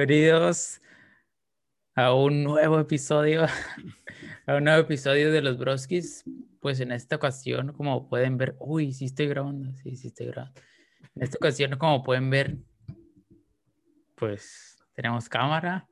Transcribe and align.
Bienvenidos 0.00 0.80
a 1.94 2.14
un 2.14 2.42
nuevo 2.42 2.80
episodio, 2.80 3.44
a 4.46 4.54
un 4.54 4.64
nuevo 4.64 4.80
episodio 4.80 5.30
de 5.30 5.42
los 5.42 5.58
Broskis. 5.58 6.24
Pues 6.58 6.80
en 6.80 6.90
esta 6.90 7.16
ocasión, 7.16 7.74
como 7.74 8.08
pueden 8.08 8.38
ver, 8.38 8.56
uy, 8.60 8.94
sí 8.94 9.04
estoy 9.04 9.26
grabando, 9.26 9.74
sí, 9.74 9.96
sí 9.96 10.08
estoy 10.08 10.28
grabando. 10.28 10.58
En 11.16 11.22
esta 11.22 11.36
ocasión, 11.36 11.76
como 11.76 12.02
pueden 12.02 12.30
ver, 12.30 12.56
pues 14.14 14.82
tenemos 14.94 15.28
cámara. 15.28 15.86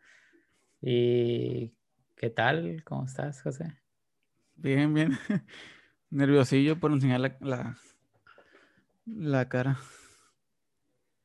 ¿Y 0.81 1.75
qué 2.17 2.31
tal? 2.31 2.83
¿Cómo 2.85 3.05
estás, 3.05 3.43
José? 3.43 3.79
Bien, 4.55 4.95
bien. 4.95 5.19
Nerviosillo 6.09 6.81
por 6.81 6.93
enseñar 6.93 7.21
la, 7.21 7.37
la, 7.41 7.77
la 9.05 9.49
cara. 9.51 9.79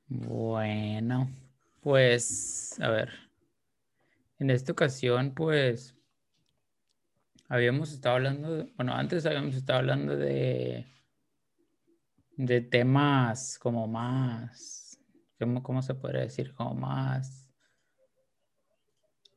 Bueno, 0.09 1.29
pues, 1.83 2.79
a 2.79 2.89
ver. 2.89 3.09
En 4.39 4.49
esta 4.49 4.71
ocasión, 4.71 5.33
pues, 5.35 5.95
habíamos 7.47 7.91
estado 7.91 8.15
hablando, 8.15 8.55
de- 8.55 8.73
bueno, 8.75 8.93
antes 8.93 9.25
habíamos 9.25 9.55
estado 9.55 9.79
hablando 9.79 10.15
de, 10.17 10.85
de 12.37 12.61
temas 12.61 13.59
como 13.59 13.87
más, 13.87 14.97
¿cómo, 15.39 15.61
cómo 15.61 15.81
se 15.81 15.93
podría 15.95 16.21
decir? 16.21 16.53
Como 16.53 16.73
más... 16.73 17.49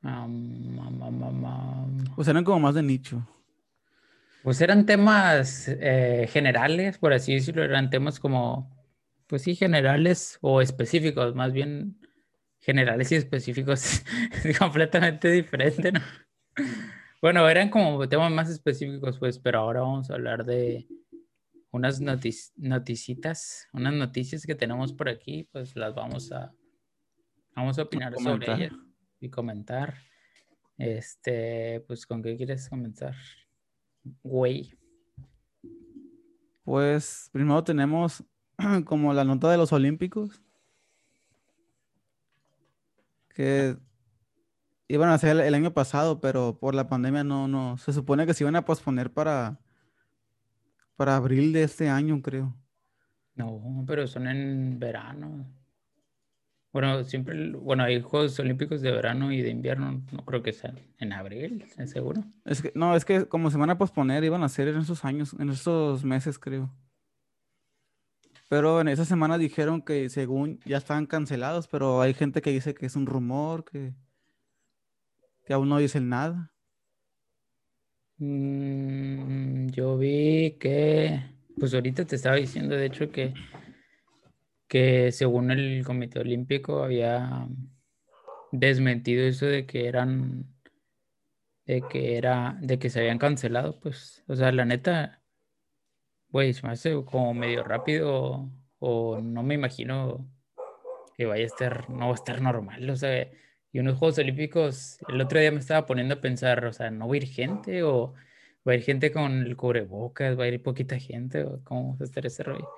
am, 0.02 0.78
am, 0.78 1.44
am. 1.44 2.04
Pues 2.14 2.28
eran 2.28 2.44
como 2.44 2.60
más 2.60 2.74
de 2.74 2.82
nicho. 2.82 3.26
Pues 4.42 4.60
eran 4.60 4.86
temas 4.86 5.66
eh, 5.68 6.28
generales, 6.30 6.98
por 6.98 7.12
así 7.12 7.34
decirlo, 7.34 7.64
eran 7.64 7.90
temas 7.90 8.20
como, 8.20 8.70
pues 9.26 9.42
sí, 9.42 9.56
generales 9.56 10.38
o 10.40 10.60
específicos, 10.60 11.34
más 11.34 11.52
bien 11.52 11.98
generales 12.66 13.12
y 13.12 13.14
específicos, 13.14 14.02
es 14.44 14.58
completamente 14.58 15.30
diferente, 15.30 15.92
¿no? 15.92 16.00
Bueno, 17.22 17.48
eran 17.48 17.70
como 17.70 18.08
temas 18.08 18.32
más 18.32 18.50
específicos, 18.50 19.18
pues, 19.20 19.38
pero 19.38 19.60
ahora 19.60 19.82
vamos 19.82 20.10
a 20.10 20.14
hablar 20.14 20.44
de 20.44 20.88
unas 21.70 22.00
notis- 22.02 22.52
noticitas, 22.56 23.68
unas 23.72 23.94
noticias 23.94 24.44
que 24.44 24.56
tenemos 24.56 24.92
por 24.92 25.08
aquí, 25.08 25.48
pues 25.52 25.76
las 25.76 25.94
vamos 25.94 26.32
a, 26.32 26.52
vamos 27.54 27.78
a 27.78 27.82
opinar 27.84 28.12
sobre 28.14 28.46
comentar. 28.46 28.60
ellas 28.60 28.72
y 29.20 29.30
comentar. 29.30 29.94
Este, 30.76 31.84
pues, 31.86 32.04
¿con 32.04 32.20
qué 32.22 32.36
quieres 32.36 32.68
comenzar? 32.68 33.14
Güey. 34.24 34.76
Pues 36.64 37.30
primero 37.32 37.62
tenemos 37.62 38.24
como 38.84 39.14
la 39.14 39.24
nota 39.24 39.50
de 39.50 39.56
los 39.56 39.72
Olímpicos. 39.72 40.42
Que 43.36 43.76
iban 44.88 45.10
a 45.10 45.18
ser 45.18 45.38
el, 45.38 45.54
año 45.54 45.74
pasado, 45.74 46.22
pero 46.22 46.58
por 46.58 46.74
la 46.74 46.88
pandemia 46.88 47.22
no, 47.22 47.48
no. 47.48 47.76
Se 47.76 47.92
supone 47.92 48.24
que 48.24 48.32
se 48.32 48.44
iban 48.44 48.56
a 48.56 48.64
posponer 48.64 49.12
para, 49.12 49.60
para 50.96 51.16
abril 51.16 51.52
de 51.52 51.64
este 51.64 51.90
año, 51.90 52.22
creo. 52.22 52.56
No, 53.34 53.84
pero 53.86 54.06
son 54.06 54.26
en 54.26 54.78
verano. 54.78 55.44
Bueno, 56.72 57.04
siempre, 57.04 57.52
bueno, 57.52 57.84
hay 57.84 58.00
Juegos 58.00 58.38
Olímpicos 58.40 58.80
de 58.80 58.90
verano 58.90 59.32
y 59.32 59.42
de 59.42 59.50
invierno, 59.50 60.02
no 60.12 60.24
creo 60.24 60.42
que 60.42 60.54
sean 60.54 60.78
en 60.98 61.12
abril, 61.12 61.62
¿estás 61.66 61.90
seguro? 61.90 62.24
Es 62.46 62.62
que, 62.62 62.72
no, 62.74 62.96
es 62.96 63.04
que 63.04 63.26
como 63.26 63.50
se 63.50 63.58
van 63.58 63.70
a 63.70 63.78
posponer, 63.78 64.24
iban 64.24 64.42
a 64.42 64.48
ser 64.48 64.68
en 64.68 64.78
esos 64.78 65.04
años, 65.04 65.36
en 65.38 65.50
esos 65.50 66.04
meses, 66.04 66.38
creo. 66.38 66.70
Pero 68.48 68.80
en 68.80 68.88
esa 68.88 69.04
semana 69.04 69.38
dijeron 69.38 69.82
que 69.82 70.08
según 70.08 70.60
ya 70.64 70.76
estaban 70.76 71.06
cancelados, 71.06 71.66
pero 71.66 72.00
hay 72.00 72.14
gente 72.14 72.42
que 72.42 72.50
dice 72.50 72.74
que 72.74 72.86
es 72.86 72.94
un 72.94 73.06
rumor, 73.06 73.64
que, 73.64 73.94
que 75.44 75.52
aún 75.52 75.68
no 75.68 75.78
dicen 75.78 76.08
nada. 76.08 76.52
Mm, 78.18 79.68
yo 79.70 79.98
vi 79.98 80.56
que, 80.58 81.22
pues 81.58 81.74
ahorita 81.74 82.04
te 82.06 82.16
estaba 82.16 82.36
diciendo, 82.36 82.76
de 82.76 82.86
hecho, 82.86 83.10
que, 83.10 83.34
que 84.68 85.12
según 85.12 85.50
el 85.50 85.84
Comité 85.84 86.20
Olímpico 86.20 86.82
había 86.82 87.48
desmentido 88.52 89.24
eso 89.26 89.46
de 89.46 89.66
que 89.66 89.86
eran, 89.86 90.46
de 91.66 91.82
que 91.82 92.16
era, 92.16 92.58
de 92.62 92.78
que 92.78 92.90
se 92.90 93.00
habían 93.00 93.18
cancelado, 93.18 93.80
pues, 93.80 94.24
o 94.28 94.36
sea, 94.36 94.52
la 94.52 94.64
neta, 94.64 95.22
güey, 96.30 96.52
se 96.52 96.66
me 96.66 96.72
hace 96.72 96.94
como 97.04 97.34
medio 97.34 97.62
rápido 97.64 98.50
o 98.78 99.20
no 99.20 99.42
me 99.42 99.54
imagino 99.54 100.28
que 101.16 101.26
vaya 101.26 101.44
a 101.44 101.46
estar, 101.46 101.90
no 101.90 102.06
va 102.06 102.12
a 102.12 102.14
estar 102.14 102.40
normal, 102.42 102.88
o 102.90 102.96
sea, 102.96 103.28
y 103.72 103.78
unos 103.78 103.98
Juegos 103.98 104.18
Olímpicos, 104.18 104.98
el 105.08 105.20
otro 105.20 105.38
día 105.38 105.52
me 105.52 105.58
estaba 105.58 105.86
poniendo 105.86 106.14
a 106.14 106.20
pensar, 106.20 106.64
o 106.64 106.72
sea, 106.72 106.90
¿no 106.90 107.08
va 107.08 107.14
a 107.14 107.16
ir 107.18 107.26
gente 107.26 107.82
o 107.82 108.14
va 108.66 108.72
a 108.72 108.74
ir 108.74 108.82
gente 108.82 109.12
con 109.12 109.46
el 109.46 109.56
cubrebocas, 109.56 110.38
va 110.38 110.44
a 110.44 110.48
ir 110.48 110.62
poquita 110.62 110.98
gente 110.98 111.44
o 111.44 111.62
cómo 111.62 111.96
va 111.96 111.98
a 112.00 112.04
estar 112.04 112.24
ese 112.26 112.42
rollo? 112.42 112.68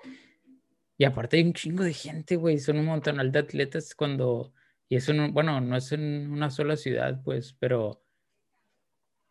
Y 0.97 1.05
aparte 1.05 1.37
hay 1.37 1.45
un 1.45 1.53
chingo 1.53 1.85
de 1.85 1.93
gente, 1.93 2.35
güey, 2.35 2.59
son 2.59 2.79
un 2.79 2.87
montonal 2.87 3.31
de 3.31 3.39
atletas 3.39 3.95
cuando, 3.95 4.53
y 4.89 4.97
eso 4.97 5.13
no, 5.15 5.31
bueno, 5.31 5.61
no 5.61 5.77
es 5.77 5.93
en 5.93 6.33
una 6.33 6.51
sola 6.51 6.77
ciudad, 6.77 7.23
pues, 7.23 7.53
pero, 7.53 8.03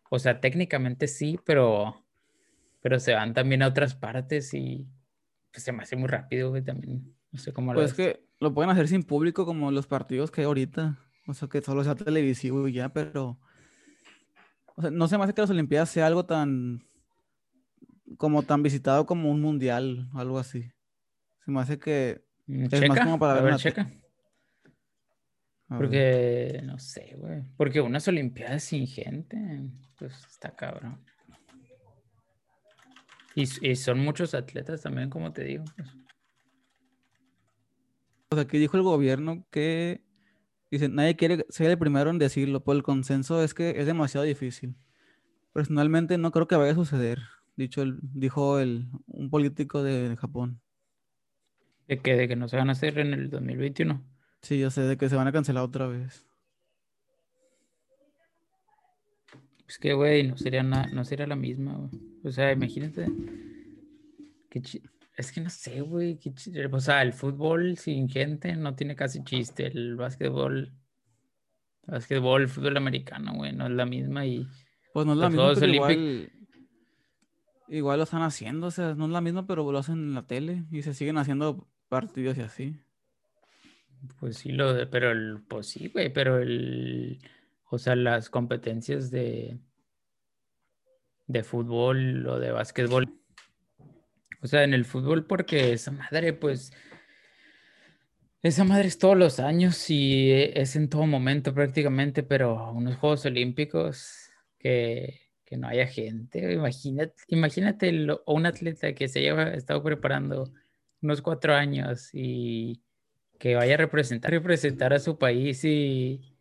o 0.09 0.19
sea, 0.19 0.39
técnicamente 0.39 1.07
sí, 1.07 1.37
pero, 1.45 2.06
pero 2.81 2.99
se 2.99 3.13
van 3.13 3.33
también 3.33 3.61
a 3.63 3.67
otras 3.67 3.95
partes 3.95 4.53
y 4.53 4.87
pues 5.51 5.63
se 5.63 5.71
me 5.71 5.83
hace 5.83 5.95
muy 5.95 6.07
rápido, 6.07 6.49
güey, 6.49 6.63
también, 6.63 7.15
no 7.31 7.39
sé 7.39 7.51
cómo 7.53 7.73
lo 7.73 7.79
Pues 7.79 7.91
es 7.91 7.97
que 7.97 8.27
lo 8.39 8.53
pueden 8.53 8.69
hacer 8.69 8.87
sin 8.87 9.03
público 9.03 9.45
como 9.45 9.71
los 9.71 9.87
partidos 9.87 10.29
que 10.31 10.41
hay 10.41 10.45
ahorita. 10.45 10.99
O 11.27 11.33
sea, 11.33 11.47
que 11.49 11.61
solo 11.61 11.83
sea 11.83 11.95
televisivo 11.95 12.67
y 12.67 12.73
ya, 12.73 12.89
pero... 12.89 13.39
O 14.75 14.81
sea, 14.81 14.91
no 14.91 15.07
se 15.07 15.17
me 15.17 15.23
hace 15.23 15.33
que 15.33 15.41
las 15.41 15.49
Olimpiadas 15.49 15.89
sea 15.89 16.05
algo 16.07 16.25
tan... 16.25 16.85
como 18.17 18.43
tan 18.43 18.61
visitado 18.63 19.05
como 19.05 19.29
un 19.31 19.41
mundial 19.41 20.07
o 20.13 20.19
algo 20.19 20.37
así. 20.39 20.71
Se 21.43 21.51
me 21.51 21.59
hace 21.59 21.79
que... 21.79 22.23
Mm, 22.45 22.63
Es 22.65 22.71
más 22.87 22.97
Checa, 22.97 23.03
como 23.03 23.19
para 23.19 23.33
a 23.33 23.35
ver 23.35 23.43
ver, 23.43 23.53
una 23.53 23.57
te- 23.57 23.63
checa. 23.63 23.91
Porque, 25.67 26.61
no 26.63 26.79
sé, 26.79 27.15
güey. 27.17 27.43
Porque 27.57 27.81
unas 27.81 28.07
Olimpiadas 28.07 28.63
sin 28.63 28.87
gente, 28.87 29.37
pues 29.99 30.13
está 30.29 30.55
cabrón. 30.55 31.03
Y, 33.37 33.75
son 33.75 33.99
muchos 33.99 34.33
atletas 34.33 34.81
también, 34.81 35.11
como 35.11 35.31
te 35.31 35.43
digo. 35.43 35.63
pues. 35.75 35.89
O 38.31 38.35
sea, 38.35 38.45
aquí 38.45 38.57
dijo 38.57 38.77
el 38.77 38.83
gobierno 38.83 39.45
que 39.51 40.01
dice, 40.71 40.89
nadie 40.89 41.15
quiere 41.15 41.45
ser 41.49 41.69
el 41.69 41.77
primero 41.77 42.09
en 42.09 42.17
decirlo, 42.17 42.63
por 42.63 42.75
el 42.75 42.81
consenso 42.81 43.43
es 43.43 43.53
que 43.53 43.79
es 43.79 43.85
demasiado 43.85 44.25
difícil. 44.25 44.75
Personalmente 45.53 46.17
no 46.17 46.31
creo 46.31 46.47
que 46.47 46.55
vaya 46.55 46.71
a 46.71 46.75
suceder, 46.75 47.19
dicho 47.55 47.83
el, 47.83 47.99
dijo 48.01 48.57
el, 48.57 48.87
un 49.05 49.29
político 49.29 49.83
de 49.83 50.17
Japón. 50.17 50.59
De 51.87 51.99
que, 51.99 52.15
de 52.15 52.27
que 52.27 52.35
no 52.35 52.47
se 52.47 52.57
van 52.57 52.69
a 52.69 52.71
hacer 52.71 52.97
en 52.97 53.13
el 53.13 53.29
2021. 53.29 54.03
Sí, 54.41 54.57
yo 54.57 54.71
sé 54.71 54.81
de 54.81 54.97
que 54.97 55.09
se 55.09 55.15
van 55.15 55.27
a 55.27 55.31
cancelar 55.31 55.63
otra 55.63 55.85
vez. 55.85 56.25
Es 59.67 59.77
que, 59.79 59.93
güey, 59.93 60.27
no 60.27 60.37
sería, 60.37 60.63
na- 60.63 60.87
no 60.93 61.03
sería 61.03 61.27
la 61.27 61.35
misma, 61.35 61.75
güey. 61.75 61.89
O 62.23 62.31
sea, 62.31 62.51
imagínate. 62.51 63.05
qué 64.49 64.61
Es 65.17 65.31
que 65.31 65.41
no 65.41 65.49
sé, 65.49 65.81
güey. 65.81 66.17
qué 66.19 66.31
O 66.71 66.79
sea, 66.79 67.01
el 67.01 67.13
fútbol 67.13 67.77
sin 67.77 68.07
gente 68.09 68.55
no 68.55 68.75
tiene 68.75 68.95
casi 68.95 69.23
chiste. 69.23 69.67
El 69.67 69.95
básquetbol, 69.95 70.71
básquetbol, 71.85 72.43
el 72.43 72.47
fútbol 72.49 72.77
americano, 72.77 73.33
güey, 73.35 73.51
no 73.53 73.65
es 73.65 73.71
la 73.71 73.85
misma 73.85 74.25
y... 74.25 74.47
Pues 74.93 75.05
no 75.05 75.13
es 75.13 75.19
la 75.19 75.29
misma, 75.29 75.53
pero 75.53 75.65
Olímpicos- 75.67 75.91
igual, 75.91 76.31
igual 77.67 77.97
lo 77.99 78.03
están 78.05 78.21
haciendo, 78.21 78.67
o 78.67 78.71
sea, 78.71 78.95
no 78.95 79.05
es 79.05 79.11
la 79.11 79.21
misma, 79.21 79.45
pero 79.45 79.69
lo 79.71 79.77
hacen 79.77 79.95
en 79.95 80.13
la 80.13 80.25
tele 80.25 80.63
y 80.71 80.81
se 80.81 80.93
siguen 80.93 81.17
haciendo 81.17 81.67
partidos 81.89 82.37
y 82.37 82.41
así. 82.41 82.79
Pues 84.19 84.37
sí, 84.37 84.51
lo 84.51 84.73
de, 84.73 84.87
pero 84.87 85.11
el, 85.11 85.41
pues 85.47 85.67
sí, 85.67 85.89
güey, 85.89 86.11
pero 86.11 86.37
el, 86.39 87.19
o 87.69 87.77
sea, 87.77 87.95
las 87.95 88.29
competencias 88.29 89.11
de, 89.11 89.59
de 91.27 91.43
fútbol 91.43 92.25
o 92.27 92.39
de 92.39 92.51
básquetbol, 92.51 93.19
o 94.41 94.47
sea, 94.47 94.63
en 94.63 94.73
el 94.73 94.85
fútbol 94.85 95.25
porque 95.25 95.73
esa 95.73 95.91
madre, 95.91 96.33
pues, 96.33 96.71
esa 98.43 98.63
madre 98.63 98.87
es 98.87 98.97
todos 98.97 99.17
los 99.17 99.39
años 99.39 99.89
y 99.89 100.31
e- 100.31 100.61
es 100.61 100.75
en 100.75 100.89
todo 100.89 101.05
momento 101.05 101.53
prácticamente, 101.53 102.23
pero 102.23 102.71
unos 102.71 102.95
Juegos 102.97 103.25
Olímpicos 103.25 104.29
que, 104.57 105.19
que 105.43 105.57
no 105.57 105.67
haya 105.67 105.87
gente, 105.87 106.53
imagínate, 106.53 107.13
imagínate 107.27 107.91
lo- 107.91 108.23
un 108.27 108.45
atleta 108.45 108.93
que 108.93 109.07
se 109.07 109.19
haya 109.19 109.53
estado 109.53 109.83
preparando 109.83 110.51
unos 111.01 111.21
cuatro 111.21 111.53
años 111.55 112.09
y 112.13 112.81
que 113.39 113.55
vaya 113.55 113.75
a 113.75 113.77
representar, 113.77 114.31
representar 114.31 114.93
a 114.93 114.99
su 114.99 115.17
país 115.17 115.63
y, 115.65 116.36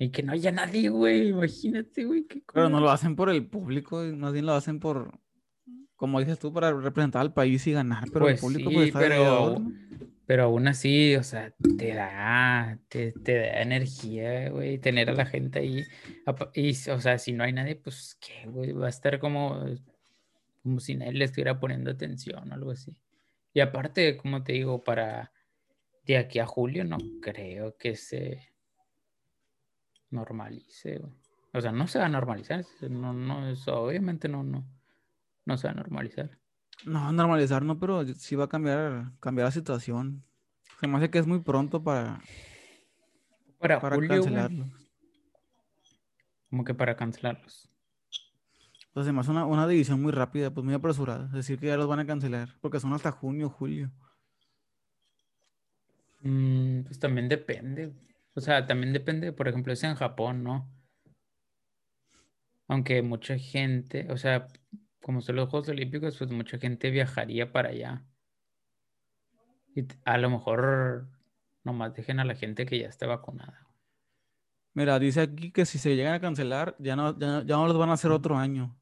y 0.00 0.08
que 0.08 0.22
no 0.22 0.32
haya 0.32 0.50
nadie, 0.50 0.88
güey. 0.88 1.28
Imagínate, 1.28 2.06
güey. 2.06 2.24
qué 2.24 2.42
Pero 2.54 2.70
no 2.70 2.80
lo 2.80 2.90
hacen 2.90 3.14
por 3.14 3.28
el 3.28 3.46
público, 3.46 4.02
más 4.16 4.32
bien 4.32 4.46
lo 4.46 4.54
hacen 4.54 4.80
por, 4.80 5.20
como 5.94 6.18
dices 6.20 6.38
tú, 6.38 6.54
para 6.54 6.72
representar 6.72 7.20
al 7.20 7.34
país 7.34 7.66
y 7.66 7.72
ganar, 7.72 8.04
pero 8.10 8.26
el 8.26 8.32
Pues 8.32 8.40
público 8.40 8.70
sí, 8.70 8.74
pues 8.74 8.86
está 8.86 9.00
de 9.00 9.08
pero. 9.08 9.62
Pero 10.24 10.44
aún 10.44 10.68
así, 10.68 11.16
o 11.16 11.22
sea, 11.22 11.52
te 11.76 11.92
da, 11.92 12.78
te, 12.88 13.12
te 13.12 13.34
da 13.34 13.60
energía, 13.60 14.48
güey, 14.48 14.78
tener 14.78 15.10
a 15.10 15.12
la 15.12 15.26
gente 15.26 15.58
ahí. 15.58 15.84
Y, 16.54 16.70
o 16.90 17.00
sea, 17.00 17.18
si 17.18 17.32
no 17.32 17.44
hay 17.44 17.52
nadie, 17.52 17.76
pues, 17.76 18.16
¿qué, 18.20 18.48
güey? 18.48 18.72
Va 18.72 18.86
a 18.86 18.90
estar 18.90 19.18
como, 19.18 19.62
como 20.62 20.80
si 20.80 20.94
nadie 20.94 21.12
le 21.12 21.26
estuviera 21.26 21.60
poniendo 21.60 21.90
atención 21.90 22.50
o 22.50 22.54
algo 22.54 22.70
así. 22.70 22.96
Y 23.52 23.60
aparte, 23.60 24.16
como 24.16 24.42
te 24.44 24.54
digo, 24.54 24.82
para 24.82 25.30
de 26.06 26.16
aquí 26.16 26.38
a 26.38 26.46
julio 26.46 26.84
no 26.84 26.96
creo 27.20 27.76
que 27.76 27.96
se 27.96 28.49
normalice, 30.10 30.98
güey. 30.98 31.12
O 31.52 31.60
sea, 31.60 31.72
no 31.72 31.86
se 31.88 31.98
va 31.98 32.06
a 32.06 32.08
normalizar. 32.08 32.64
No, 32.88 33.12
no, 33.12 33.48
eso 33.48 33.82
obviamente 33.82 34.28
no, 34.28 34.42
no, 34.44 34.64
no 35.44 35.56
se 35.56 35.66
va 35.66 35.72
a 35.72 35.76
normalizar. 35.76 36.38
No, 36.84 37.12
normalizar 37.12 37.64
no, 37.64 37.78
pero 37.78 38.06
sí 38.14 38.36
va 38.36 38.44
a 38.44 38.48
cambiar, 38.48 39.12
cambiar 39.20 39.46
la 39.46 39.52
situación. 39.52 40.24
Se 40.80 40.86
me 40.86 40.96
hace 40.96 41.10
que 41.10 41.18
es 41.18 41.26
muy 41.26 41.40
pronto 41.40 41.82
para, 41.82 42.20
Para, 43.58 43.80
para 43.80 43.96
julio, 43.96 44.08
güey, 44.08 44.20
cancelarlo. 44.22 44.66
como 46.48 46.64
que 46.64 46.74
para 46.74 46.96
cancelarlos. 46.96 47.68
Hace 48.94 49.10
una, 49.10 49.46
una 49.46 49.66
división 49.68 50.02
muy 50.02 50.12
rápida, 50.12 50.52
pues 50.52 50.64
muy 50.64 50.74
apresurada. 50.74 51.28
Decir 51.28 51.58
que 51.58 51.66
ya 51.66 51.76
los 51.76 51.86
van 51.88 52.00
a 52.00 52.06
cancelar, 52.06 52.56
porque 52.60 52.80
son 52.80 52.92
hasta 52.92 53.10
junio, 53.12 53.48
julio. 53.50 53.90
Mm, 56.22 56.82
pues 56.84 56.98
también 56.98 57.28
depende. 57.28 57.92
O 58.34 58.40
sea, 58.40 58.66
también 58.66 58.92
depende, 58.92 59.32
por 59.32 59.46
ejemplo, 59.48 59.72
es 59.72 59.82
en 59.84 59.94
Japón, 59.94 60.42
¿no? 60.42 60.68
Aunque 62.68 63.02
mucha 63.02 63.36
gente, 63.38 64.06
o 64.10 64.16
sea, 64.16 64.46
como 65.02 65.20
son 65.20 65.36
los 65.36 65.48
Juegos 65.50 65.68
Olímpicos, 65.68 66.16
pues 66.18 66.30
mucha 66.30 66.58
gente 66.58 66.90
viajaría 66.90 67.52
para 67.52 67.68
allá. 67.70 68.06
Y 69.74 69.86
a 70.04 70.18
lo 70.18 70.30
mejor 70.30 71.08
nomás 71.64 71.94
dejen 71.94 72.20
a 72.20 72.24
la 72.24 72.34
gente 72.34 72.66
que 72.66 72.78
ya 72.78 72.88
esté 72.88 73.06
vacunada. 73.06 73.66
Mira, 74.74 74.98
dice 74.98 75.20
aquí 75.22 75.52
que 75.52 75.66
si 75.66 75.78
se 75.78 75.96
llegan 75.96 76.14
a 76.14 76.20
cancelar, 76.20 76.76
ya 76.78 76.96
no, 76.96 77.18
ya, 77.18 77.26
no- 77.28 77.42
ya 77.44 77.56
no 77.56 77.66
los 77.66 77.76
van 77.78 77.90
a 77.90 77.94
hacer 77.94 78.10
otro 78.12 78.36
año. 78.36 78.76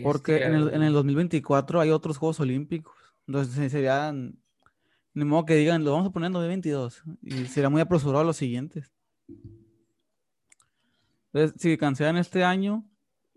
Porque 0.00 0.44
en 0.44 0.54
el, 0.54 0.68
en 0.74 0.82
el 0.82 0.92
güey. 0.92 0.92
2024 0.92 1.80
hay 1.80 1.90
otros 1.90 2.18
Juegos 2.18 2.40
Olímpicos. 2.40 2.94
Entonces 3.26 3.54
se- 3.54 3.70
serían, 3.70 4.42
ni 5.18 5.24
modo 5.24 5.44
que 5.44 5.56
digan, 5.56 5.84
lo 5.84 5.92
vamos 5.92 6.06
a 6.06 6.10
poner 6.10 6.28
en 6.28 6.34
2022. 6.34 7.02
Y 7.22 7.46
sería 7.46 7.68
muy 7.68 7.80
apresurado 7.80 8.22
los 8.24 8.36
siguientes. 8.36 8.92
Entonces, 11.32 11.60
si 11.60 11.76
cancelan 11.76 12.16
este 12.16 12.44
año, 12.44 12.88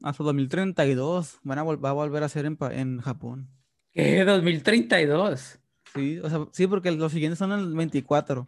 hasta 0.03 0.23
2032 0.23 1.39
van 1.43 1.59
a 1.59 1.63
va 1.63 1.89
a 1.89 1.93
volver 1.93 2.23
a 2.23 2.29
ser 2.29 2.45
en, 2.45 2.57
en 2.71 3.01
Japón. 3.01 3.49
¿Qué? 3.91 4.23
2032. 4.23 5.59
Sí, 5.93 6.19
o 6.19 6.29
sea, 6.29 6.47
sí, 6.51 6.67
porque 6.67 6.91
los 6.91 7.11
siguientes 7.11 7.39
son 7.39 7.51
en 7.51 7.59
el 7.59 7.73
24. 7.73 8.47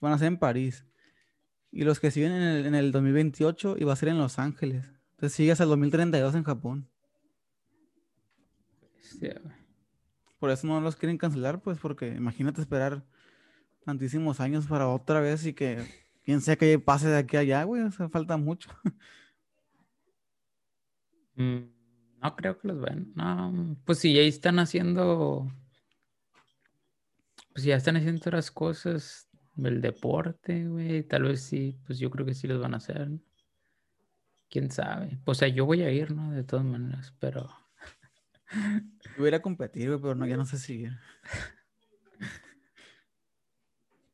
Van 0.00 0.12
a 0.12 0.18
ser 0.18 0.28
en 0.28 0.38
París. 0.38 0.84
Y 1.70 1.84
los 1.84 2.00
que 2.00 2.10
siguen 2.10 2.32
en 2.32 2.42
el, 2.42 2.66
en 2.66 2.74
el 2.74 2.90
2028 2.90 3.76
y 3.78 3.84
va 3.84 3.92
a 3.92 3.96
ser 3.96 4.08
en 4.08 4.18
Los 4.18 4.38
Ángeles. 4.38 4.90
Entonces 5.12 5.36
sigue 5.36 5.52
hasta 5.52 5.64
el 5.64 5.70
2032 5.70 6.34
en 6.34 6.44
Japón. 6.44 6.88
Güey. 9.20 9.55
Por 10.38 10.50
eso 10.50 10.66
no 10.66 10.80
los 10.80 10.96
quieren 10.96 11.18
cancelar, 11.18 11.60
pues, 11.62 11.78
porque 11.78 12.08
imagínate 12.08 12.60
esperar 12.60 13.04
tantísimos 13.84 14.40
años 14.40 14.66
para 14.66 14.88
otra 14.88 15.20
vez 15.20 15.46
y 15.46 15.54
que 15.54 15.86
quién 16.24 16.40
sea 16.42 16.56
que 16.56 16.78
pase 16.80 17.08
de 17.08 17.18
aquí 17.18 17.36
a 17.36 17.40
allá, 17.40 17.64
güey. 17.64 17.82
O 17.82 17.92
sea, 17.92 18.08
falta 18.10 18.36
mucho. 18.38 18.70
Mm, 21.36 21.68
No 22.22 22.34
creo 22.36 22.58
que 22.58 22.68
los 22.68 22.80
vayan. 22.80 23.12
No, 23.14 23.76
pues 23.84 23.98
si 23.98 24.12
ya 24.14 24.22
están 24.22 24.58
haciendo. 24.58 25.48
Pues 27.52 27.62
si 27.64 27.70
ya 27.70 27.76
están 27.76 27.96
haciendo 27.96 28.18
otras 28.20 28.50
cosas. 28.52 29.28
El 29.56 29.80
deporte, 29.80 30.66
güey. 30.68 31.02
Tal 31.02 31.24
vez 31.24 31.42
sí. 31.42 31.76
Pues 31.86 31.98
yo 31.98 32.10
creo 32.10 32.24
que 32.26 32.34
sí 32.34 32.46
los 32.46 32.60
van 32.60 32.74
a 32.74 32.76
hacer. 32.78 33.08
Quién 34.50 34.70
sabe. 34.72 35.18
Pues, 35.24 35.38
o 35.38 35.40
sea, 35.40 35.48
yo 35.48 35.66
voy 35.66 35.82
a 35.82 35.90
ir, 35.92 36.10
¿no? 36.12 36.32
De 36.32 36.42
todas 36.44 36.64
maneras, 36.64 37.14
pero. 37.20 37.48
Yo 38.52 39.18
voy 39.18 39.26
a 39.26 39.28
ir 39.28 39.34
a 39.34 39.42
competir, 39.42 39.88
güey, 39.88 40.00
pero 40.00 40.14
no, 40.14 40.26
ya 40.26 40.36
no 40.36 40.46
sé 40.46 40.58
si. 40.58 40.86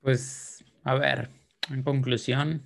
Pues, 0.01 0.65
a 0.83 0.95
ver, 0.95 1.31
en 1.71 1.83
conclusión. 1.83 2.63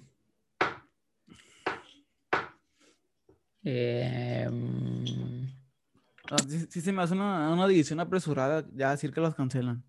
Ah, 6.30 6.36
Sí, 6.48 6.66
sí 6.70 6.80
se 6.80 6.92
me 6.92 7.02
hace 7.02 7.14
una, 7.14 7.50
una 7.52 7.66
división 7.68 8.00
apresurada 8.00 8.64
ya 8.74 8.90
decir 8.90 9.12
que 9.12 9.20
los 9.20 9.34
cancelan. 9.34 9.84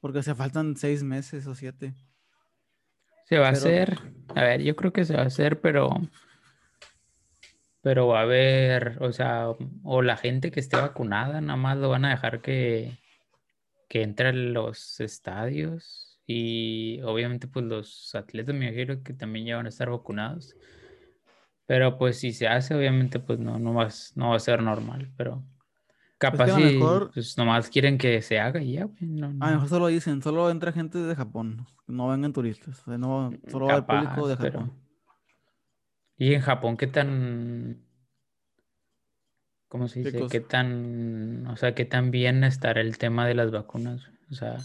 Porque 0.00 0.22
se 0.22 0.34
faltan 0.34 0.76
seis 0.76 1.02
meses 1.02 1.46
o 1.46 1.54
siete. 1.54 1.94
se 3.24 3.38
va 3.38 3.48
a 3.48 3.52
hacer. 3.52 3.98
A 4.34 4.42
ver, 4.42 4.62
yo 4.62 4.76
creo 4.76 4.92
que 4.92 5.04
se 5.04 5.14
va 5.14 5.22
a 5.22 5.26
hacer, 5.26 5.60
pero. 5.60 5.90
Pero 7.86 8.08
va 8.08 8.18
a 8.18 8.22
haber, 8.22 8.98
o 9.00 9.12
sea, 9.12 9.46
o 9.84 10.02
la 10.02 10.16
gente 10.16 10.50
que 10.50 10.58
esté 10.58 10.76
vacunada, 10.76 11.40
nada 11.40 11.56
más 11.56 11.76
lo 11.76 11.88
van 11.88 12.04
a 12.04 12.10
dejar 12.10 12.40
que, 12.42 12.98
que 13.88 14.02
entre 14.02 14.30
a 14.30 14.32
los 14.32 14.98
estadios. 14.98 16.18
Y 16.26 17.00
obviamente, 17.02 17.46
pues 17.46 17.64
los 17.64 18.12
atletas 18.16 18.56
me 18.56 18.66
imagino 18.66 19.04
que 19.04 19.12
también 19.12 19.46
ya 19.46 19.56
van 19.56 19.66
a 19.66 19.68
estar 19.68 19.88
vacunados. 19.88 20.56
Pero 21.66 21.96
pues 21.96 22.18
si 22.18 22.32
se 22.32 22.48
hace, 22.48 22.74
obviamente, 22.74 23.20
pues 23.20 23.38
no, 23.38 23.60
no, 23.60 23.72
va, 23.72 23.86
no 24.16 24.30
va 24.30 24.36
a 24.36 24.40
ser 24.40 24.60
normal. 24.64 25.12
Pero 25.16 25.44
capaz 26.18 26.48
lo 26.48 26.56
si 26.56 26.62
mejor- 26.64 27.12
pues 27.14 27.38
nomás 27.38 27.70
quieren 27.70 27.98
que 27.98 28.20
se 28.20 28.40
haga 28.40 28.60
y 28.60 28.72
ya, 28.72 28.86
güey. 28.86 28.96
No, 29.02 29.26
A 29.26 29.30
lo 29.30 29.34
no. 29.36 29.50
mejor 29.52 29.68
solo 29.68 29.86
dicen, 29.86 30.22
solo 30.22 30.50
entra 30.50 30.72
gente 30.72 30.98
de 30.98 31.14
Japón. 31.14 31.64
No 31.86 32.08
vengan 32.08 32.32
turistas. 32.32 32.82
No, 32.88 33.30
solo 33.46 33.66
va 33.66 33.76
el 33.76 33.84
público 33.84 34.26
de 34.26 34.34
Capaz, 34.34 34.42
pero- 34.42 34.58
Japón. 34.62 34.85
Y 36.18 36.34
en 36.34 36.40
Japón, 36.40 36.76
¿qué 36.76 36.86
tan, 36.86 37.84
cómo 39.68 39.88
se 39.88 40.02
¿Qué 40.02 40.10
dice? 40.12 40.26
¿Qué 40.30 40.40
tan, 40.40 41.46
o 41.46 41.56
sea, 41.56 41.74
qué 41.74 41.84
tan 41.84 42.10
bien 42.10 42.42
estará 42.44 42.80
el 42.80 42.98
tema 42.98 43.26
de 43.26 43.34
las 43.34 43.50
vacunas? 43.50 44.02
O 44.30 44.34
sea, 44.34 44.56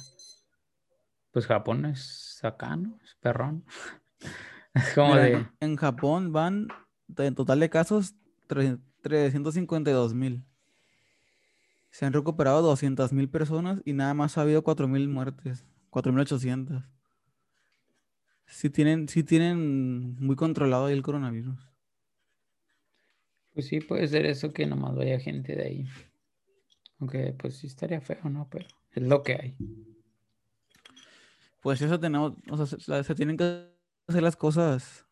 pues 1.32 1.48
Japón 1.48 1.86
es 1.86 2.40
acá, 2.44 2.76
¿no? 2.76 2.98
Es 3.04 3.16
perrón. 3.16 3.66
Es 4.74 4.94
como 4.94 5.16
Mira, 5.16 5.24
de, 5.24 5.46
en- 5.60 5.76
Japón 5.76 6.32
van, 6.32 6.70
en 7.18 7.36
total 7.36 7.60
de 7.60 7.70
casos, 7.70 8.16
tre- 8.48 8.80
352 9.02 10.14
mil. 10.14 10.46
Se 11.90 12.06
han 12.06 12.14
recuperado 12.14 12.62
200 12.62 13.12
mil 13.12 13.28
personas 13.28 13.82
y 13.84 13.92
nada 13.92 14.14
más 14.14 14.38
ha 14.38 14.44
habido 14.44 14.64
4 14.64 14.88
mil 14.88 15.10
muertes. 15.10 15.66
4.800. 15.90 16.86
Sí 18.52 18.70
tienen, 18.70 19.08
sí 19.08 19.24
tienen 19.24 20.16
muy 20.16 20.36
controlado 20.36 20.86
ahí 20.86 20.94
el 20.94 21.02
coronavirus. 21.02 21.58
pues 23.54 23.66
sí, 23.68 23.80
puede 23.80 24.08
ser 24.08 24.26
eso 24.26 24.52
que 24.52 24.68
nomás 24.68 24.94
vaya 24.94 25.20
gente 25.20 25.56
de 25.56 25.64
ahí. 25.64 25.86
Aunque 27.00 27.34
pues 27.34 27.58
sí 27.58 27.68
estaría 27.68 28.02
feo, 28.02 28.30
¿no? 28.30 28.50
Pero 28.52 28.68
es 28.92 29.04
lo 29.04 29.24
que 29.24 29.34
hay. 29.34 29.58
Pues 31.62 31.82
eso 31.82 31.98
tenemos, 32.00 32.34
o 32.50 32.66
sea, 32.66 33.04
se, 33.04 33.16
tienen 33.16 33.38
que 33.38 33.72
hacer 34.08 34.22
las 34.22 34.36
cosas, 34.36 35.06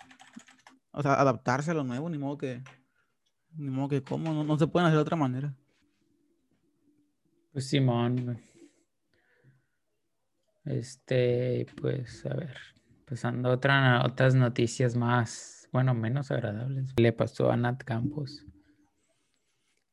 o 0.91 1.01
sea, 1.01 1.13
adaptarse 1.13 1.71
a 1.71 1.75
lo 1.75 1.85
nuevo, 1.85 2.09
ni 2.09 2.17
modo 2.17 2.37
que, 2.37 2.61
ni 3.55 3.69
modo 3.69 3.87
que 3.87 4.03
cómo, 4.03 4.33
no, 4.33 4.43
no 4.43 4.57
se 4.57 4.67
pueden 4.67 4.87
hacer 4.87 4.97
de 4.97 5.01
otra 5.01 5.15
manera. 5.15 5.55
Pues 7.53 7.67
Simón. 7.67 8.41
Este, 10.65 11.65
pues 11.79 12.25
a 12.25 12.35
ver, 12.35 12.57
pasando 13.09 13.49
a 13.49 13.53
otra, 13.53 14.05
otras 14.05 14.35
noticias 14.35 14.95
más, 14.95 15.67
bueno, 15.71 15.93
menos 15.95 16.29
agradables. 16.29 16.93
Le 16.97 17.11
pasó 17.11 17.51
a 17.51 17.57
Nat 17.57 17.83
Campos. 17.83 18.45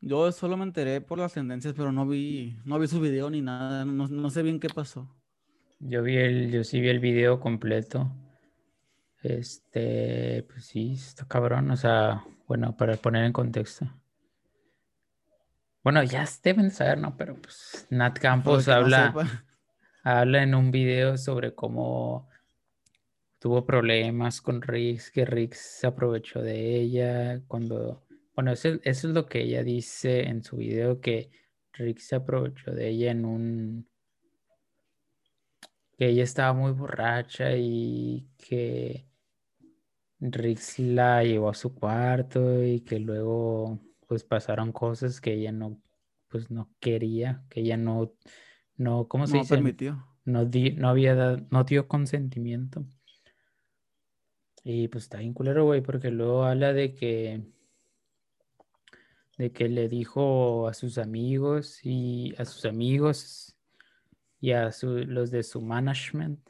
Yo 0.01 0.31
solo 0.33 0.57
me 0.57 0.65
enteré 0.65 1.01
por 1.01 1.19
las 1.19 1.33
tendencias, 1.33 1.73
pero 1.75 1.91
no 1.91 2.07
vi, 2.07 2.59
no 2.65 2.79
vi 2.79 2.87
su 2.87 3.01
video 3.01 3.31
ni 3.31 3.41
nada, 3.41 3.85
no, 3.85 4.07
no 4.07 4.31
sé 4.31 4.43
bien 4.43 4.61
qué 4.61 4.69
pasó. 4.69 5.09
Yo 5.79 6.03
vi 6.03 6.17
el, 6.17 6.51
yo 6.51 6.63
sí 6.63 6.81
vi 6.81 6.89
el 6.89 7.01
video 7.01 7.41
completo. 7.41 8.13
Este, 9.23 10.47
pues 10.49 10.67
sí, 10.67 10.93
está 10.93 11.27
cabrón. 11.27 11.71
O 11.71 11.77
sea, 11.77 12.23
bueno, 12.47 12.77
para 12.77 12.97
poner 12.97 13.25
en 13.25 13.33
contexto. 13.33 13.91
Bueno, 15.83 16.03
ya 16.03 16.27
deben 16.43 16.67
de 16.67 16.71
saber, 16.71 16.99
¿no? 16.99 17.17
Pero 17.17 17.37
pues 17.37 17.87
Nat 17.91 18.19
Campos 18.19 18.67
no 18.67 18.75
habla. 18.75 19.15
habla 20.05 20.43
en 20.43 20.55
un 20.55 20.71
video 20.71 21.17
sobre 21.17 21.55
cómo 21.55 22.29
tuvo 23.47 23.65
problemas 23.65 24.41
con 24.41 24.61
Riggs, 24.61 25.13
que 25.13 25.25
Riggs 25.25 25.59
se 25.61 25.87
aprovechó 25.87 26.43
de 26.43 26.81
ella 26.81 27.41
cuando, 27.47 28.05
bueno, 28.35 28.51
eso, 28.51 28.71
eso 28.83 29.09
es 29.09 29.15
lo 29.15 29.27
que 29.27 29.43
ella 29.43 29.63
dice 29.63 30.23
en 30.29 30.43
su 30.43 30.57
video, 30.57 31.01
que 31.01 31.31
Riggs 31.75 32.09
se 32.09 32.17
aprovechó 32.17 32.73
de 32.73 32.89
ella 32.89 33.13
en 33.13 33.25
un, 33.25 33.89
que 35.97 36.09
ella 36.09 36.25
estaba 36.25 36.53
muy 36.55 36.73
borracha 36.73 37.53
y 37.57 38.29
que 38.37 39.07
Riggs 40.21 40.79
la 40.81 41.23
llevó 41.23 41.51
a 41.51 41.55
su 41.55 41.73
cuarto 41.73 42.65
y 42.65 42.81
que 42.81 42.99
luego 42.99 43.79
pues 44.09 44.25
pasaron 44.25 44.73
cosas 44.73 45.21
que 45.21 45.35
ella 45.35 45.53
no, 45.53 45.81
pues 46.29 46.51
no 46.51 46.75
quería, 46.81 47.45
que 47.49 47.61
ella 47.61 47.77
no, 47.77 48.13
no, 48.77 49.07
¿cómo 49.09 49.29
se 49.29 49.39
No 49.39 49.39
dice? 49.39 49.55
permitió. 49.55 50.05
no, 50.25 50.45
di, 50.47 50.73
no 50.73 50.89
había 50.89 51.15
dado, 51.15 51.47
no 51.51 51.65
dio 51.65 51.89
consentimiento. 51.89 52.87
Y 54.69 54.89
pues 54.89 55.05
está 55.05 55.19
bien 55.19 55.33
culero, 55.33 55.65
güey, 55.65 55.81
porque 55.81 56.11
luego 56.11 56.43
habla 56.43 56.73
de 56.73 56.93
que 56.93 57.41
de 59.39 59.53
que 59.53 59.69
le 59.69 59.89
dijo 59.89 60.67
a 60.67 60.75
sus 60.75 60.99
amigos 60.99 61.79
y 61.85 62.35
a 62.37 62.45
sus 62.45 62.65
amigos 62.65 63.55
y 64.41 64.51
a 64.51 64.73
los 64.83 65.31
de 65.31 65.45
su 65.45 65.61
management 65.61 66.41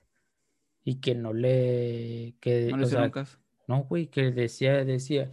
y 0.82 0.94
que 1.02 1.14
no 1.14 1.34
le 1.34 2.36
que 2.40 2.68
no 2.70 2.78
le 2.78 2.84
hicieron 2.84 3.10
caso. 3.10 3.38
No, 3.68 3.84
güey, 3.84 4.06
que 4.06 4.30
decía 4.30 4.82
decía, 4.82 5.30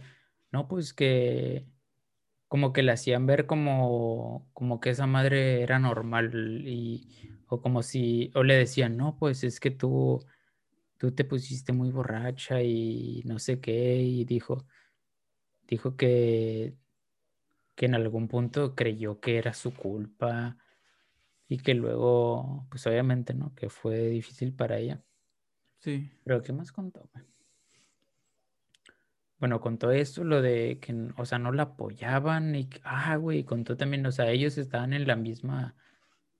no, 0.52 0.68
pues 0.68 0.92
que 0.92 1.64
como 2.48 2.74
que 2.74 2.82
le 2.82 2.92
hacían 2.92 3.24
ver 3.24 3.46
como 3.46 4.46
como 4.52 4.78
que 4.80 4.90
esa 4.90 5.06
madre 5.06 5.62
era 5.62 5.78
normal 5.78 6.68
y 6.68 7.08
o 7.48 7.62
como 7.62 7.82
si 7.82 8.30
o 8.34 8.42
le 8.42 8.56
decían, 8.56 8.98
"No, 8.98 9.16
pues 9.16 9.42
es 9.42 9.58
que 9.58 9.70
tú 9.70 10.22
tú 11.04 11.12
te 11.14 11.24
pusiste 11.24 11.72
muy 11.74 11.90
borracha 11.90 12.62
y 12.62 13.22
no 13.26 13.38
sé 13.38 13.60
qué" 13.60 13.96
y 14.02 14.24
dijo 14.24 14.66
dijo 15.68 15.96
que 15.96 16.76
que 17.76 17.86
en 17.86 17.94
algún 17.94 18.28
punto 18.28 18.74
creyó 18.74 19.20
que 19.20 19.36
era 19.38 19.52
su 19.52 19.74
culpa 19.74 20.58
y 21.48 21.58
que 21.58 21.74
luego, 21.74 22.66
pues 22.70 22.86
obviamente, 22.86 23.34
¿no? 23.34 23.54
Que 23.54 23.68
fue 23.68 24.08
difícil 24.08 24.54
para 24.54 24.78
ella. 24.78 25.04
Sí. 25.80 26.10
Pero 26.24 26.42
¿qué 26.42 26.52
más 26.52 26.72
contó? 26.72 27.10
Bueno, 29.38 29.60
contó 29.60 29.90
esto, 29.90 30.24
lo 30.24 30.40
de 30.40 30.78
que, 30.80 30.94
o 31.16 31.26
sea, 31.26 31.38
no 31.38 31.52
la 31.52 31.64
apoyaban 31.64 32.54
y, 32.54 32.70
ah, 32.84 33.16
güey, 33.16 33.44
contó 33.44 33.76
también, 33.76 34.06
o 34.06 34.12
sea, 34.12 34.30
ellos 34.30 34.56
estaban 34.56 34.92
en 34.92 35.06
la 35.06 35.16
misma, 35.16 35.76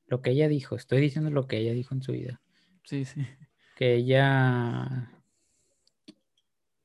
lo 0.06 0.22
que 0.22 0.30
ella 0.30 0.48
dijo, 0.48 0.76
estoy 0.76 1.00
diciendo 1.00 1.30
lo 1.30 1.46
que 1.48 1.58
ella 1.58 1.72
dijo 1.72 1.94
en 1.94 2.02
su 2.02 2.12
vida. 2.12 2.40
Sí, 2.84 3.04
sí. 3.04 3.26
Que 3.74 3.94
ella, 3.94 5.10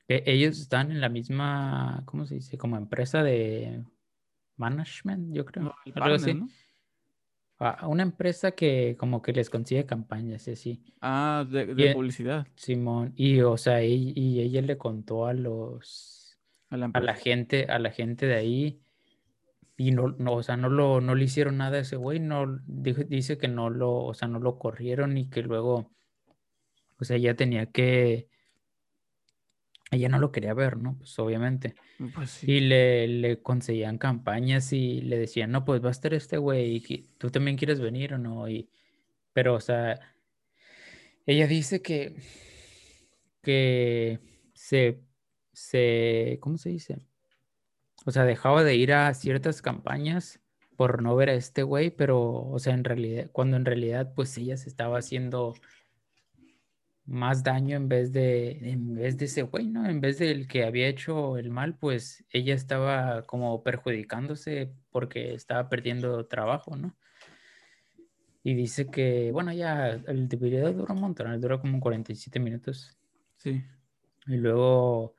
que 0.08 0.22
ellos 0.26 0.58
estaban 0.60 0.90
en 0.90 1.00
la 1.00 1.08
misma, 1.08 2.02
¿cómo 2.04 2.26
se 2.26 2.36
dice? 2.36 2.58
Como 2.58 2.76
empresa 2.76 3.22
de 3.22 3.84
management, 4.56 5.34
yo 5.34 5.44
creo. 5.44 5.74
una 7.82 8.02
empresa 8.02 8.52
que 8.52 8.96
como 8.98 9.22
que 9.22 9.32
les 9.32 9.50
consigue 9.50 9.86
campañas 9.86 10.46
y 10.48 10.52
así. 10.52 10.82
Ah, 11.00 11.46
de, 11.48 11.92
publicidad. 11.94 12.46
Simón. 12.54 13.12
Y 13.16 13.40
o 13.40 13.56
sea, 13.56 13.82
y, 13.84 14.40
ella 14.40 14.62
le 14.62 14.76
contó 14.76 15.26
a 15.26 15.32
los 15.32 16.20
a 16.70 16.76
la, 16.76 17.14
gente, 17.14 17.66
a 17.66 17.78
la 17.78 17.90
gente 17.90 18.26
de 18.26 18.34
ahí. 18.34 18.80
Y 19.76 19.92
no, 19.92 20.08
no, 20.18 20.34
o 20.34 20.42
sea, 20.42 20.56
no 20.56 20.68
lo, 20.68 21.00
no 21.00 21.14
le 21.14 21.24
hicieron 21.24 21.56
nada 21.56 21.78
a 21.78 21.80
ese 21.80 21.96
güey, 21.96 22.20
no, 22.20 22.60
dice 22.66 23.38
que 23.38 23.48
no 23.48 23.70
lo, 23.70 23.94
o 24.04 24.12
sea, 24.12 24.28
no 24.28 24.38
lo 24.38 24.58
corrieron 24.58 25.16
y 25.16 25.30
que 25.30 25.42
luego, 25.42 25.90
o 27.00 27.04
sea, 27.04 27.16
ella 27.16 27.34
tenía 27.34 27.66
que, 27.66 28.28
ella 29.90 30.08
no 30.08 30.18
lo 30.18 30.30
quería 30.30 30.54
ver, 30.54 30.76
¿no? 30.76 30.96
Pues 30.98 31.18
obviamente. 31.18 31.74
Pues 32.14 32.44
y 32.44 32.60
le, 32.60 33.08
le 33.08 33.42
conseguían 33.42 33.98
campañas 33.98 34.72
y 34.72 35.00
le 35.00 35.18
decían, 35.18 35.50
no, 35.50 35.64
pues 35.64 35.82
va 35.82 35.88
a 35.88 35.92
estar 35.92 36.14
este 36.14 36.36
güey, 36.36 36.76
y 36.76 37.02
tú 37.18 37.30
también 37.30 37.56
quieres 37.56 37.80
venir 37.80 38.14
o 38.14 38.18
no. 38.18 38.48
Y, 38.48 38.70
pero, 39.32 39.54
o 39.54 39.60
sea, 39.60 39.98
ella 41.26 41.46
dice 41.46 41.82
que, 41.82 42.16
que 43.42 44.20
se, 44.54 45.00
se, 45.52 46.38
¿cómo 46.40 46.58
se 46.58 46.70
dice? 46.70 46.98
O 48.06 48.12
sea, 48.12 48.24
dejaba 48.24 48.64
de 48.64 48.76
ir 48.76 48.92
a 48.92 49.12
ciertas 49.14 49.60
campañas 49.62 50.40
por 50.76 51.02
no 51.02 51.14
ver 51.16 51.28
a 51.28 51.34
este 51.34 51.62
güey, 51.62 51.90
pero, 51.90 52.32
o 52.32 52.58
sea, 52.58 52.74
en 52.74 52.84
realidad, 52.84 53.28
cuando 53.32 53.56
en 53.56 53.66
realidad, 53.66 54.14
pues 54.14 54.36
ella 54.38 54.56
se 54.56 54.68
estaba 54.68 54.98
haciendo 54.98 55.54
más 57.10 57.42
daño 57.42 57.76
en 57.76 57.88
vez 57.88 58.12
de, 58.12 58.52
en 58.70 58.94
vez 58.94 59.18
de 59.18 59.24
ese 59.24 59.42
güey, 59.42 59.66
¿no? 59.66 59.84
En 59.84 60.00
vez 60.00 60.18
del 60.18 60.46
que 60.46 60.64
había 60.64 60.86
hecho 60.86 61.38
el 61.38 61.50
mal, 61.50 61.76
pues 61.76 62.24
ella 62.30 62.54
estaba 62.54 63.22
como 63.22 63.64
perjudicándose 63.64 64.72
porque 64.92 65.34
estaba 65.34 65.68
perdiendo 65.68 66.24
trabajo, 66.26 66.76
¿no? 66.76 66.96
Y 68.44 68.54
dice 68.54 68.86
que, 68.86 69.32
bueno, 69.32 69.52
ya 69.52 69.88
el 69.88 70.28
video 70.28 70.72
dura 70.72 70.94
un 70.94 71.00
montón, 71.00 71.40
dura 71.40 71.60
como 71.60 71.80
47 71.80 72.38
minutos. 72.38 72.96
Sí. 73.36 73.60
Y 74.28 74.36
luego, 74.36 75.16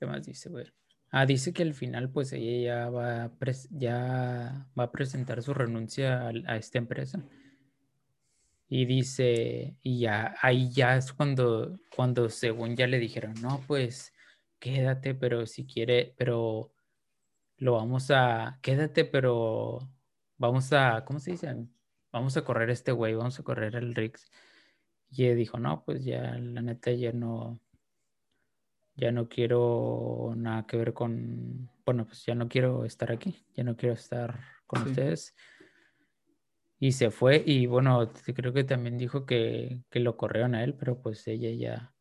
¿qué 0.00 0.06
más 0.06 0.26
dice, 0.26 0.50
güey? 0.50 0.66
Ah, 1.10 1.24
dice 1.24 1.52
que 1.52 1.62
al 1.62 1.74
final, 1.74 2.10
pues 2.10 2.32
ella 2.32 2.64
ya 2.64 2.90
va 2.90 3.24
a, 3.24 3.32
ya 3.70 4.66
va 4.76 4.84
a 4.84 4.90
presentar 4.90 5.40
su 5.40 5.54
renuncia 5.54 6.28
a 6.46 6.56
esta 6.56 6.78
empresa 6.78 7.24
y 8.74 8.86
dice, 8.86 9.76
y 9.82 9.98
ya, 10.00 10.34
ahí 10.40 10.70
ya 10.70 10.96
es 10.96 11.12
cuando, 11.12 11.78
cuando 11.94 12.30
según 12.30 12.74
ya 12.74 12.86
le 12.86 12.98
dijeron, 12.98 13.34
no, 13.42 13.62
pues 13.66 14.14
quédate, 14.58 15.14
pero 15.14 15.44
si 15.44 15.66
quiere, 15.66 16.14
pero 16.16 16.72
lo 17.58 17.74
vamos 17.74 18.10
a, 18.10 18.58
quédate, 18.62 19.04
pero 19.04 19.90
vamos 20.38 20.72
a, 20.72 21.04
¿cómo 21.04 21.18
se 21.18 21.32
dice? 21.32 21.54
Vamos 22.12 22.34
a 22.38 22.44
correr 22.44 22.70
este 22.70 22.92
güey, 22.92 23.14
vamos 23.14 23.38
a 23.38 23.42
correr 23.42 23.76
el 23.76 23.94
Rix. 23.94 24.30
Y 25.10 25.26
él 25.26 25.36
dijo, 25.36 25.58
no, 25.58 25.84
pues 25.84 26.02
ya, 26.02 26.38
la 26.38 26.62
neta, 26.62 26.92
ya 26.92 27.12
no, 27.12 27.60
ya 28.94 29.12
no 29.12 29.28
quiero 29.28 30.32
nada 30.34 30.66
que 30.66 30.78
ver 30.78 30.94
con, 30.94 31.68
bueno, 31.84 32.06
pues 32.06 32.24
ya 32.24 32.34
no 32.34 32.48
quiero 32.48 32.86
estar 32.86 33.12
aquí, 33.12 33.44
ya 33.52 33.64
no 33.64 33.76
quiero 33.76 33.96
estar 33.96 34.40
con 34.66 34.88
ustedes 34.88 35.34
y 36.82 36.90
se 36.90 37.12
fue 37.12 37.44
y 37.46 37.66
bueno, 37.66 38.10
creo 38.34 38.52
que 38.52 38.64
también 38.64 38.98
dijo 38.98 39.24
que, 39.24 39.78
lo 39.92 40.16
corrieron 40.16 40.56
a 40.56 40.64
él, 40.64 40.74
pero 40.74 41.00
pues 41.00 41.28
ella 41.28 41.50
ya, 41.50 41.94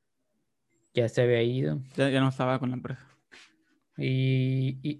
ya 0.92 1.08
se 1.08 1.22
había 1.22 1.44
ido. 1.44 1.84
Ya, 1.96 2.20
no 2.20 2.30
estaba 2.30 2.58
con 2.58 2.72
la 2.72 2.78
empresa. 2.78 3.08
Y, 3.96 4.98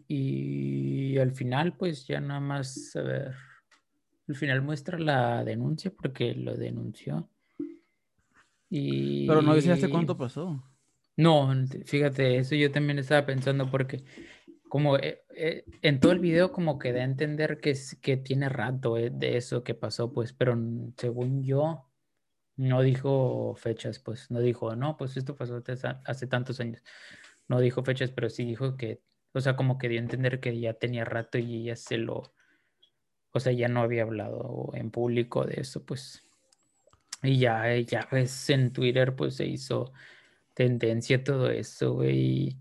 al 1.18 1.32
final 1.32 1.76
pues 1.78 2.06
ya 2.06 2.22
nada 2.22 2.40
más, 2.40 2.96
a 2.96 3.02
ver, 3.02 3.34
al 4.28 4.36
final 4.36 4.62
muestra 4.62 5.00
la 5.00 5.44
denuncia 5.44 5.92
porque 5.92 6.36
lo 6.36 6.56
denunció. 6.56 7.28
Y... 8.70 9.26
Pero 9.26 9.42
no 9.42 9.56
dice 9.56 9.72
hace 9.72 9.90
cuánto 9.90 10.16
pasó. 10.16 10.64
No, 11.18 11.52
fíjate, 11.86 12.38
eso 12.38 12.54
yo 12.54 12.72
también 12.72 13.00
estaba 13.00 13.26
pensando 13.26 13.72
porque 13.72 14.04
como 14.72 14.96
eh, 14.98 15.26
eh, 15.36 15.66
en 15.82 16.00
todo 16.00 16.14
el 16.14 16.20
video 16.20 16.54
como 16.54 16.80
que 16.80 16.94
da 16.94 17.02
a 17.02 17.04
entender 17.04 17.60
que, 17.60 17.78
que 18.02 18.16
tiene 18.16 18.48
rato 18.48 18.98
eh, 18.98 19.10
de 19.12 19.36
eso 19.36 19.66
que 19.66 19.74
pasó, 19.76 20.14
pues, 20.14 20.32
pero 20.32 20.58
según 20.96 21.44
yo, 21.44 21.90
no 22.56 22.82
dijo 22.82 23.54
fechas, 23.58 24.00
pues, 24.00 24.32
no 24.32 24.40
dijo, 24.40 24.74
no, 24.78 24.96
pues 24.96 25.18
esto 25.18 25.36
pasó 25.36 25.62
hace 26.06 26.28
tantos 26.28 26.62
años. 26.62 26.82
No 27.50 27.60
dijo 27.60 27.84
fechas, 27.84 28.12
pero 28.12 28.30
sí 28.30 28.46
dijo 28.46 28.78
que, 28.78 29.02
o 29.34 29.42
sea, 29.42 29.58
como 29.58 29.78
que 29.78 29.90
dio 29.90 30.00
a 30.00 30.04
entender 30.04 30.40
que 30.40 30.58
ya 30.58 30.74
tenía 30.76 31.04
rato 31.04 31.38
y 31.38 31.66
ya 31.66 31.76
se 31.76 31.98
lo, 31.98 32.34
o 33.34 33.40
sea, 33.42 33.52
ya 33.52 33.68
no 33.68 33.82
había 33.82 34.04
hablado 34.04 34.72
en 34.74 34.90
público 34.90 35.44
de 35.46 35.60
eso, 35.60 35.86
pues. 35.86 36.24
Y 37.24 37.40
ya, 37.40 37.78
ya 37.80 38.08
ves, 38.10 38.50
en 38.50 38.72
Twitter, 38.72 39.18
pues 39.18 39.36
se 39.36 39.46
hizo 39.48 39.92
tendencia 40.54 41.24
todo 41.26 41.50
eso, 41.50 41.96
güey 41.96 42.58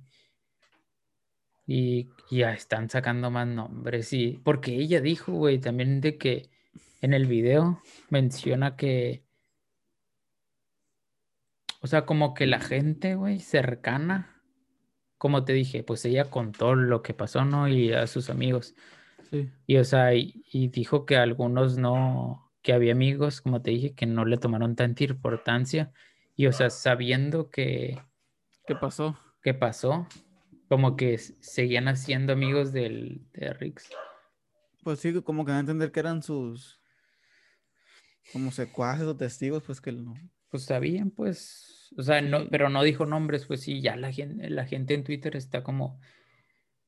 y 1.72 2.10
ya 2.32 2.52
están 2.52 2.90
sacando 2.90 3.30
más 3.30 3.46
nombres. 3.46 4.12
Y 4.12 4.40
porque 4.42 4.74
ella 4.74 5.00
dijo, 5.00 5.30
güey, 5.30 5.60
también 5.60 6.00
de 6.00 6.18
que 6.18 6.50
en 7.00 7.14
el 7.14 7.26
video 7.26 7.80
menciona 8.08 8.74
que, 8.74 9.22
o 11.80 11.86
sea, 11.86 12.06
como 12.06 12.34
que 12.34 12.48
la 12.48 12.58
gente, 12.58 13.14
güey, 13.14 13.38
cercana, 13.38 14.42
como 15.16 15.44
te 15.44 15.52
dije, 15.52 15.84
pues 15.84 16.04
ella 16.04 16.24
contó 16.24 16.74
lo 16.74 17.02
que 17.02 17.14
pasó, 17.14 17.44
¿no? 17.44 17.68
Y 17.68 17.92
a 17.92 18.08
sus 18.08 18.30
amigos. 18.30 18.74
Sí. 19.30 19.48
Y, 19.68 19.76
o 19.76 19.84
sea, 19.84 20.12
y, 20.12 20.42
dijo 20.72 21.06
que 21.06 21.18
algunos 21.18 21.78
no, 21.78 22.50
que 22.62 22.72
había 22.72 22.90
amigos, 22.92 23.40
como 23.40 23.62
te 23.62 23.70
dije, 23.70 23.94
que 23.94 24.06
no 24.06 24.24
le 24.24 24.38
tomaron 24.38 24.74
tanta 24.74 25.04
importancia. 25.04 25.92
Y, 26.34 26.48
o 26.48 26.52
sea, 26.52 26.68
sabiendo 26.68 27.48
que... 27.48 28.02
¿Qué 28.66 28.74
pasó? 28.74 29.16
¿Qué 29.40 29.54
pasó? 29.54 30.08
Como 30.70 30.94
que 30.94 31.18
seguían 31.18 31.88
haciendo 31.88 32.32
amigos 32.32 32.72
del, 32.72 33.26
de 33.32 33.52
Rix. 33.54 33.90
Pues 34.84 35.00
sí, 35.00 35.12
como 35.22 35.44
que 35.44 35.50
a 35.50 35.58
entender 35.58 35.90
que 35.90 35.98
eran 35.98 36.22
sus 36.22 36.80
como 38.32 38.52
secuaces 38.52 39.04
o 39.04 39.16
testigos, 39.16 39.64
pues 39.64 39.80
que 39.80 39.90
no. 39.90 40.14
Pues 40.48 40.66
sabían, 40.66 41.10
pues, 41.10 41.92
o 41.98 42.04
sea, 42.04 42.22
no, 42.22 42.48
pero 42.48 42.68
no 42.68 42.84
dijo 42.84 43.04
nombres, 43.04 43.46
pues 43.46 43.62
sí, 43.62 43.80
ya 43.80 43.96
la 43.96 44.12
gente, 44.12 44.48
la 44.48 44.64
gente 44.64 44.94
en 44.94 45.02
Twitter 45.02 45.34
está 45.34 45.64
como 45.64 45.98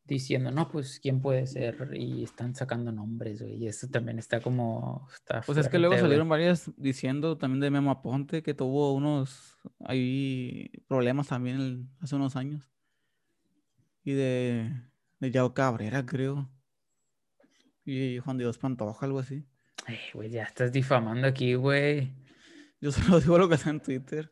diciendo, 0.05 0.53
no, 0.53 0.71
pues 0.71 1.01
quién 1.01 1.21
puede 1.21 1.49
ser, 1.49 1.91
y 1.95 2.23
están 2.23 2.55
sacando 2.55 2.93
nombres, 2.93 3.43
güey, 3.43 3.65
y 3.65 3.67
eso 3.67 3.89
también 3.89 4.21
está 4.21 4.41
como, 4.41 5.09
está 5.13 5.41
Pues 5.41 5.59
es 5.59 5.69
que 5.69 5.81
luego 5.81 5.99
salieron 5.99 6.29
varias 6.29 6.71
diciendo 6.77 7.37
también 7.37 7.59
de 7.59 7.71
Memo 7.71 7.91
Aponte 7.91 8.45
que 8.45 8.55
tuvo 8.55 8.93
unos, 8.93 9.59
ahí 9.81 10.71
problemas 10.87 11.27
también 11.27 11.91
hace 12.01 12.15
unos 12.15 12.37
años 12.37 12.73
y 14.05 14.13
de, 14.13 14.73
de 15.21 15.31
Yao 15.31 15.55
Cabrera, 15.55 16.05
creo. 16.05 16.51
Y 17.85 18.19
Juan 18.19 18.39
Dios 18.39 18.59
Pantoja, 18.59 19.07
algo 19.07 19.19
así. 19.19 19.45
Ay, 19.87 19.99
güey, 20.15 20.31
ya 20.31 20.45
estás 20.45 20.73
difamando 20.73 21.27
aquí, 21.27 21.55
güey. 21.55 22.13
Yo 22.81 22.93
solo 22.93 23.21
digo 23.21 23.39
lo 23.39 23.49
que 23.49 23.57
está 23.57 23.71
en 23.71 23.81
Twitter. 23.81 24.31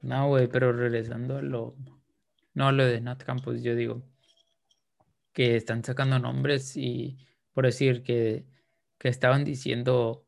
No, 0.00 0.28
güey, 0.28 0.48
pero 0.48 0.72
regresando 0.72 1.38
a 1.38 1.42
lo. 1.42 1.76
No, 2.54 2.72
lo 2.72 2.84
de 2.84 3.00
Nat 3.00 3.22
Campos, 3.22 3.62
yo 3.62 3.74
digo 3.74 4.02
que 5.32 5.56
están 5.56 5.82
sacando 5.82 6.18
nombres 6.18 6.76
y 6.76 7.18
por 7.52 7.64
decir 7.64 8.02
que, 8.02 8.46
que 8.98 9.08
estaban 9.08 9.44
diciendo 9.44 10.24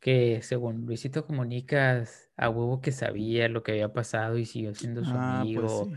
que 0.00 0.42
según 0.42 0.84
Luisito 0.84 1.26
Comunicas, 1.26 2.30
a 2.36 2.50
huevo 2.50 2.80
que 2.80 2.90
sabía 2.92 3.48
lo 3.48 3.62
que 3.62 3.72
había 3.72 3.92
pasado 3.92 4.36
y 4.36 4.44
siguió 4.44 4.74
siendo 4.74 5.04
su 5.04 5.12
Ah, 5.14 5.42
pues 5.54 5.72
amigo, 5.72 5.84
sí. 5.84 5.94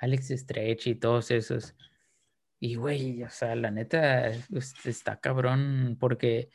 Alex 0.00 0.28
Stretch 0.30 0.88
y 0.88 0.94
todos 0.96 1.30
esos. 1.30 1.76
Y 2.58 2.74
güey, 2.74 3.22
o 3.22 3.30
sea, 3.30 3.54
la 3.54 3.70
neta 3.70 4.28
es- 4.28 4.74
está 4.84 5.20
cabrón 5.20 5.96
porque 5.98 6.50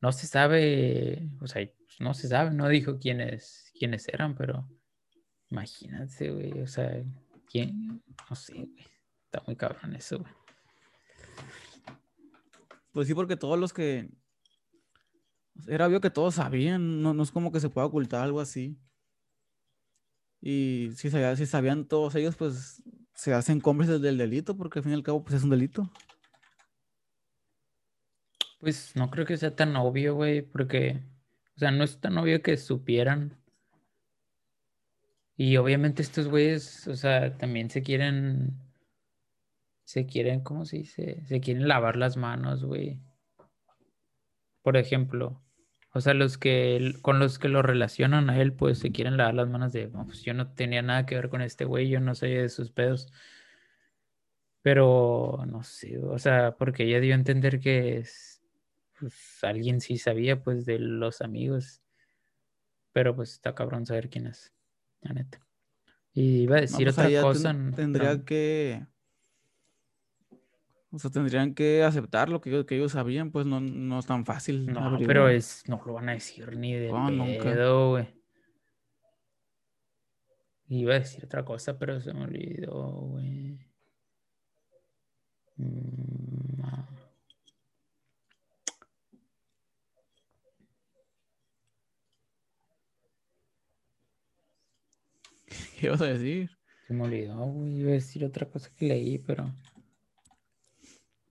no 0.00 0.12
se 0.12 0.26
sabe, 0.26 1.28
o 1.40 1.46
sea, 1.46 1.68
no 1.98 2.14
se 2.14 2.28
sabe, 2.28 2.50
no 2.52 2.68
dijo 2.68 2.98
quiénes, 2.98 3.70
quiénes 3.78 4.08
eran, 4.08 4.34
pero 4.34 4.68
imagínate, 5.50 6.30
güey, 6.30 6.60
o 6.60 6.66
sea, 6.66 7.02
quién, 7.46 8.02
no 8.28 8.34
sé, 8.36 8.54
güey, 8.54 8.74
está 9.26 9.42
muy 9.46 9.56
cabrón 9.56 9.94
eso, 9.94 10.18
güey. 10.20 10.32
Pues 12.92 13.06
sí, 13.06 13.14
porque 13.14 13.36
todos 13.36 13.58
los 13.58 13.72
que. 13.72 14.08
Era 15.68 15.86
obvio 15.86 16.00
que 16.00 16.10
todos 16.10 16.36
sabían, 16.36 17.02
no 17.02 17.22
es 17.22 17.30
como 17.30 17.52
que 17.52 17.60
se 17.60 17.68
pueda 17.68 17.86
ocultar 17.86 18.22
algo 18.22 18.40
así. 18.40 18.78
Y 20.40 20.90
si, 20.96 21.10
sabía- 21.10 21.36
si 21.36 21.46
sabían 21.46 21.86
todos 21.86 22.14
ellos, 22.14 22.36
pues 22.36 22.82
se 23.14 23.34
hacen 23.34 23.60
cómplices 23.60 24.00
del 24.00 24.16
delito, 24.18 24.56
porque 24.56 24.78
al 24.78 24.82
fin 24.84 24.92
y 24.92 24.94
al 24.96 25.02
cabo, 25.02 25.22
pues 25.22 25.36
es 25.36 25.44
un 25.44 25.50
delito. 25.50 25.90
Pues 28.58 28.94
no 28.96 29.10
creo 29.10 29.26
que 29.26 29.36
sea 29.36 29.54
tan 29.54 29.76
obvio, 29.76 30.14
güey, 30.14 30.42
porque, 30.42 31.02
o 31.56 31.58
sea, 31.58 31.70
no 31.70 31.84
es 31.84 32.00
tan 32.00 32.16
obvio 32.18 32.42
que 32.42 32.56
supieran. 32.56 33.38
Y 35.36 35.56
obviamente 35.56 36.02
estos 36.02 36.28
güeyes, 36.28 36.86
o 36.86 36.94
sea, 36.96 37.36
también 37.38 37.70
se 37.70 37.82
quieren, 37.82 38.58
se 39.84 40.04
quieren, 40.06 40.42
¿cómo 40.42 40.66
se 40.66 40.78
dice? 40.78 41.24
Se 41.26 41.40
quieren 41.40 41.66
lavar 41.68 41.96
las 41.96 42.18
manos, 42.18 42.64
güey. 42.64 43.00
Por 44.62 44.76
ejemplo, 44.76 45.42
o 45.92 46.00
sea, 46.00 46.14
los 46.14 46.38
que, 46.38 46.94
con 47.02 47.18
los 47.18 47.38
que 47.38 47.48
lo 47.48 47.62
relacionan 47.62 48.30
a 48.30 48.40
él, 48.40 48.52
pues 48.52 48.78
se 48.78 48.92
quieren 48.92 49.16
lavar 49.16 49.34
las 49.34 49.48
manos 49.48 49.72
de, 49.72 49.88
"No, 49.88 50.06
pues 50.06 50.22
yo 50.22 50.34
no 50.34 50.52
tenía 50.52 50.82
nada 50.82 51.06
que 51.06 51.16
ver 51.16 51.28
con 51.30 51.42
este 51.42 51.64
güey, 51.64 51.88
yo 51.88 52.00
no 52.00 52.14
soy 52.14 52.34
de 52.34 52.48
sus 52.48 52.70
pedos. 52.70 53.12
Pero, 54.62 55.42
no 55.46 55.62
sé, 55.62 55.98
o 55.98 56.18
sea, 56.18 56.56
porque 56.56 56.84
ella 56.84 57.00
dio 57.00 57.14
a 57.14 57.18
entender 57.18 57.60
que 57.60 57.96
es, 57.98 58.42
pues 58.98 59.38
alguien 59.42 59.80
sí 59.80 59.96
sabía, 59.96 60.42
pues, 60.42 60.66
de 60.66 60.78
los 60.78 61.22
amigos. 61.22 61.80
Pero 62.92 63.14
pues 63.16 63.32
está 63.32 63.54
cabrón 63.54 63.86
saber 63.86 64.10
quién 64.10 64.26
es, 64.26 64.52
la 65.00 65.12
neta. 65.14 65.40
Y 66.12 66.42
iba 66.42 66.56
a 66.56 66.58
No, 66.58 66.62
decir 66.62 66.86
pues 66.86 66.98
otra 66.98 67.08
ten- 67.08 67.22
cosa. 67.22 67.56
tendría 67.76 68.10
pero- 68.10 68.24
que. 68.24 68.86
O 70.92 70.98
sea, 70.98 71.10
tendrían 71.10 71.54
que 71.54 71.84
aceptar 71.84 72.28
lo 72.28 72.40
que 72.40 72.50
ellos, 72.50 72.64
que 72.64 72.74
ellos 72.74 72.92
sabían, 72.92 73.30
pues 73.30 73.46
no, 73.46 73.60
no 73.60 74.00
es 74.00 74.06
tan 74.06 74.24
fácil. 74.24 74.66
No, 74.66 74.98
pero 75.06 75.28
es, 75.28 75.62
no 75.68 75.80
lo 75.86 75.92
van 75.94 76.08
a 76.08 76.12
decir 76.12 76.56
ni 76.56 76.74
de 76.74 76.88
No, 76.88 77.24
pedo, 77.40 77.90
güey. 77.90 78.08
Iba 80.68 80.94
a 80.94 80.98
decir 80.98 81.24
otra 81.24 81.44
cosa, 81.44 81.78
pero 81.78 82.00
se 82.00 82.12
me 82.12 82.24
olvidó, 82.24 82.90
güey. 82.92 83.58
Mm, 85.56 86.62
ah. 86.62 86.88
¿Qué 95.78 95.86
ibas 95.86 96.00
a 96.00 96.06
decir? 96.06 96.50
Se 96.86 96.94
me 96.94 97.04
olvidó, 97.04 97.36
güey. 97.46 97.80
Iba 97.80 97.90
a 97.90 97.94
decir 97.94 98.24
otra 98.24 98.48
cosa 98.48 98.70
que 98.76 98.86
leí, 98.86 99.18
pero 99.18 99.52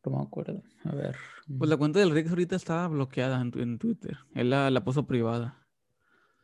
no 0.06 0.18
me 0.18 0.24
acuerdo. 0.24 0.62
A 0.86 0.96
ver. 0.96 1.16
Pues 1.58 1.70
la 1.70 1.78
cuenta 1.78 2.00
del 2.00 2.12
Rix 2.12 2.30
ahorita 2.30 2.56
está 2.56 2.88
bloqueada 2.88 3.42
en, 3.42 3.80
Twitter. 3.80 4.18
Él 4.34 4.50
la, 4.50 4.70
la 4.70 4.84
puso 4.84 5.06
privada. 5.06 5.66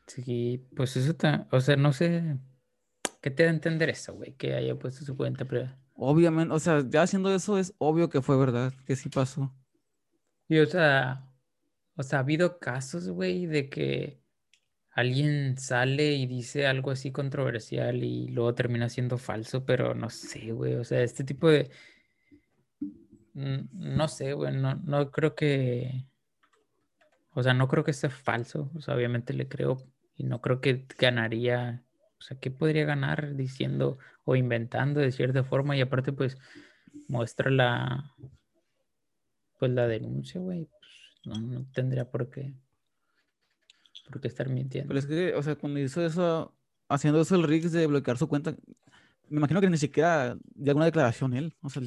Sí, 0.07 0.67
pues 0.75 0.95
eso 0.97 1.11
está, 1.11 1.47
o 1.51 1.59
sea, 1.61 1.75
no 1.75 1.91
sé 1.91 2.37
qué 3.21 3.31
te 3.31 3.43
da 3.43 3.49
a 3.49 3.53
entender 3.53 3.89
eso, 3.89 4.13
güey, 4.13 4.33
que 4.33 4.53
haya 4.53 4.77
puesto 4.77 5.03
su 5.03 5.17
cuenta, 5.17 5.45
pero 5.45 5.67
Obviamente, 5.95 6.53
o 6.53 6.59
sea, 6.59 6.83
ya 6.87 7.03
haciendo 7.03 7.33
eso 7.33 7.57
es 7.57 7.73
obvio 7.77 8.09
que 8.09 8.21
fue 8.21 8.37
verdad, 8.37 8.73
que 8.85 8.95
sí 8.95 9.09
pasó. 9.09 9.53
y 10.49 10.59
o 10.59 10.65
sea, 10.65 11.25
o 11.95 12.03
sea, 12.03 12.19
ha 12.19 12.21
habido 12.21 12.59
casos, 12.59 13.09
güey, 13.09 13.45
de 13.45 13.69
que 13.69 14.21
alguien 14.91 15.57
sale 15.57 16.13
y 16.13 16.25
dice 16.27 16.67
algo 16.67 16.91
así 16.91 17.11
controversial 17.11 18.03
y 18.03 18.27
luego 18.27 18.53
termina 18.55 18.89
siendo 18.89 19.17
falso, 19.17 19.65
pero 19.65 19.95
no 19.95 20.09
sé, 20.09 20.51
güey, 20.51 20.75
o 20.75 20.83
sea, 20.83 21.01
este 21.01 21.23
tipo 21.23 21.49
de, 21.49 21.69
no 23.35 24.07
sé, 24.07 24.33
güey, 24.33 24.55
no, 24.55 24.75
no 24.75 25.11
creo 25.11 25.35
que, 25.35 26.05
o 27.33 27.43
sea, 27.43 27.53
no 27.53 27.67
creo 27.67 27.83
que 27.83 27.91
sea 27.91 28.09
falso, 28.09 28.71
o 28.75 28.81
sea, 28.81 28.95
obviamente 28.95 29.33
le 29.33 29.49
creo 29.49 29.77
y 30.15 30.23
no 30.23 30.41
creo 30.41 30.61
que 30.61 30.85
ganaría, 30.97 31.83
o 32.17 32.21
sea, 32.21 32.39
¿qué 32.39 32.49
podría 32.49 32.85
ganar 32.85 33.35
diciendo 33.35 33.97
o 34.23 34.37
inventando 34.37 35.01
de 35.01 35.11
cierta 35.11 35.43
forma? 35.43 35.75
Y 35.75 35.81
aparte, 35.81 36.13
pues, 36.13 36.37
muestra 37.09 37.51
la, 37.51 38.15
pues, 39.59 39.71
la 39.71 39.85
denuncia, 39.87 40.39
güey, 40.39 40.65
pues, 40.65 40.91
no, 41.25 41.41
no 41.41 41.65
tendría 41.73 42.09
por 42.09 42.29
qué, 42.29 42.53
por 44.07 44.21
qué 44.21 44.29
estar 44.29 44.47
mintiendo. 44.47 44.87
Pero 44.87 44.99
es 44.99 45.05
que, 45.05 45.35
o 45.35 45.43
sea, 45.43 45.55
cuando 45.57 45.79
hizo 45.79 46.05
eso, 46.05 46.55
haciendo 46.87 47.19
eso 47.19 47.35
el 47.35 47.43
Rix 47.43 47.73
de 47.73 47.85
bloquear 47.85 48.17
su 48.17 48.29
cuenta, 48.29 48.55
me 49.29 49.37
imagino 49.37 49.61
que 49.61 49.69
ni 49.69 49.77
siquiera 49.77 50.37
dio 50.55 50.71
alguna 50.71 50.85
declaración 50.85 51.33
él. 51.33 51.55
O 51.61 51.69
sea, 51.69 51.81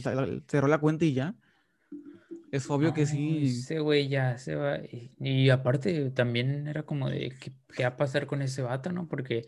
cerró 0.47 0.69
la 0.69 0.79
cuenta 0.79 1.05
y 1.05 1.13
ya. 1.15 1.35
Es 2.51 2.69
obvio 2.71 2.95
que 2.95 3.07
sí. 3.07 3.47
Ese 3.47 3.81
güey 3.81 4.09
ya 4.09 4.39
se 4.39 4.55
va. 4.55 4.79
Y, 4.79 5.13
y 5.19 5.51
aparte 5.51 6.11
también 6.11 6.67
era 6.67 6.83
como 6.85 7.11
de 7.11 7.35
¿qué, 7.39 7.53
qué 7.75 7.83
va 7.83 7.91
a 7.91 7.97
pasar 7.97 8.27
con 8.27 8.41
ese 8.43 8.63
vato, 8.63 8.91
¿no? 8.91 9.07
Porque 9.07 9.47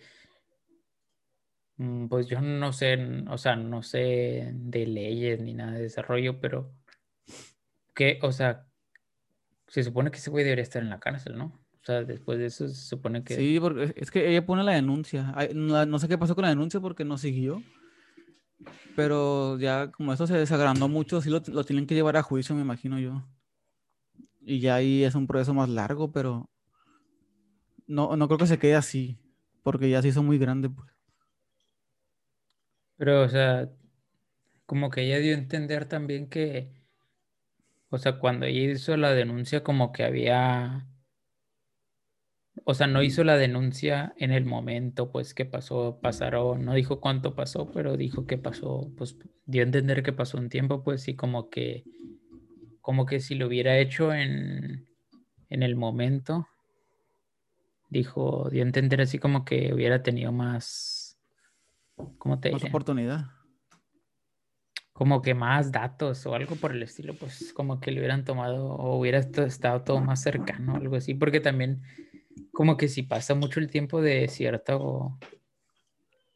mm, 1.76 2.09
pues 2.09 2.26
yo 2.26 2.40
no 2.40 2.72
sé, 2.72 2.98
o 3.29 3.38
sea, 3.38 3.57
no 3.57 3.83
sé 3.83 4.50
de 4.55 4.87
leyes 4.87 5.40
ni 5.40 5.55
nada 5.55 5.72
de 5.72 5.83
desarrollo, 5.83 6.40
pero 6.40 6.72
que, 7.94 8.18
o 8.22 8.33
sea, 8.33 8.66
se 9.68 9.83
supone 9.83 10.11
que 10.11 10.18
ese 10.18 10.31
güey 10.31 10.44
debería 10.44 10.62
estar 10.62 10.83
en 10.83 10.90
la 10.90 11.00
cárcel, 11.00 11.38
¿no? 11.38 11.46
O 11.46 11.85
sea, 11.85 12.03
después 12.05 12.38
de 12.38 12.46
eso 12.46 12.68
se 12.68 12.74
supone 12.74 13.24
que. 13.24 13.35
Sí, 13.37 13.59
porque 13.59 13.94
es- 13.96 14.11
que 14.11 14.29
ella 14.29 14.44
pone 14.44 14.62
la 14.62 14.72
denuncia. 14.72 15.35
No 15.55 15.98
sé 15.98 16.09
qué 16.09 16.18
pasó 16.18 16.35
con 16.35 16.42
la 16.42 16.50
denuncia 16.50 16.81
porque 16.81 17.05
no 17.05 17.16
siguió. 17.16 17.62
Pero 18.96 19.58
ya 19.58 19.90
como 19.90 20.12
eso 20.12 20.26
se 20.26 20.36
desagrandó 20.36 20.88
mucho, 20.88 21.20
sí 21.20 21.30
lo, 21.30 21.42
lo 21.46 21.64
tienen 21.64 21.86
que 21.86 21.94
llevar 21.94 22.16
a 22.16 22.22
juicio, 22.22 22.54
me 22.54 22.62
imagino 22.62 22.98
yo. 22.98 23.22
Y 24.40 24.60
ya 24.60 24.76
ahí 24.76 25.04
es 25.04 25.14
un 25.14 25.26
proceso 25.26 25.54
más 25.54 25.68
largo, 25.68 26.12
pero 26.12 26.50
no, 27.86 28.16
no 28.16 28.28
creo 28.28 28.38
que 28.38 28.46
se 28.46 28.58
quede 28.58 28.76
así, 28.76 29.18
porque 29.62 29.90
ya 29.90 30.00
se 30.00 30.08
hizo 30.08 30.22
muy 30.22 30.38
grande. 30.38 30.70
Pues. 30.70 30.88
Pero, 32.96 33.22
o 33.22 33.28
sea, 33.28 33.70
como 34.66 34.90
que 34.90 35.02
ella 35.02 35.18
dio 35.18 35.34
a 35.34 35.38
entender 35.38 35.86
también 35.86 36.28
que, 36.28 36.72
o 37.88 37.98
sea, 37.98 38.18
cuando 38.18 38.46
ella 38.46 38.72
hizo 38.72 38.96
la 38.96 39.10
denuncia, 39.12 39.64
como 39.64 39.92
que 39.92 40.04
había, 40.04 40.86
o 42.64 42.74
sea, 42.74 42.86
no 42.86 43.02
hizo 43.02 43.24
la 43.24 43.36
denuncia 43.36 44.12
en 44.16 44.32
el 44.32 44.44
momento, 44.44 45.10
pues, 45.10 45.34
que 45.34 45.44
pasó, 45.44 45.98
pasaron, 46.02 46.64
no 46.64 46.74
dijo 46.74 47.00
cuánto 47.00 47.34
pasó, 47.34 47.70
pero 47.72 47.96
dijo 47.96 48.26
que 48.26 48.38
pasó, 48.38 48.90
pues, 48.96 49.16
dio 49.46 49.62
a 49.62 49.66
entender 49.66 50.02
que 50.02 50.12
pasó 50.12 50.38
un 50.38 50.48
tiempo, 50.48 50.82
pues, 50.82 51.08
y 51.08 51.16
como 51.16 51.48
que, 51.50 51.84
como 52.80 53.06
que 53.06 53.20
si 53.20 53.34
lo 53.34 53.46
hubiera 53.46 53.78
hecho 53.78 54.12
en, 54.14 54.86
en 55.48 55.62
el 55.62 55.76
momento, 55.76 56.48
dijo, 57.88 58.48
dio 58.50 58.62
a 58.62 58.66
entender 58.66 59.00
así 59.00 59.18
como 59.18 59.44
que 59.44 59.72
hubiera 59.74 60.02
tenido 60.02 60.32
más, 60.32 61.18
¿cómo 62.18 62.40
te 62.40 62.50
Más 62.50 62.62
diré? 62.62 62.70
oportunidad. 62.70 63.26
como 64.92 65.22
que 65.22 65.34
más 65.34 65.72
datos 65.72 66.26
o 66.26 66.34
algo 66.34 66.56
por 66.56 66.72
el 66.72 66.82
estilo, 66.82 67.14
pues 67.14 67.52
como 67.54 67.80
que 67.80 67.90
le 67.90 68.00
hubieran 68.00 68.24
tomado 68.24 68.66
o 68.74 68.98
hubiera 68.98 69.18
estado 69.18 69.82
todo 69.82 70.00
más 70.00 70.22
cercano, 70.22 70.76
algo 70.76 70.96
así, 70.96 71.14
porque 71.14 71.40
también 71.40 71.82
como 72.52 72.76
que 72.76 72.88
si 72.88 73.02
pasa 73.02 73.34
mucho 73.34 73.60
el 73.60 73.70
tiempo 73.70 74.00
de 74.00 74.28
cierto, 74.28 75.18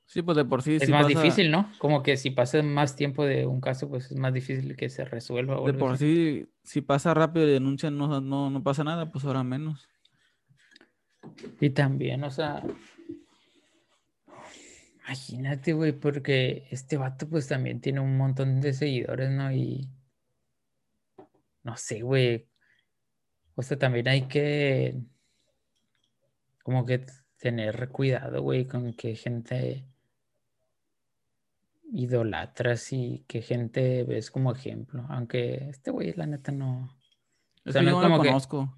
Sí, 0.07 0.23
pues 0.23 0.37
de 0.37 0.45
por 0.45 0.63
sí, 0.63 0.77
es 0.77 0.89
más 0.91 1.07
pasa- 1.07 1.21
difícil, 1.23 1.51
¿no? 1.51 1.73
Como 1.79 2.03
que 2.03 2.17
si 2.17 2.31
pasa 2.31 2.63
más 2.63 2.95
tiempo 2.95 3.25
de 3.25 3.47
un 3.47 3.61
caso, 3.61 3.89
pues 3.89 4.11
es 4.13 4.17
más 4.17 4.33
difícil 4.33 4.77
que 4.77 4.89
se 4.89 5.05
resuelva. 5.05 5.59
o 5.59 5.67
De 5.67 5.73
por 5.75 5.93
así. 5.93 6.05
sí, 6.45 6.49
si 6.63 6.83
pasa 6.83 7.15
rápido 7.15 7.49
y 7.49 7.53
denuncian, 7.53 7.97
no, 7.99 8.21
no, 8.21 8.51
no 8.51 8.63
pasa 8.63 8.85
nada, 8.85 9.11
pues 9.11 9.25
ahora 9.25 9.43
menos. 9.43 9.89
Y 11.61 11.71
también, 11.71 12.23
o 12.23 12.31
sea, 12.31 12.63
imagínate, 15.07 15.73
güey, 15.73 15.93
porque 15.93 16.67
este 16.71 16.97
vato 16.97 17.29
pues 17.29 17.49
también 17.49 17.81
tiene 17.81 18.01
un 18.01 18.17
montón 18.17 18.61
de 18.61 18.73
seguidores, 18.73 19.31
¿no? 19.31 19.53
Y 19.53 19.89
no 21.63 21.77
sé, 21.77 22.03
güey. 22.03 22.47
O 23.57 23.63
sea, 23.63 23.79
también 23.79 24.07
hay 24.09 24.23
que, 24.23 25.01
como 26.65 26.85
que 26.87 27.05
tener 27.39 27.91
cuidado, 27.91 28.43
güey, 28.43 28.67
con 28.67 28.95
que 28.95 29.15
gente 29.15 29.87
idolatras 31.93 32.93
y 32.93 33.23
que 33.29 33.43
gente 33.43 34.03
ves 34.05 34.31
como 34.31 34.51
ejemplo. 34.51 35.05
Aunque 35.11 35.69
este 35.69 35.91
güey, 35.91 36.15
la 36.15 36.27
neta, 36.27 36.51
no. 36.51 36.99
O 37.65 37.71
sea, 37.71 37.83
no 37.83 38.01
lo 38.01 38.19
conozco. 38.19 38.77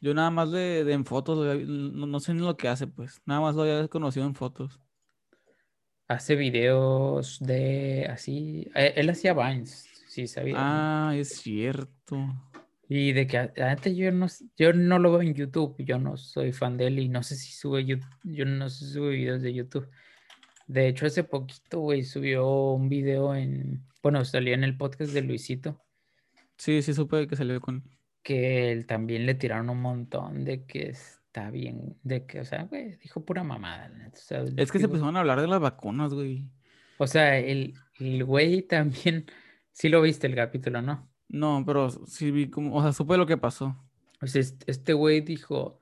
Yo 0.00 0.14
nada 0.14 0.30
más 0.30 0.50
de, 0.50 0.80
en 0.90 1.04
fotos, 1.04 1.60
no, 1.66 2.20
sé 2.20 2.32
ni 2.32 2.40
lo 2.40 2.56
que 2.56 2.68
hace, 2.68 2.86
pues. 2.86 3.20
Nada 3.26 3.42
más 3.42 3.54
lo 3.54 3.62
había 3.62 3.86
conocido 3.88 4.24
en 4.24 4.34
fotos. 4.34 4.80
Hace 6.08 6.36
videos 6.36 7.38
de 7.38 8.08
así. 8.10 8.70
Eh, 8.74 8.94
él 8.96 9.10
hacía 9.10 9.34
Vines, 9.34 9.86
sí, 10.08 10.26
sabía. 10.26 10.54
Ah, 10.56 11.12
es 11.14 11.36
cierto. 11.36 12.16
Y 12.92 13.12
de 13.12 13.28
que 13.28 13.38
antes 13.38 13.96
yo 13.96 14.10
no, 14.10 14.26
yo 14.56 14.72
no 14.72 14.98
lo 14.98 15.12
veo 15.12 15.22
en 15.22 15.32
YouTube, 15.32 15.76
yo 15.78 16.00
no 16.00 16.16
soy 16.16 16.50
fan 16.50 16.76
de 16.76 16.88
él 16.88 16.98
y 16.98 17.08
no 17.08 17.22
sé 17.22 17.36
si 17.36 17.52
sube 17.52 17.86
yo 17.86 18.44
no 18.44 18.68
sé 18.68 18.84
si 18.84 18.92
sube 18.94 19.10
videos 19.10 19.42
de 19.42 19.54
YouTube. 19.54 19.88
De 20.66 20.88
hecho, 20.88 21.06
hace 21.06 21.22
poquito, 21.22 21.78
güey, 21.78 22.02
subió 22.02 22.72
un 22.72 22.88
video 22.88 23.36
en, 23.36 23.86
bueno, 24.02 24.24
salió 24.24 24.54
en 24.54 24.64
el 24.64 24.76
podcast 24.76 25.12
de 25.12 25.22
Luisito. 25.22 25.80
Sí, 26.56 26.82
sí, 26.82 26.92
supe 26.92 27.28
que 27.28 27.36
salió 27.36 27.60
con... 27.60 27.84
Que 28.24 28.72
él 28.72 28.86
también 28.86 29.24
le 29.24 29.36
tiraron 29.36 29.70
un 29.70 29.80
montón 29.80 30.44
de 30.44 30.64
que 30.66 30.88
está 30.88 31.48
bien, 31.52 31.96
de 32.02 32.26
que, 32.26 32.40
o 32.40 32.44
sea, 32.44 32.64
güey, 32.64 32.96
dijo 32.96 33.24
pura 33.24 33.44
mamada. 33.44 33.88
es 34.56 34.72
que 34.72 34.80
se 34.80 34.86
empezaron 34.86 35.16
a 35.16 35.20
hablar 35.20 35.40
de 35.40 35.46
las 35.46 35.60
vacunas, 35.60 36.12
güey. 36.12 36.50
O 36.98 37.06
sea, 37.06 37.38
el, 37.38 37.74
el 38.00 38.24
güey 38.24 38.62
también, 38.62 39.26
sí 39.72 39.88
lo 39.88 40.02
viste 40.02 40.26
el 40.26 40.34
capítulo, 40.34 40.82
¿no? 40.82 41.09
No, 41.30 41.62
pero 41.64 41.90
sí 41.90 42.32
vi 42.32 42.50
como, 42.50 42.76
o 42.76 42.82
sea, 42.82 42.92
supe 42.92 43.16
lo 43.16 43.26
que 43.26 43.36
pasó. 43.36 43.76
Pues 44.18 44.34
este 44.34 44.92
güey 44.92 45.20
dijo 45.20 45.80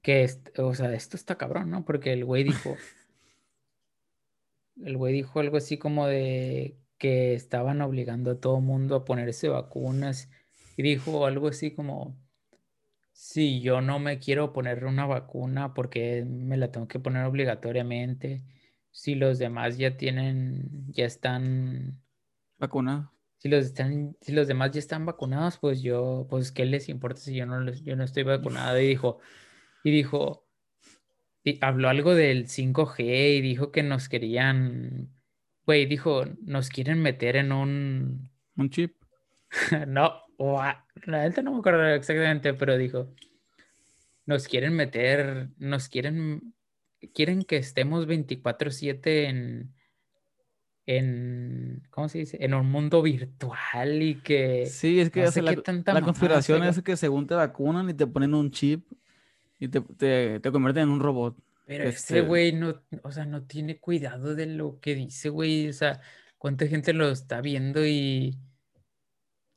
que, 0.00 0.28
o 0.56 0.74
sea, 0.74 0.92
esto 0.94 1.16
está 1.16 1.36
cabrón, 1.36 1.70
¿no? 1.70 1.84
Porque 1.84 2.12
el 2.12 2.24
güey 2.24 2.42
dijo... 2.42 2.76
el 4.82 4.96
güey 4.96 5.12
dijo 5.12 5.40
algo 5.40 5.58
así 5.58 5.76
como 5.76 6.06
de 6.06 6.78
que 6.96 7.34
estaban 7.34 7.82
obligando 7.82 8.30
a 8.30 8.40
todo 8.40 8.60
mundo 8.60 8.96
a 8.96 9.04
ponerse 9.04 9.48
vacunas 9.48 10.30
y 10.76 10.82
dijo 10.82 11.26
algo 11.26 11.48
así 11.48 11.74
como, 11.74 12.16
si 13.12 13.60
yo 13.60 13.82
no 13.82 13.98
me 13.98 14.18
quiero 14.18 14.54
poner 14.54 14.86
una 14.86 15.04
vacuna 15.04 15.74
porque 15.74 16.24
me 16.24 16.56
la 16.56 16.72
tengo 16.72 16.88
que 16.88 16.98
poner 16.98 17.24
obligatoriamente, 17.24 18.42
si 18.90 19.16
los 19.16 19.38
demás 19.38 19.76
ya 19.76 19.98
tienen, 19.98 20.86
ya 20.92 21.04
están 21.04 22.00
vacunados. 22.58 23.11
Si 23.42 23.48
los, 23.48 23.64
están, 23.64 24.16
si 24.20 24.30
los 24.30 24.46
demás 24.46 24.70
ya 24.70 24.78
están 24.78 25.04
vacunados, 25.04 25.58
pues 25.58 25.82
yo, 25.82 26.28
pues 26.30 26.52
¿qué 26.52 26.64
les 26.64 26.88
importa 26.88 27.20
si 27.20 27.34
yo 27.34 27.44
no, 27.44 27.72
yo 27.72 27.96
no 27.96 28.04
estoy 28.04 28.22
vacunado? 28.22 28.80
Y 28.80 28.86
dijo, 28.86 29.18
y 29.82 29.90
dijo, 29.90 30.46
habló 31.60 31.88
algo 31.88 32.14
del 32.14 32.46
5G 32.46 33.38
y 33.38 33.40
dijo 33.40 33.72
que 33.72 33.82
nos 33.82 34.08
querían, 34.08 35.10
güey, 35.66 35.86
dijo, 35.86 36.24
nos 36.42 36.68
quieren 36.68 37.02
meter 37.02 37.34
en 37.34 37.50
un... 37.50 38.30
Un 38.54 38.70
chip. 38.70 38.94
no, 39.88 40.22
la 40.38 41.22
gente 41.24 41.42
no 41.42 41.50
me 41.50 41.58
acuerdo 41.58 41.84
exactamente, 41.88 42.54
pero 42.54 42.78
dijo, 42.78 43.12
nos 44.24 44.46
quieren 44.46 44.74
meter, 44.74 45.48
nos 45.56 45.88
quieren, 45.88 46.54
quieren 47.12 47.42
que 47.42 47.56
estemos 47.56 48.06
24/7 48.06 49.24
en, 49.24 49.74
en, 50.86 51.82
¿cómo 51.90 52.08
se 52.08 52.18
dice? 52.18 52.38
En 52.40 52.54
un 52.54 52.70
mundo 52.70 53.02
virtual 53.02 54.02
y 54.02 54.16
que... 54.16 54.66
Sí, 54.66 55.00
es 55.00 55.10
que 55.10 55.22
la, 55.22 55.92
la 55.94 56.02
conspiración 56.02 56.64
es 56.64 56.82
que 56.82 56.96
según 56.96 57.26
te 57.26 57.34
vacunan 57.34 57.88
y 57.90 57.94
te 57.94 58.06
ponen 58.06 58.34
un 58.34 58.50
chip 58.50 58.84
y 59.58 59.68
te, 59.68 59.80
te, 59.80 60.40
te 60.40 60.52
convierten 60.52 60.84
en 60.84 60.88
un 60.90 61.00
robot. 61.00 61.36
Pero 61.66 61.84
este 61.84 62.20
güey 62.22 62.52
no, 62.52 62.82
o 63.02 63.12
sea, 63.12 63.24
no 63.24 63.44
tiene 63.44 63.78
cuidado 63.78 64.34
de 64.34 64.46
lo 64.46 64.80
que 64.80 64.94
dice, 64.94 65.28
güey. 65.28 65.68
O 65.68 65.72
sea, 65.72 66.00
cuánta 66.38 66.66
gente 66.66 66.92
lo 66.92 67.08
está 67.10 67.40
viendo 67.40 67.86
y 67.86 68.36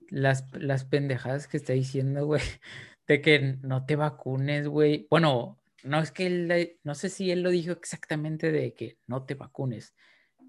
las, 0.10 0.46
las 0.54 0.86
pendejadas 0.86 1.48
que 1.48 1.58
está 1.58 1.74
diciendo, 1.74 2.26
güey, 2.26 2.42
de 3.08 3.22
que 3.22 3.58
no 3.62 3.86
te 3.86 3.96
vacunes, 3.96 4.68
güey. 4.68 5.08
Bueno, 5.10 5.60
no 5.84 6.00
es 6.00 6.12
que 6.12 6.28
él, 6.28 6.78
no 6.84 6.96
sé 6.96 7.10
si 7.10 7.32
él 7.32 7.42
lo 7.42 7.50
dijo 7.50 7.72
exactamente 7.72 8.52
de 8.52 8.74
que 8.74 8.98
no 9.08 9.24
te 9.24 9.34
vacunes, 9.34 9.96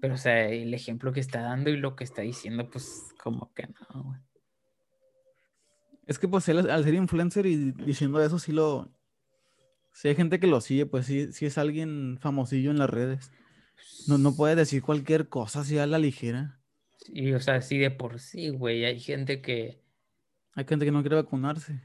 pero 0.01 0.15
o 0.15 0.17
sea, 0.17 0.49
el 0.49 0.73
ejemplo 0.73 1.11
que 1.11 1.19
está 1.19 1.41
dando 1.41 1.69
y 1.69 1.77
lo 1.77 1.95
que 1.95 2.03
está 2.03 2.21
diciendo, 2.21 2.69
pues 2.69 3.09
como 3.21 3.53
que 3.53 3.67
no, 3.67 4.03
güey. 4.03 4.19
Es 6.05 6.19
que 6.19 6.27
pues 6.27 6.47
él 6.47 6.69
al 6.69 6.83
ser 6.83 6.93
influencer 6.93 7.45
y 7.45 7.71
diciendo 7.73 8.21
eso 8.23 8.39
sí 8.39 8.53
lo, 8.53 8.89
si 9.97 10.09
hay 10.09 10.15
gente 10.15 10.39
que 10.39 10.45
lo 10.45 10.61
sigue, 10.61 10.85
pues 10.85 11.07
sí, 11.07 11.33
sí 11.33 11.47
es 11.47 11.57
alguien 11.57 12.19
famosillo 12.21 12.69
en 12.69 12.77
las 12.77 12.87
redes. 12.87 13.31
No, 14.07 14.19
no 14.19 14.35
puede 14.35 14.55
decir 14.55 14.83
cualquier 14.83 15.27
cosa 15.27 15.61
así 15.61 15.79
a 15.79 15.87
la 15.87 15.97
ligera. 15.97 16.59
Sí, 16.99 17.33
o 17.33 17.39
sea, 17.39 17.63
sí 17.63 17.79
de 17.79 17.89
por 17.89 18.19
sí, 18.19 18.49
güey. 18.49 18.85
Hay 18.85 18.99
gente 18.99 19.41
que. 19.41 19.81
Hay 20.53 20.65
gente 20.65 20.85
que 20.85 20.91
no 20.91 21.01
quiere 21.01 21.15
vacunarse. 21.15 21.81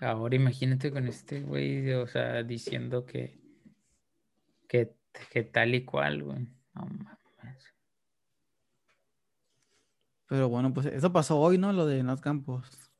Ahora 0.00 0.34
imagínate 0.34 0.90
con 0.90 1.06
este 1.06 1.42
güey, 1.42 1.92
o 1.92 2.08
sea, 2.08 2.42
diciendo 2.42 3.06
que. 3.06 3.40
que, 4.68 4.96
que 5.30 5.44
tal 5.44 5.76
y 5.76 5.84
cual, 5.84 6.24
güey. 6.24 6.48
No 6.74 6.86
mames. 6.86 7.21
Pero 10.32 10.48
bueno, 10.48 10.72
pues 10.72 10.86
eso 10.86 11.12
pasó 11.12 11.38
hoy, 11.38 11.58
¿no? 11.58 11.72
Lo 11.72 11.84
de 11.84 12.02
Nat 12.02 12.20
Campos. 12.20 12.90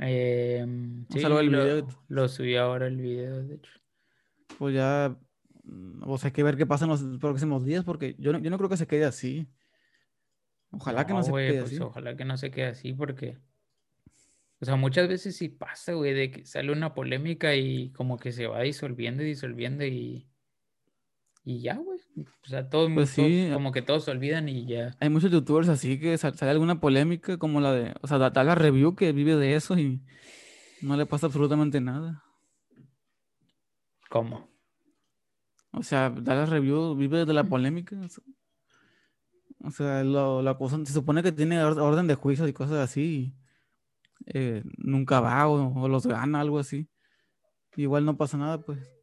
Eh, 0.00 0.64
sí, 1.10 1.20
lo, 1.20 1.38
video. 1.40 1.86
lo 2.08 2.28
subí 2.28 2.56
ahora 2.56 2.86
el 2.86 2.96
video, 2.96 3.42
de 3.42 3.56
hecho. 3.56 3.72
Pues 4.58 4.74
ya, 4.74 5.16
o 6.00 6.18
sea, 6.18 6.28
hay 6.28 6.32
que 6.32 6.42
ver 6.42 6.56
qué 6.56 6.66
pasa 6.66 6.84
en 6.84 6.90
los 6.92 7.02
próximos 7.20 7.64
días, 7.64 7.84
porque 7.84 8.16
yo 8.18 8.32
no, 8.32 8.38
yo 8.38 8.50
no 8.50 8.56
creo 8.56 8.70
que 8.70 8.76
se 8.76 8.86
quede 8.86 9.04
así. 9.04 9.48
Ojalá 10.70 11.06
que 11.06 11.12
no 11.12 11.22
se 11.22 11.32
quede 11.32 11.60
pues, 11.60 11.72
así. 11.72 11.80
Ojalá 11.80 12.16
que 12.16 12.24
no 12.24 12.36
se 12.36 12.50
quede 12.50 12.66
así, 12.66 12.92
porque, 12.92 13.36
o 14.60 14.64
sea, 14.64 14.76
muchas 14.76 15.08
veces 15.08 15.36
sí 15.36 15.48
pasa, 15.48 15.92
güey, 15.92 16.14
de 16.14 16.30
que 16.30 16.46
sale 16.46 16.72
una 16.72 16.94
polémica 16.94 17.54
y 17.54 17.90
como 17.90 18.16
que 18.16 18.32
se 18.32 18.46
va 18.46 18.62
disolviendo 18.62 19.22
y 19.22 19.26
disolviendo 19.26 19.84
y, 19.84 20.26
y 21.44 21.62
ya, 21.62 21.76
güey. 21.76 21.98
O 22.44 22.48
sea, 22.48 22.68
todo, 22.68 22.92
pues 22.92 23.16
como 23.52 23.72
que 23.72 23.82
todos 23.82 24.04
se 24.04 24.10
olvidan 24.10 24.48
y 24.48 24.66
ya. 24.66 24.96
Hay 25.00 25.08
muchos 25.08 25.30
youtubers 25.30 25.68
así 25.68 25.98
que 25.98 26.16
sale 26.18 26.50
alguna 26.50 26.80
polémica 26.80 27.38
como 27.38 27.60
la 27.60 27.72
de, 27.72 27.94
o 28.02 28.06
sea, 28.06 28.18
da, 28.18 28.44
la 28.44 28.54
review 28.54 28.94
que 28.94 29.12
vive 29.12 29.36
de 29.36 29.54
eso 29.54 29.78
y 29.78 30.02
no 30.82 30.96
le 30.96 31.06
pasa 31.06 31.26
absolutamente 31.26 31.80
nada. 31.80 32.22
¿Cómo? 34.10 34.48
O 35.72 35.82
sea, 35.82 36.10
da 36.10 36.34
la 36.34 36.46
review, 36.46 36.94
vive 36.96 37.24
de 37.24 37.32
la 37.32 37.44
polémica. 37.44 37.96
O 39.62 39.70
sea, 39.70 40.02
lo, 40.04 40.42
la 40.42 40.58
cosa, 40.58 40.78
se 40.84 40.92
supone 40.92 41.22
que 41.22 41.32
tiene 41.32 41.62
orden 41.62 42.06
de 42.06 42.16
juicio 42.16 42.46
y 42.48 42.52
cosas 42.52 42.78
así. 42.78 43.34
Eh, 44.26 44.62
nunca 44.76 45.20
va 45.20 45.48
o, 45.48 45.80
o 45.80 45.88
los 45.88 46.06
gana, 46.06 46.40
algo 46.40 46.58
así. 46.58 46.88
Igual 47.76 48.04
no 48.04 48.16
pasa 48.16 48.36
nada, 48.36 48.60
pues. 48.60 48.99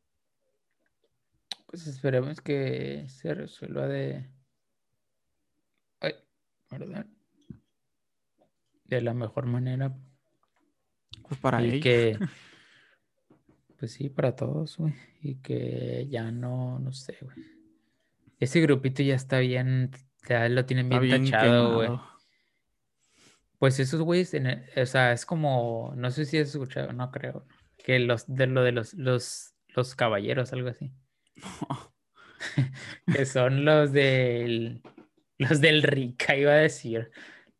Pues 1.67 1.85
esperemos 1.85 2.41
que 2.41 3.05
se 3.09 3.33
resuelva 3.33 3.87
de. 3.87 4.29
Ay, 5.99 6.13
¿verdad? 6.71 7.05
De 8.85 9.01
la 9.01 9.13
mejor 9.13 9.45
manera. 9.45 9.95
Pues 11.27 11.39
para 11.39 11.63
y 11.63 11.79
que. 11.79 12.17
Pues 13.79 13.91
sí, 13.91 14.09
para 14.09 14.35
todos, 14.35 14.75
güey. 14.77 14.95
Y 15.21 15.35
que 15.35 16.07
ya 16.09 16.31
no, 16.31 16.79
no 16.79 16.91
sé, 16.93 17.15
güey. 17.21 17.37
Ese 18.39 18.59
grupito 18.59 19.03
ya 19.03 19.13
está 19.13 19.37
bien, 19.37 19.91
ya 20.27 20.49
lo 20.49 20.65
tienen 20.65 20.89
bien, 20.89 21.25
tachado, 21.25 21.75
güey. 21.75 21.89
Pues 23.59 23.79
esos 23.79 24.01
güeyes, 24.01 24.35
o 24.75 24.85
sea, 24.87 25.11
es 25.11 25.27
como, 25.27 25.93
no 25.95 26.09
sé 26.09 26.25
si 26.25 26.39
has 26.39 26.49
escuchado, 26.49 26.91
no 26.91 27.11
creo, 27.11 27.45
que 27.77 27.99
los 27.99 28.25
de 28.27 28.47
lo 28.47 28.63
de 28.63 28.71
los, 28.71 28.95
los, 28.95 29.53
los 29.75 29.93
caballeros, 29.93 30.53
algo 30.53 30.69
así. 30.69 30.91
que 33.13 33.25
son 33.25 33.65
los 33.65 33.91
del 33.91 34.81
los 35.37 35.61
del 35.61 35.83
Rica, 35.83 36.35
iba 36.35 36.51
a 36.51 36.55
decir. 36.55 37.11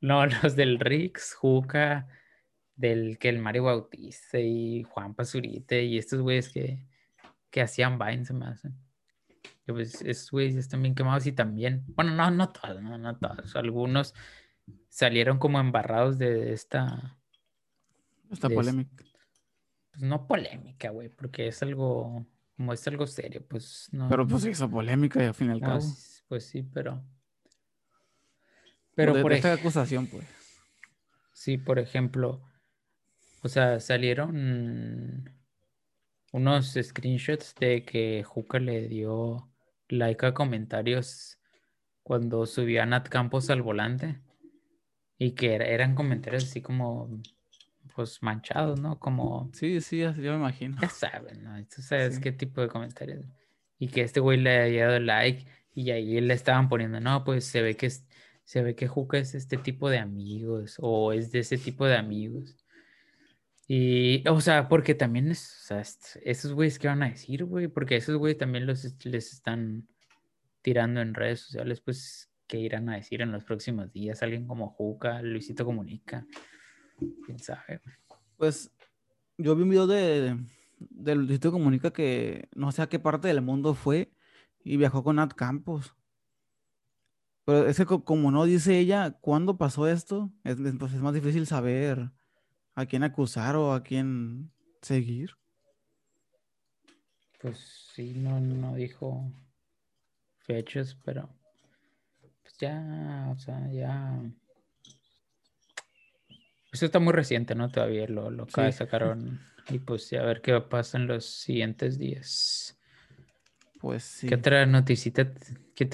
No, 0.02 0.26
los 0.44 0.56
del 0.56 0.80
Rix, 0.80 1.34
Juca, 1.34 2.08
del 2.76 3.18
que 3.18 3.30
el 3.30 3.40
Mario 3.40 3.64
Bautista 3.64 4.40
y 4.40 4.84
Juan 4.84 5.16
Pazurite 5.16 5.84
y 5.84 5.98
estos 5.98 6.22
güeyes 6.22 6.50
que, 6.50 6.86
que 7.50 7.62
hacían 7.62 7.98
Vines 7.98 8.28
se 8.28 8.34
me 8.34 8.46
hacen. 8.46 8.76
Que 9.66 9.74
pues 9.74 10.02
esos 10.02 10.32
güeyes 10.32 10.56
están 10.56 10.82
bien 10.82 10.96
quemados 10.96 11.26
y 11.26 11.32
también, 11.34 11.84
bueno, 11.90 12.12
no, 12.12 12.32
no 12.32 12.52
todos, 12.52 12.82
no, 12.82 12.98
no 12.98 13.18
todos, 13.18 13.56
algunos 13.56 14.14
salieron 14.90 15.40
como 15.40 15.60
embarrados 15.60 16.18
de 16.18 16.54
esta... 16.54 17.18
Esta 18.30 18.50
polémica. 18.50 19.06
Pues 19.92 20.04
no 20.04 20.28
polémica, 20.28 20.90
güey, 20.90 21.10
porque 21.10 21.48
es 21.48 21.62
algo 21.64 22.26
como 22.58 22.74
es 22.74 22.86
algo 22.88 23.06
serio, 23.08 23.46
pues 23.48 23.88
no. 23.92 24.10
Pero 24.10 24.28
pues 24.28 24.44
hizo 24.46 24.70
polémica 24.70 25.24
y 25.24 25.28
al 25.28 25.34
fin 25.34 25.48
y 25.50 25.52
al 25.52 25.62
cabo. 25.62 25.80
pues 26.28 26.46
sí, 26.46 26.64
pero. 26.64 27.04
Pero 28.96 29.22
por 29.22 29.32
esta 29.32 29.54
acusación, 29.54 30.08
pues. 30.08 30.26
Sí, 31.32 31.58
por 31.58 31.78
ejemplo. 31.80 32.42
O 33.44 33.48
sea, 33.48 33.80
salieron 33.80 35.32
unos 36.34 36.76
screenshots 36.82 37.54
de 37.60 37.86
que 37.86 38.24
Juca 38.24 38.60
le 38.60 38.88
dio 38.88 39.48
like 39.90 40.26
a 40.26 40.34
comentarios 40.34 41.38
cuando 42.02 42.46
subía 42.48 42.84
a 42.84 42.86
Nat 42.88 43.08
Campos 43.08 43.50
al 43.52 43.62
volante 43.62 44.20
y 45.20 45.32
que 45.32 45.54
era- 45.54 45.68
eran 45.68 45.94
comentarios 45.96 46.44
así 46.46 46.62
como 46.62 47.22
pues 47.98 48.24
manchados, 48.24 48.80
¿no? 48.80 48.98
Como 49.00 49.50
Sí, 49.54 49.82
sí, 49.82 49.98
ya 50.00 50.14
me 50.14 50.36
imagino. 50.36 50.78
ya 50.82 50.88
saben, 50.90 51.44
¿no? 51.44 51.58
Tú 51.66 51.82
sabes 51.82 52.16
Sí. 52.16 52.22
qué 52.22 52.32
tipo 52.32 52.62
de 52.62 52.70
comentarios. 52.70 53.26
Y 53.80 53.90
que 53.90 54.02
este 54.02 54.20
güey 54.22 54.40
le 54.40 54.62
había 54.64 54.86
dado 54.88 55.00
like 55.02 55.46
y 55.74 55.92
ahí 55.92 56.22
le 56.22 56.34
estaban 56.34 56.70
poniendo, 56.70 57.00
no, 57.00 57.24
pues 57.24 57.44
se 57.46 57.62
ve 57.62 57.76
que 57.76 57.90
se 58.44 58.64
ve 58.64 58.76
que 58.76 58.88
Juca 58.88 59.18
es 59.18 59.36
este 59.36 59.58
tipo 59.58 59.90
de 59.90 59.98
amigos 59.98 60.78
o 60.80 61.12
es 61.12 61.32
de 61.32 61.40
ese 61.40 61.58
tipo 61.58 61.86
de 61.86 61.98
amigos. 61.98 62.56
Y, 63.68 64.24
o 64.30 64.40
sea, 64.40 64.70
porque 64.70 64.96
también 64.96 65.30
es, 65.30 65.60
o 65.64 65.68
sea, 65.68 65.84
esos 66.24 66.54
güeyes 66.54 66.80
que 66.80 66.88
van 66.88 67.04
a 67.04 67.10
decir, 67.10 67.44
güey, 67.44 67.68
porque 67.68 67.98
esos 67.98 68.16
güeyes 68.16 68.38
también 68.38 68.66
los 68.66 68.86
les 69.06 69.34
están 69.34 69.88
tirando 70.62 71.02
en 71.02 71.14
redes 71.14 71.42
sociales, 71.42 71.82
pues, 71.82 72.32
¿qué 72.48 72.60
irán 72.60 72.88
a 72.88 72.96
decir 72.96 73.22
en 73.22 73.34
los 73.34 73.44
próximos 73.44 73.92
días? 73.92 74.24
Alguien 74.24 74.48
como 74.48 74.70
Juca, 74.70 75.22
Luisito 75.22 75.66
Comunica, 75.66 76.26
quién 77.26 77.40
sabe. 77.40 77.80
güey. 77.84 77.96
Pues 78.38 78.72
yo 79.38 79.56
vi 79.56 79.64
un 79.64 79.70
video 79.70 79.88
de, 79.88 80.38
del 80.80 81.20
Luisito 81.20 81.52
Comunica 81.52 81.92
que 81.92 82.48
no 82.56 82.72
sé 82.72 82.82
a 82.82 82.88
qué 82.90 83.00
parte 83.00 83.28
del 83.28 83.42
mundo 83.42 83.74
fue 83.74 84.12
y 84.64 84.78
viajó 84.78 85.04
con 85.04 85.16
Nat 85.18 85.34
Campos. 85.34 85.94
Pero 87.46 87.66
es 87.68 87.78
que 87.78 87.86
co- 87.86 88.04
como 88.04 88.30
no 88.32 88.44
dice 88.46 88.78
ella 88.78 89.12
cuándo 89.22 89.58
pasó 89.58 89.88
esto, 89.88 90.32
es, 90.44 90.60
es- 90.60 90.76
pues 90.78 90.94
es 90.94 91.02
más 91.02 91.14
difícil 91.14 91.48
saber 91.48 92.12
a 92.76 92.86
quién 92.86 93.04
acusar 93.04 93.56
o 93.56 93.74
a 93.74 93.84
quién 93.84 94.52
seguir. 94.82 95.32
Pues 97.42 97.90
sí, 97.94 98.14
no, 98.16 98.40
no 98.42 98.76
dijo 98.76 99.32
fechas, 100.40 100.98
pero 101.06 101.30
pues 102.42 102.58
ya, 102.58 103.30
o 103.34 103.38
sea, 103.40 103.72
ya. 103.72 104.20
Eso 106.72 106.86
está 106.86 107.00
muy 107.00 107.14
reciente, 107.14 107.56
¿no? 107.56 107.70
Todavía 107.70 108.08
lo, 108.08 108.30
lo 108.30 108.46
Sí. 108.46 108.72
sacaron 108.72 109.40
y 109.70 109.80
pues 109.80 110.12
a 110.14 110.24
ver 110.24 110.42
qué 110.42 110.60
pasa 110.62 110.98
en 110.98 111.08
los 111.08 111.26
siguientes 111.26 111.98
días. 111.98 112.78
Pues 113.80 114.04
sí. 114.04 114.28
¿Qué 114.28 114.36
otra 114.36 114.66
noticita, 114.66 115.32
qué 115.76 115.90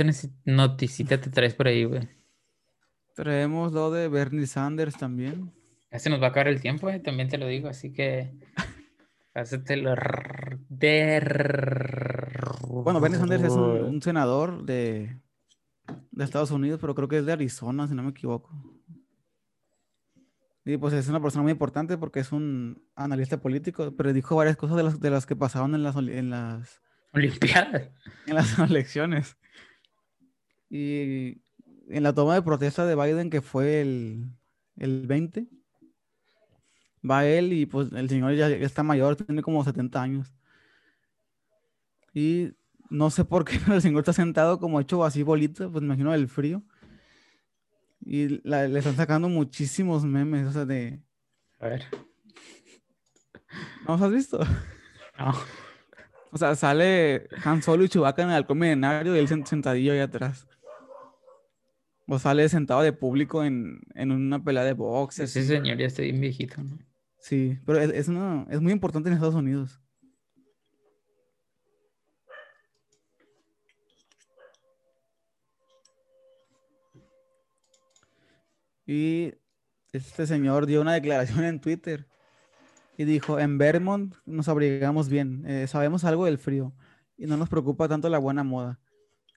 noticita 0.45 1.19
te 1.19 1.29
traes 1.29 1.53
por 1.53 1.67
ahí, 1.67 1.83
güey? 1.83 2.07
Traemos 3.15 3.73
lo 3.73 3.91
de 3.91 4.07
Bernie 4.07 4.47
Sanders 4.47 4.97
también. 4.97 5.51
Ya 5.91 5.99
se 5.99 6.09
nos 6.09 6.21
va 6.21 6.27
a 6.27 6.29
acabar 6.29 6.47
el 6.47 6.59
tiempo, 6.61 6.89
eh, 6.89 6.99
también 6.99 7.29
te 7.29 7.37
lo 7.37 7.45
digo, 7.47 7.67
así 7.69 7.91
que 7.93 8.31
Hacetelo 9.35 9.95
de... 10.69 11.19
Bueno, 12.67 12.99
Bernie 12.99 13.19
Sanders 13.19 13.43
es 13.43 13.51
un, 13.53 13.61
un 13.83 14.01
senador 14.01 14.63
de, 14.65 15.19
de 16.11 16.23
Estados 16.23 16.51
Unidos, 16.51 16.79
pero 16.81 16.95
creo 16.95 17.07
que 17.07 17.17
es 17.19 17.25
de 17.25 17.33
Arizona, 17.33 17.87
si 17.87 17.93
no 17.95 18.03
me 18.03 18.09
equivoco. 18.11 18.51
Y 20.65 20.77
pues 20.77 20.93
es 20.93 21.09
una 21.09 21.21
persona 21.21 21.43
muy 21.43 21.51
importante 21.51 21.97
porque 21.97 22.21
es 22.21 22.31
un 22.31 22.81
analista 22.95 23.39
político, 23.39 23.93
pero 23.95 24.13
dijo 24.13 24.35
varias 24.35 24.55
cosas 24.55 24.77
de 24.77 24.83
las, 24.83 24.99
de 24.99 25.09
las 25.09 25.25
que 25.25 25.35
pasaban 25.35 25.75
en 25.75 25.83
las, 25.83 25.95
en 25.97 26.29
las, 26.29 26.81
Olimpiadas. 27.11 27.89
en 28.27 28.35
las 28.35 28.57
elecciones. 28.59 29.37
Y 30.69 31.41
en 31.89 32.03
la 32.03 32.13
toma 32.13 32.35
de 32.35 32.41
protesta 32.41 32.85
de 32.85 32.95
Biden, 32.95 33.29
que 33.29 33.41
fue 33.41 33.81
el, 33.81 34.31
el 34.77 35.05
20, 35.05 35.47
va 37.09 37.25
él 37.25 37.53
y 37.53 37.65
pues 37.65 37.91
el 37.91 38.09
señor 38.09 38.33
ya, 38.33 38.49
ya 38.49 38.55
está 38.55 38.83
mayor, 38.83 39.15
tiene 39.15 39.41
como 39.41 39.63
70 39.63 40.01
años. 40.01 40.33
Y 42.13 42.53
no 42.89 43.09
sé 43.09 43.25
por 43.25 43.45
qué, 43.45 43.59
pero 43.63 43.75
el 43.75 43.81
señor 43.81 43.99
está 43.99 44.13
sentado 44.13 44.59
como 44.59 44.79
hecho 44.79 45.03
así 45.03 45.23
bolita, 45.23 45.69
pues 45.69 45.81
me 45.81 45.87
imagino 45.87 46.11
del 46.11 46.27
frío. 46.27 46.63
Y 48.05 48.41
la- 48.47 48.67
le 48.67 48.79
están 48.79 48.95
sacando 48.95 49.29
muchísimos 49.29 50.03
memes, 50.03 50.47
o 50.47 50.51
sea, 50.51 50.65
de... 50.65 51.01
A 51.59 51.67
ver. 51.67 51.85
¿No 53.87 53.93
los 53.93 54.01
has 54.01 54.11
visto? 54.11 54.39
No. 55.17 55.31
O 56.31 56.37
sea, 56.37 56.55
sale 56.55 57.27
Han 57.45 57.61
Solo 57.61 57.83
y 57.83 57.89
Chewbacca 57.89 58.23
en 58.23 58.29
el 58.29 58.35
halcón 58.35 58.57
milenario 58.59 59.15
y 59.15 59.19
él 59.19 59.27
sen- 59.27 59.45
sentadillo 59.45 59.93
ahí 59.93 59.99
atrás. 59.99 60.47
O 62.07 62.17
sale 62.19 62.49
sentado 62.49 62.81
de 62.81 62.91
público 62.91 63.43
en, 63.43 63.79
en 63.93 64.11
una 64.11 64.43
pelea 64.43 64.63
de 64.63 64.73
box. 64.73 65.19
Ese 65.19 65.43
señor 65.43 65.77
ya 65.77 65.85
está 65.85 66.01
bien 66.01 66.19
viejito, 66.19 66.61
¿no? 66.61 66.77
Sí, 67.19 67.57
pero 67.65 67.79
es, 67.79 67.91
es, 67.91 68.07
una- 68.09 68.45
es 68.49 68.59
muy 68.59 68.73
importante 68.73 69.07
en 69.09 69.13
Estados 69.15 69.35
Unidos. 69.35 69.79
Y 78.85 79.33
este 79.91 80.27
señor 80.27 80.65
dio 80.65 80.81
una 80.81 80.93
declaración 80.93 81.43
en 81.45 81.59
Twitter 81.61 82.07
y 82.97 83.05
dijo, 83.05 83.39
en 83.39 83.57
Vermont 83.57 84.15
nos 84.25 84.47
abrigamos 84.49 85.09
bien, 85.09 85.43
eh, 85.47 85.67
sabemos 85.67 86.03
algo 86.03 86.25
del 86.25 86.37
frío 86.37 86.73
y 87.17 87.25
no 87.25 87.37
nos 87.37 87.49
preocupa 87.49 87.87
tanto 87.87 88.09
la 88.09 88.19
buena 88.19 88.43
moda. 88.43 88.79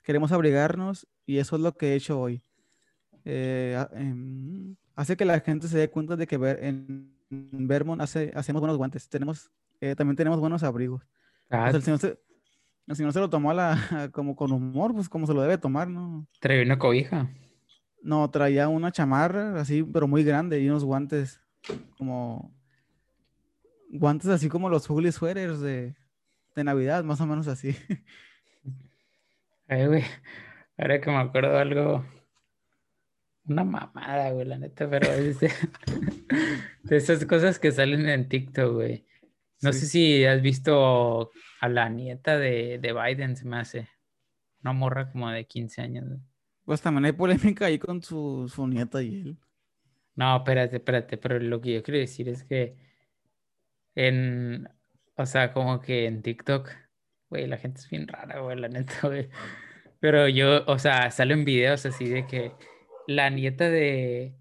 Queremos 0.02 0.32
abrigarnos 0.32 1.06
y 1.26 1.38
eso 1.38 1.56
es 1.56 1.62
lo 1.62 1.72
que 1.76 1.92
he 1.92 1.94
hecho 1.94 2.20
hoy. 2.20 2.42
Eh, 3.24 3.84
em, 3.92 4.76
hace 4.94 5.16
que 5.16 5.24
la 5.24 5.40
gente 5.40 5.68
se 5.68 5.78
dé 5.78 5.90
cuenta 5.90 6.16
de 6.16 6.26
que 6.26 6.36
ver- 6.38 6.62
en, 6.64 7.12
en 7.30 7.66
Vermont 7.66 8.00
hace, 8.00 8.30
hacemos 8.34 8.60
buenos 8.60 8.76
guantes. 8.76 9.08
Tenemos, 9.08 9.50
eh, 9.80 9.94
también 9.96 10.16
tenemos 10.16 10.38
buenos 10.38 10.62
abrigos. 10.62 11.02
Ah, 11.50 11.68
sea, 11.70 11.76
el 11.78 11.82
señor 11.82 11.98
se, 11.98 12.18
el 12.86 12.96
señor 12.96 13.12
se 13.12 13.20
lo 13.20 13.28
tomó 13.30 13.50
a 13.50 13.54
la, 13.54 13.78
como 14.12 14.36
con 14.36 14.52
humor, 14.52 14.94
pues 14.94 15.08
como 15.08 15.26
se 15.26 15.34
lo 15.34 15.42
debe 15.42 15.58
tomar, 15.58 15.88
¿no? 15.88 16.26
trae 16.40 16.62
una 16.62 16.78
cobija. 16.78 17.28
No, 18.06 18.30
traía 18.30 18.68
una 18.68 18.92
chamarra 18.92 19.60
así, 19.60 19.82
pero 19.82 20.06
muy 20.06 20.22
grande 20.22 20.60
y 20.60 20.68
unos 20.68 20.84
guantes 20.84 21.40
como 21.98 22.54
guantes 23.90 24.28
así 24.30 24.48
como 24.48 24.68
los 24.68 24.88
ugly 24.88 25.10
sweaters 25.10 25.60
de, 25.60 25.96
de 26.54 26.64
Navidad, 26.64 27.02
más 27.02 27.20
o 27.20 27.26
menos 27.26 27.48
así. 27.48 27.74
Ay, 29.68 29.86
güey. 29.86 30.04
Ahora 30.78 31.00
que 31.00 31.10
me 31.10 31.16
acuerdo 31.16 31.58
algo. 31.58 32.04
Una 33.48 33.64
mamada, 33.64 34.30
güey, 34.30 34.46
la 34.46 34.58
neta, 34.58 34.88
pero 34.90 35.08
es 35.12 35.38
de, 35.40 35.50
de 36.82 36.96
esas 36.96 37.24
cosas 37.26 37.58
que 37.58 37.70
salen 37.72 38.08
en 38.08 38.28
TikTok, 38.28 38.72
güey. 38.74 39.06
No 39.62 39.72
Sí. 39.72 39.80
sé 39.80 39.86
si 39.86 40.24
has 40.24 40.42
visto 40.42 41.30
a 41.60 41.68
la 41.68 41.88
nieta 41.88 42.38
de, 42.38 42.78
de 42.80 42.92
Biden, 42.92 43.36
se 43.36 43.46
me 43.46 43.58
hace. 43.58 43.88
Una 44.62 44.72
morra 44.72 45.10
como 45.10 45.30
de 45.30 45.44
15 45.46 45.80
años. 45.82 46.06
güey. 46.06 46.20
Pues 46.66 46.82
también 46.82 47.06
hay 47.06 47.12
polémica 47.12 47.66
ahí 47.66 47.78
con 47.78 48.02
su, 48.02 48.50
nieta 48.68 49.02
y 49.02 49.20
él. 49.22 49.38
No, 50.16 50.36
espérate, 50.36 50.76
espérate, 50.76 51.16
pero 51.16 51.38
lo 51.38 51.60
que 51.60 51.74
yo 51.74 51.82
quiero 51.82 52.00
decir 52.00 52.28
es 52.28 52.44
que 52.44 52.76
en, 53.94 54.68
o 55.16 55.26
sea, 55.26 55.52
como 55.52 55.80
que 55.80 56.06
en 56.06 56.22
TikTok, 56.22 56.68
güey, 57.30 57.46
la 57.46 57.56
gente 57.58 57.80
es 57.80 57.88
bien 57.88 58.08
rara, 58.08 58.40
güey, 58.40 58.58
la 58.58 58.68
neta, 58.68 58.94
güey. 59.04 59.28
Pero 60.00 60.28
yo, 60.28 60.64
o 60.66 60.78
sea, 60.78 61.10
salen 61.10 61.44
videos 61.44 61.86
así 61.86 62.08
de 62.08 62.26
que 62.26 62.52
la 63.06 63.30
nieta 63.30 63.70
de, 63.70 64.34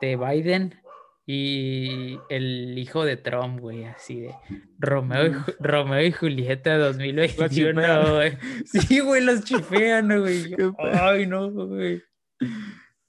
de 0.00 0.16
Biden 0.16 0.79
y 1.26 2.18
el 2.28 2.76
hijo 2.78 3.04
de 3.04 3.16
Trump, 3.16 3.60
güey, 3.60 3.84
así 3.84 4.20
de 4.20 4.34
Romeo 4.78 5.26
y, 5.26 5.30
Mm. 5.30 5.44
Romeo 5.60 6.02
y 6.04 6.12
Julieta 6.12 6.76
2021, 6.78 7.48
chipean. 7.80 8.10
güey. 8.10 8.38
Sí, 8.66 9.00
güey, 9.00 9.22
los 9.24 9.44
chipean, 9.44 10.08
güey. 10.20 10.54
Ay, 10.78 11.26
no, 11.26 11.50
güey. 11.50 12.02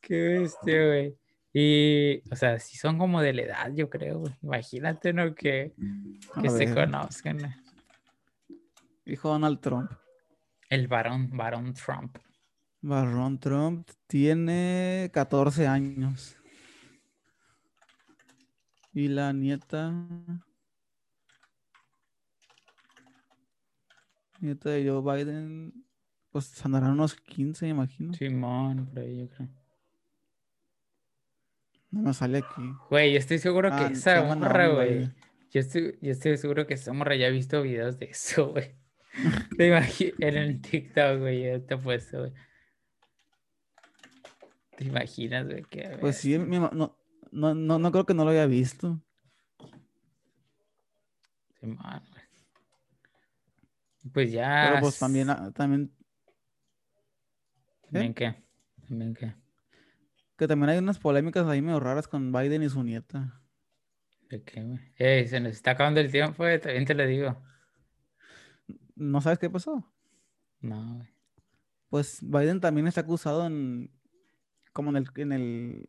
Qué 0.01 0.21
bestia, 0.39 0.85
güey. 0.87 1.15
Y, 1.53 2.21
o 2.31 2.35
sea, 2.35 2.59
si 2.59 2.77
son 2.77 2.97
como 2.97 3.21
de 3.21 3.33
la 3.33 3.41
edad, 3.41 3.71
yo 3.73 3.89
creo, 3.89 4.19
güey. 4.19 4.33
Imagínate, 4.41 5.13
¿no? 5.13 5.33
Que, 5.35 5.73
se 6.49 6.65
ver, 6.65 6.73
conozcan. 6.73 7.37
¿no? 7.37 7.53
Dijo 9.05 9.29
Donald 9.29 9.59
Trump. 9.59 9.91
El 10.69 10.87
varón, 10.87 11.29
varón 11.35 11.73
Trump. 11.73 12.17
Barrón 12.81 13.39
Trump 13.39 13.89
tiene 14.07 15.09
14 15.13 15.67
años. 15.67 16.37
Y 18.93 19.07
la 19.07 19.31
nieta. 19.33 19.93
Nieta 24.39 24.69
de 24.69 24.89
Joe 24.89 25.01
Biden. 25.23 25.85
Pues 26.31 26.65
andarán 26.65 26.91
unos 26.91 27.15
15, 27.15 27.65
me 27.65 27.71
imagino. 27.71 28.13
Simón, 28.13 28.87
por 28.87 28.99
ahí 28.99 29.19
yo 29.19 29.29
creo. 29.29 29.49
No 31.91 32.01
me 32.03 32.13
sale 32.13 32.37
aquí. 32.37 32.61
Güey, 32.89 33.11
yo 33.11 33.19
estoy 33.19 33.37
seguro 33.39 33.69
que 33.69 33.75
Ah, 33.75 33.89
esa 33.91 34.23
morra, 34.23 34.67
güey. 34.69 35.09
Yo 35.51 35.59
estoy, 35.59 35.97
yo 36.01 36.11
estoy 36.11 36.37
seguro 36.37 36.65
que 36.65 36.75
esa 36.75 36.93
morra 36.93 37.15
ya 37.15 37.27
ha 37.27 37.31
visto 37.31 37.61
videos 37.61 37.99
de 37.99 38.05
eso, 38.05 38.51
güey. 38.51 38.75
Te 39.57 39.69
imagi- 39.69 40.13
en 40.19 40.37
el 40.37 40.61
TikTok, 40.61 41.19
güey, 41.19 41.43
ya 41.43 41.59
te 41.59 41.75
puesto, 41.75 42.19
güey. 42.19 42.33
¿Te 44.77 44.85
imaginas, 44.85 45.45
güey? 45.47 45.65
Pues 45.99 46.15
sí, 46.15 46.39
mi 46.39 46.57
no, 46.59 46.97
no, 47.31 47.55
no, 47.55 47.79
no 47.79 47.91
creo 47.91 48.05
que 48.05 48.13
no 48.13 48.23
lo 48.23 48.31
haya 48.31 48.45
visto. 48.45 49.01
Simón, 51.59 52.03
güey. 52.11 52.23
Pues 54.13 54.31
ya. 54.31 54.69
Pero 54.69 54.81
pues 54.81 54.99
también, 54.99 55.29
ah, 55.29 55.51
también, 55.53 55.91
¿También 57.91 58.13
qué? 58.13 58.35
¿También 58.87 59.13
qué? 59.13 59.35
que 60.37 60.47
también 60.47 60.71
hay 60.71 60.79
unas 60.79 60.97
polémicas 60.97 61.45
ahí 61.45 61.61
medio 61.61 61.79
raras 61.79 62.07
con 62.07 62.31
Biden 62.31 62.63
y 62.63 62.69
su 62.69 62.83
nieta. 62.83 63.39
¿De 64.27 64.41
qué, 64.41 64.63
güey? 64.63 64.79
Ey, 64.95 65.27
se 65.27 65.39
nos 65.39 65.51
está 65.51 65.71
acabando 65.71 65.99
el 65.99 66.09
tiempo, 66.09 66.37
güey, 66.37 66.59
también 66.59 66.85
te 66.85 66.95
lo 66.95 67.05
digo. 67.05 67.39
¿No 68.95 69.21
sabes 69.21 69.37
qué 69.37 69.51
pasó? 69.51 69.93
No, 70.59 70.95
güey. 70.95 71.09
Pues 71.89 72.21
Biden 72.23 72.59
también 72.59 72.87
está 72.87 73.01
acusado 73.01 73.45
en, 73.45 73.91
como 74.73 74.89
en 74.89 74.97
el, 74.97 75.09
en 75.17 75.31
el, 75.31 75.85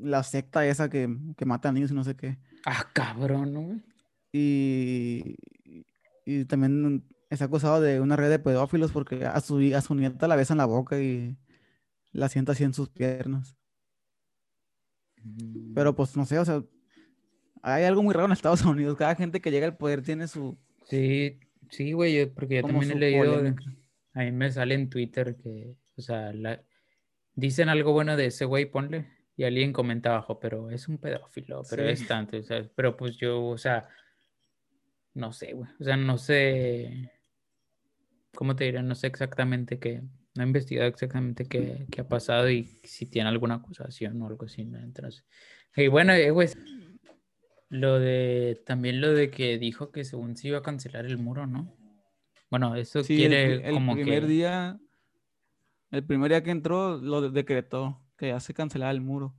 la 0.00 0.22
secta 0.22 0.66
esa 0.66 0.88
que, 0.90 1.08
que 1.36 1.44
mata 1.44 1.68
a 1.68 1.72
niños 1.72 1.90
y 1.90 1.94
no 1.94 2.04
sé 2.04 2.16
qué. 2.16 2.38
Ah, 2.64 2.86
cabrón, 2.92 3.52
¿no, 3.52 3.60
güey. 3.62 3.82
Y, 4.32 5.36
y 6.24 6.44
también 6.44 7.04
está 7.30 7.46
acusado 7.46 7.80
de 7.80 8.00
una 8.00 8.16
red 8.16 8.30
de 8.30 8.38
pedófilos 8.38 8.92
porque 8.92 9.24
a 9.24 9.40
su, 9.40 9.58
a 9.74 9.80
su 9.80 9.94
nieta 9.94 10.28
la 10.28 10.36
besa 10.36 10.54
en 10.54 10.58
la 10.58 10.66
boca 10.66 11.00
y 11.00 11.36
la 12.12 12.28
sienta 12.28 12.52
así 12.52 12.64
en 12.64 12.74
sus 12.74 12.88
piernas. 12.88 13.56
Mm, 15.22 15.74
Pero 15.74 15.94
pues 15.94 16.16
no 16.16 16.24
sé, 16.26 16.38
o 16.38 16.44
sea, 16.44 16.62
hay 17.62 17.84
algo 17.84 18.02
muy 18.02 18.14
raro 18.14 18.26
en 18.26 18.32
Estados 18.32 18.62
Unidos. 18.64 18.96
Cada 18.96 19.14
gente 19.14 19.40
que 19.40 19.50
llega 19.50 19.66
al 19.66 19.76
poder 19.76 20.02
tiene 20.02 20.28
su, 20.28 20.58
Sí, 20.88 21.40
sí, 21.70 21.92
güey, 21.92 22.26
porque 22.26 22.56
yo 22.56 22.62
también 22.62 22.92
he 22.92 22.94
leído, 22.94 23.42
de- 23.42 23.54
a 24.14 24.20
mí 24.20 24.32
me 24.32 24.50
sale 24.52 24.74
en 24.74 24.88
Twitter 24.88 25.36
que, 25.36 25.74
o 25.96 26.00
sea, 26.02 26.32
la- 26.32 26.62
dicen 27.34 27.68
algo 27.68 27.92
bueno 27.92 28.16
de 28.16 28.26
ese 28.26 28.44
güey, 28.44 28.70
ponle, 28.70 29.06
y 29.36 29.44
alguien 29.44 29.72
comenta 29.72 30.10
abajo, 30.10 30.38
pero 30.40 30.70
es 30.70 30.88
un 30.88 30.98
pedófilo, 30.98 31.62
pero 31.68 31.84
Sí. 31.84 31.90
es 31.90 32.06
tanto, 32.06 32.38
o 32.38 32.42
sea, 32.42 32.68
pero 32.74 32.96
pues 32.96 33.16
yo, 33.16 33.44
o 33.44 33.58
sea, 33.58 33.88
no 35.14 35.32
sé, 35.32 35.52
güey, 35.52 35.68
o 35.80 35.84
sea, 35.84 35.96
no 35.96 36.18
sé, 36.18 37.10
¿cómo 38.34 38.56
te 38.56 38.64
diré? 38.64 38.82
No 38.82 38.94
sé 38.94 39.06
exactamente 39.06 39.78
qué, 39.78 40.02
no 40.34 40.42
he 40.42 40.46
investigado 40.46 40.88
exactamente 40.88 41.46
qué, 41.46 41.86
qué 41.90 42.00
ha 42.02 42.08
pasado 42.08 42.50
y 42.50 42.64
si 42.84 43.06
tiene 43.06 43.28
alguna 43.28 43.56
acusación 43.56 44.20
o 44.22 44.26
algo 44.26 44.44
así, 44.46 44.64
¿no? 44.64 44.78
Entonces, 44.78 45.24
y 45.76 45.88
bueno, 45.88 46.12
eh, 46.12 46.30
güey, 46.30 46.48
lo 47.68 47.98
de, 47.98 48.62
también 48.66 49.00
lo 49.00 49.12
de 49.12 49.30
que 49.30 49.58
dijo 49.58 49.90
que 49.90 50.04
según 50.04 50.36
se 50.36 50.48
iba 50.48 50.58
a 50.58 50.62
cancelar 50.62 51.04
el 51.06 51.18
muro, 51.18 51.46
¿no? 51.46 51.74
Bueno, 52.50 52.76
eso 52.76 53.02
Sí, 53.02 53.24
el, 53.24 53.28
quiere 53.30 53.56
pri- 53.58 53.68
el 53.68 53.74
como 53.74 53.94
primer 53.94 54.22
que... 54.22 54.28
día, 54.28 54.78
el 55.90 56.04
primer 56.04 56.30
día 56.30 56.42
que 56.42 56.50
entró, 56.52 56.96
lo 56.98 57.20
de- 57.22 57.30
decretó 57.30 58.05
que 58.16 58.28
ya 58.28 58.40
se 58.40 58.54
cancelaba 58.54 58.90
el 58.92 59.00
muro. 59.00 59.34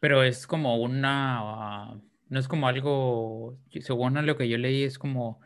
Pero 0.00 0.22
es 0.22 0.46
como 0.46 0.76
una, 0.76 2.00
no 2.28 2.38
es 2.38 2.48
como 2.48 2.68
algo, 2.68 3.58
según 3.80 4.26
lo 4.26 4.36
que 4.36 4.48
yo 4.48 4.58
leí, 4.58 4.82
es 4.82 4.98
como, 4.98 5.40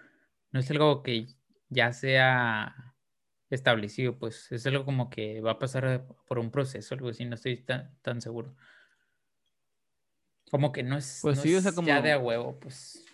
no 0.52 0.60
es 0.60 0.70
algo 0.70 1.02
que 1.02 1.28
ya 1.68 1.92
sea 1.92 2.94
establecido, 3.50 4.18
pues 4.18 4.50
es 4.52 4.66
algo 4.66 4.84
como 4.84 5.08
que 5.10 5.40
va 5.40 5.52
a 5.52 5.58
pasar 5.58 6.06
por 6.26 6.38
un 6.38 6.50
proceso, 6.50 6.94
algo 6.94 7.08
así, 7.08 7.24
no 7.24 7.34
estoy 7.36 7.58
tan, 7.64 7.96
tan 8.02 8.20
seguro. 8.20 8.54
Como 10.50 10.72
que 10.72 10.82
no 10.82 10.96
es, 10.96 11.20
Pues 11.22 11.36
no 11.36 11.42
sí, 11.42 11.54
o 11.54 11.60
sea, 11.60 11.70
es 11.70 11.76
ya 11.84 12.00
de 12.02 12.12
a 12.12 12.16
como- 12.16 12.28
huevo, 12.28 12.58
pues. 12.58 13.04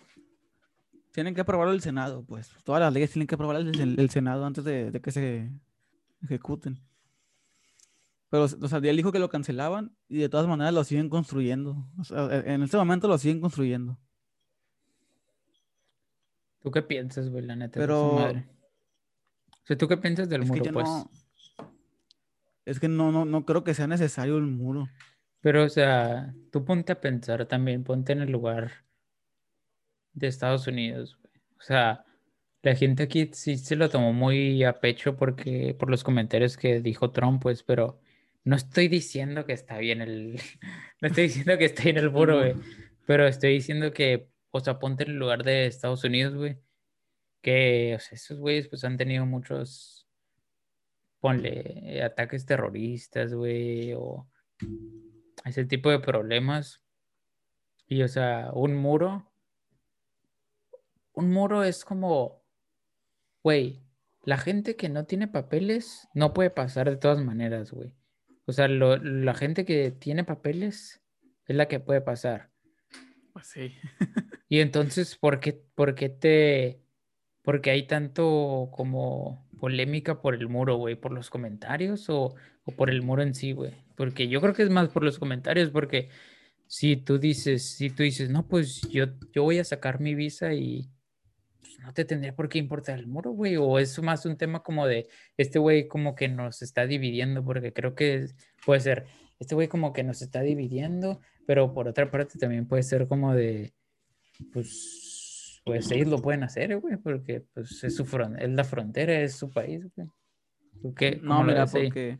Tienen 1.11 1.33
que 1.33 1.41
aprobarlo 1.41 1.73
el 1.73 1.81
Senado, 1.81 2.23
pues. 2.25 2.51
Todas 2.63 2.81
las 2.81 2.91
leyes 2.93 3.11
tienen 3.11 3.27
que 3.27 3.35
aprobarlas 3.35 3.73
el, 3.77 3.99
el 3.99 4.09
Senado 4.09 4.45
antes 4.45 4.63
de, 4.65 4.91
de 4.91 5.01
que 5.01 5.11
se 5.11 5.49
ejecuten. 6.23 6.77
Pero, 8.29 8.43
o 8.43 8.67
sea, 8.67 8.79
él 8.79 8.97
dijo 8.97 9.11
que 9.11 9.19
lo 9.19 9.29
cancelaban 9.29 9.95
y 10.09 10.17
de 10.17 10.29
todas 10.29 10.47
maneras 10.47 10.73
lo 10.73 10.83
siguen 10.83 11.09
construyendo. 11.09 11.87
O 11.99 12.03
sea, 12.03 12.25
e- 12.31 12.53
en 12.53 12.63
este 12.63 12.77
momento 12.77 13.07
lo 13.07 13.17
siguen 13.17 13.39
construyendo. 13.39 13.97
¿Tú 16.61 16.71
qué 16.71 16.81
piensas, 16.81 17.29
güey, 17.29 17.45
la 17.45 17.55
neta? 17.55 17.79
su 17.79 17.79
Pero 17.79 18.13
madre? 18.13 18.45
O 19.49 19.67
sea, 19.67 19.77
¿tú 19.77 19.87
qué 19.87 19.97
piensas 19.97 20.29
del 20.29 20.43
es 20.43 20.47
muro, 20.47 20.63
pues? 20.73 20.87
no. 20.87 21.09
Es 22.65 22.79
que 22.79 22.87
no, 22.87 23.11
no, 23.11 23.25
no 23.25 23.45
creo 23.45 23.63
que 23.63 23.75
sea 23.75 23.85
necesario 23.85 24.37
el 24.37 24.45
muro. 24.47 24.89
Pero, 25.41 25.63
o 25.63 25.69
sea, 25.69 26.33
tú 26.51 26.65
ponte 26.65 26.91
a 26.91 26.99
pensar 27.01 27.45
también, 27.45 27.83
ponte 27.83 28.13
en 28.13 28.21
el 28.21 28.31
lugar 28.31 28.71
de 30.13 30.27
Estados 30.27 30.65
Unidos, 30.65 31.17
güey. 31.21 31.33
O 31.59 31.61
sea, 31.61 32.03
la 32.63 32.75
gente 32.75 33.03
aquí 33.03 33.29
sí 33.33 33.57
se 33.57 33.75
lo 33.75 33.89
tomó 33.89 34.11
muy 34.11 34.63
a 34.63 34.79
pecho 34.79 35.15
porque 35.15 35.75
por 35.77 35.91
los 35.91 36.03
comentarios 36.03 36.57
que 36.57 36.81
dijo 36.81 37.11
Trump, 37.11 37.43
pues, 37.43 37.61
pero 37.61 37.99
no 38.45 38.55
estoy 38.55 38.87
diciendo 38.87 39.45
que 39.45 39.53
está 39.53 39.77
bien 39.79 40.01
el, 40.01 40.39
no 41.01 41.07
estoy 41.07 41.23
diciendo 41.23 41.57
que 41.57 41.65
está 41.65 41.83
bien 41.83 41.97
el 41.97 42.11
muro, 42.11 42.37
güey, 42.37 42.53
pero 43.05 43.27
estoy 43.27 43.53
diciendo 43.53 43.91
que, 43.91 44.29
o 44.51 44.59
sea, 44.59 44.79
ponte 44.79 45.03
en 45.03 45.11
el 45.11 45.17
lugar 45.17 45.43
de 45.43 45.65
Estados 45.65 46.03
Unidos, 46.03 46.35
güey, 46.35 46.57
que, 47.41 47.95
o 47.95 47.99
sea, 47.99 48.15
esos 48.15 48.39
güeyes 48.39 48.67
pues 48.67 48.83
han 48.83 48.97
tenido 48.97 49.25
muchos, 49.25 50.07
ponle, 51.19 52.01
ataques 52.03 52.45
terroristas, 52.45 53.33
güey, 53.33 53.93
o 53.93 54.29
ese 55.43 55.65
tipo 55.65 55.89
de 55.89 55.99
problemas. 55.99 56.81
Y, 57.87 58.01
o 58.01 58.07
sea, 58.07 58.51
un 58.53 58.75
muro, 58.75 59.31
un 61.13 61.31
muro 61.31 61.63
es 61.63 61.85
como, 61.85 62.43
güey, 63.43 63.83
la 64.23 64.37
gente 64.37 64.75
que 64.75 64.89
no 64.89 65.05
tiene 65.05 65.27
papeles 65.27 66.07
no 66.13 66.33
puede 66.33 66.49
pasar 66.49 66.89
de 66.89 66.97
todas 66.97 67.23
maneras, 67.23 67.71
güey. 67.71 67.93
O 68.45 68.51
sea, 68.53 68.67
lo- 68.67 68.97
la 68.97 69.33
gente 69.33 69.65
que 69.65 69.91
tiene 69.91 70.23
papeles 70.23 71.01
es 71.45 71.55
la 71.55 71.67
que 71.67 71.79
puede 71.79 72.01
pasar. 72.01 72.51
Pues 73.33 73.47
sí. 73.47 73.73
Y 74.47 74.59
entonces, 74.59 75.15
¿por 75.15 75.39
qué, 75.39 75.53
por 75.73 75.95
qué 75.95 76.07
te, 76.09 76.79
por 77.41 77.61
qué 77.61 77.71
hay 77.71 77.87
tanto 77.87 78.69
como 78.71 79.49
polémica 79.59 80.21
por 80.21 80.35
el 80.35 80.47
muro, 80.47 80.77
güey? 80.77 80.95
¿Por 80.95 81.11
los 81.11 81.31
comentarios 81.31 82.09
o, 82.09 82.35
o 82.63 82.71
por 82.75 82.91
el 82.91 83.01
muro 83.01 83.23
en 83.23 83.33
sí, 83.33 83.53
güey? 83.53 83.73
Porque 83.95 84.27
yo 84.27 84.41
creo 84.41 84.53
que 84.53 84.61
es 84.63 84.69
más 84.69 84.89
por 84.89 85.03
los 85.03 85.17
comentarios, 85.17 85.71
porque 85.71 86.09
si 86.67 86.97
tú 86.97 87.17
dices, 87.19 87.75
si 87.75 87.89
tú 87.89 88.03
dices, 88.03 88.29
no, 88.29 88.47
pues 88.47 88.81
yo, 88.89 89.07
yo 89.33 89.43
voy 89.43 89.59
a 89.59 89.63
sacar 89.63 89.99
mi 89.99 90.13
visa 90.15 90.53
y 90.53 90.91
pues, 91.65 91.79
no 91.79 91.93
te 91.93 92.05
tendría 92.05 92.35
por 92.35 92.47
qué 92.49 92.59
importar 92.59 92.99
el 92.99 93.07
muro, 93.07 93.31
güey, 93.31 93.57
o 93.57 93.79
es 93.79 94.01
más 94.01 94.25
un 94.25 94.37
tema 94.37 94.61
como 94.61 94.85
de, 94.87 95.07
este 95.37 95.59
güey 95.59 95.87
como 95.87 96.15
que 96.15 96.27
nos 96.27 96.61
está 96.61 96.85
dividiendo, 96.85 97.43
porque 97.43 97.73
creo 97.73 97.95
que 97.95 98.27
puede 98.65 98.79
ser, 98.81 99.05
este 99.39 99.55
güey 99.55 99.67
como 99.67 99.91
que 99.93 100.03
nos 100.03 100.21
está 100.21 100.41
dividiendo, 100.41 101.19
pero 101.45 101.73
por 101.73 101.87
otra 101.87 102.09
parte 102.11 102.37
también 102.39 102.67
puede 102.67 102.83
ser 102.83 103.07
como 103.07 103.33
de, 103.33 103.73
pues, 104.53 105.61
pues 105.65 105.91
ellos 105.91 106.07
lo 106.09 106.21
pueden 106.21 106.43
hacer, 106.43 106.77
güey, 106.77 106.97
porque 106.97 107.41
pues 107.53 107.83
es 107.83 107.95
su 107.95 108.05
fron- 108.05 108.39
es 108.39 108.49
la 108.49 108.63
frontera, 108.63 109.19
es 109.19 109.35
su 109.35 109.49
país, 109.49 109.87
güey. 109.95 110.07
¿Tú 110.81 110.93
qué? 110.93 111.19
No, 111.21 111.37
¿Cómo 111.37 111.43
lo 111.45 111.51
mira, 111.51 111.65
porque 111.65 112.19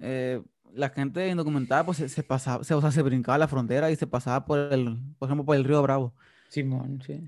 eh, 0.00 0.40
la 0.72 0.88
gente 0.90 1.28
indocumentada, 1.28 1.84
pues 1.84 1.98
se, 1.98 2.08
se 2.08 2.22
pasaba, 2.22 2.64
se, 2.64 2.72
o 2.74 2.80
sea, 2.80 2.90
se 2.90 3.02
brincaba 3.02 3.36
la 3.38 3.48
frontera 3.48 3.90
y 3.90 3.96
se 3.96 4.06
pasaba 4.06 4.44
por 4.44 4.72
el, 4.72 4.98
por 5.18 5.28
ejemplo, 5.28 5.44
por 5.44 5.56
el 5.56 5.64
río 5.64 5.82
Bravo. 5.82 6.14
Simón, 6.48 7.02
sí. 7.06 7.20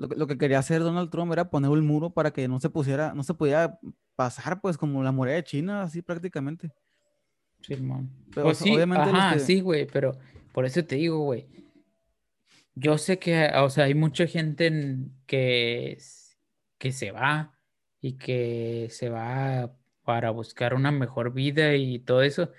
Lo, 0.00 0.08
que- 0.08 0.16
lo 0.16 0.26
que 0.26 0.38
quería 0.38 0.58
hacer 0.58 0.80
Donald 0.80 1.10
Trump 1.10 1.30
era 1.30 1.50
poner 1.50 1.70
un 1.70 1.86
muro 1.86 2.08
para 2.08 2.30
que 2.30 2.48
no 2.48 2.58
se 2.58 2.70
pusiera, 2.70 3.12
no 3.12 3.22
se 3.22 3.34
pudiera 3.34 3.78
pasar, 4.16 4.62
pues, 4.62 4.78
como 4.78 5.02
la 5.02 5.12
muralla 5.12 5.36
de 5.36 5.44
China, 5.44 5.82
así 5.82 6.00
prácticamente. 6.00 6.72
Simón. 7.60 8.08
Pero, 8.34 8.44
Pues 8.46 8.56
sí, 8.58 8.74
obviamente 8.74 9.10
ajá, 9.10 9.34
que- 9.34 9.40
sí, 9.40 9.60
güey, 9.60 9.86
pero 9.86 10.18
por 10.54 10.64
eso 10.64 10.82
te 10.82 10.96
digo, 10.96 11.18
güey. 11.18 11.46
Yo 12.74 12.96
sé 12.96 13.18
que, 13.18 13.50
o 13.56 13.68
sea, 13.68 13.84
hay 13.84 13.94
mucha 13.94 14.26
gente 14.26 14.68
en- 14.68 15.12
que, 15.26 15.98
que 16.78 16.92
se 16.92 17.10
va 17.12 17.52
y 18.00 18.14
que 18.14 18.88
se 18.90 19.10
va 19.10 19.74
para 20.02 20.30
buscar 20.30 20.72
una 20.72 20.90
mejor 20.90 21.34
vida 21.34 21.74
y 21.76 21.98
todo 21.98 22.22
eso. 22.22 22.50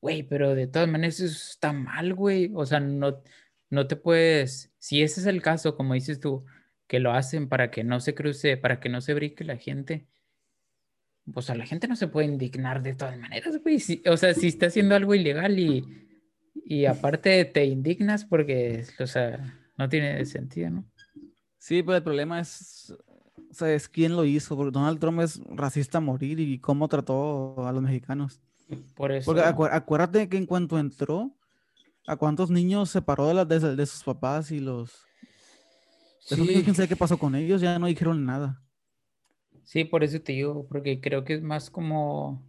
Güey, 0.00 0.22
pero 0.22 0.54
de 0.54 0.66
todas 0.68 0.88
maneras 0.88 1.20
eso 1.20 1.50
está 1.50 1.74
mal, 1.74 2.14
güey. 2.14 2.50
O 2.54 2.64
sea, 2.64 2.80
no, 2.80 3.20
no 3.68 3.86
te 3.86 3.96
puedes, 3.96 4.72
si 4.78 5.02
ese 5.02 5.20
es 5.20 5.26
el 5.26 5.42
caso, 5.42 5.76
como 5.76 5.92
dices 5.94 6.18
tú, 6.18 6.46
que 6.88 6.98
lo 6.98 7.12
hacen 7.12 7.48
para 7.48 7.70
que 7.70 7.84
no 7.84 8.00
se 8.00 8.14
cruce, 8.14 8.56
para 8.56 8.80
que 8.80 8.88
no 8.88 9.00
se 9.00 9.14
brique 9.14 9.44
la 9.44 9.56
gente, 9.56 10.06
pues 11.32 11.50
a 11.50 11.54
la 11.54 11.66
gente 11.66 11.86
no 11.86 11.94
se 11.96 12.08
puede 12.08 12.26
indignar 12.26 12.82
de 12.82 12.94
todas 12.94 13.16
maneras, 13.18 13.58
güey. 13.62 13.78
Si- 13.78 14.02
o 14.06 14.16
sea, 14.16 14.34
si 14.34 14.48
está 14.48 14.66
haciendo 14.66 14.94
algo 14.96 15.14
ilegal 15.14 15.58
y, 15.58 15.84
y 16.64 16.86
aparte 16.86 17.44
te 17.44 17.64
indignas 17.66 18.24
porque, 18.24 18.84
o 18.98 19.06
sea, 19.06 19.54
no 19.76 19.88
tiene 19.88 20.24
sentido, 20.24 20.70
¿no? 20.70 20.84
Sí, 21.58 21.82
pero 21.82 21.96
el 21.98 22.02
problema 22.02 22.40
es, 22.40 22.94
o 23.50 23.52
sea, 23.54 23.72
es 23.74 23.88
quién 23.88 24.16
lo 24.16 24.24
hizo, 24.24 24.56
porque 24.56 24.72
Donald 24.72 24.98
Trump 24.98 25.20
es 25.20 25.40
racista 25.50 25.98
a 25.98 26.00
morir 26.00 26.40
y 26.40 26.58
cómo 26.58 26.88
trató 26.88 27.66
a 27.66 27.72
los 27.72 27.82
mexicanos. 27.82 28.40
Por 28.94 29.12
eso. 29.12 29.26
Porque 29.26 29.42
acu- 29.42 29.68
acuérdate 29.70 30.28
que 30.28 30.36
en 30.38 30.46
cuanto 30.46 30.78
entró, 30.78 31.36
¿a 32.06 32.16
cuántos 32.16 32.50
niños 32.50 32.88
separó 32.90 33.28
de, 33.28 33.34
las 33.34 33.48
de, 33.48 33.76
de 33.76 33.86
sus 33.86 34.02
papás 34.04 34.50
y 34.52 34.60
los... 34.60 35.04
Esos 36.30 36.46
niños, 36.46 36.62
Sí, 36.62 36.64
quién 36.64 36.74
sabe 36.76 36.88
qué 36.88 36.96
pasó 36.96 37.18
con 37.18 37.34
ellos, 37.34 37.60
ya 37.60 37.78
no 37.78 37.86
dijeron 37.86 38.24
nada. 38.24 38.62
sí, 39.64 39.84
por 39.84 40.02
eso 40.04 40.20
te 40.20 40.32
digo, 40.32 40.66
porque 40.68 41.00
creo 41.00 41.24
que 41.24 41.34
es 41.34 41.42
más 41.42 41.70
como, 41.70 42.42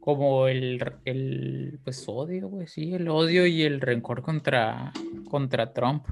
como 0.00 0.48
el, 0.48 0.82
el, 1.04 1.80
pues 1.84 2.04
odio, 2.08 2.48
güey, 2.48 2.66
sí, 2.66 2.94
el 2.94 3.08
odio 3.08 3.46
y 3.46 3.62
el 3.62 3.80
rencor 3.80 4.22
contra, 4.22 4.92
contra 5.30 5.72
Trump, 5.72 6.06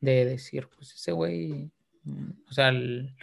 de 0.00 0.24
decir, 0.24 0.68
pues 0.74 0.92
ese 0.94 1.12
güey 1.12 1.70
mm, 2.04 2.30
o 2.48 2.52
sea, 2.52 2.68
el- 2.70 3.14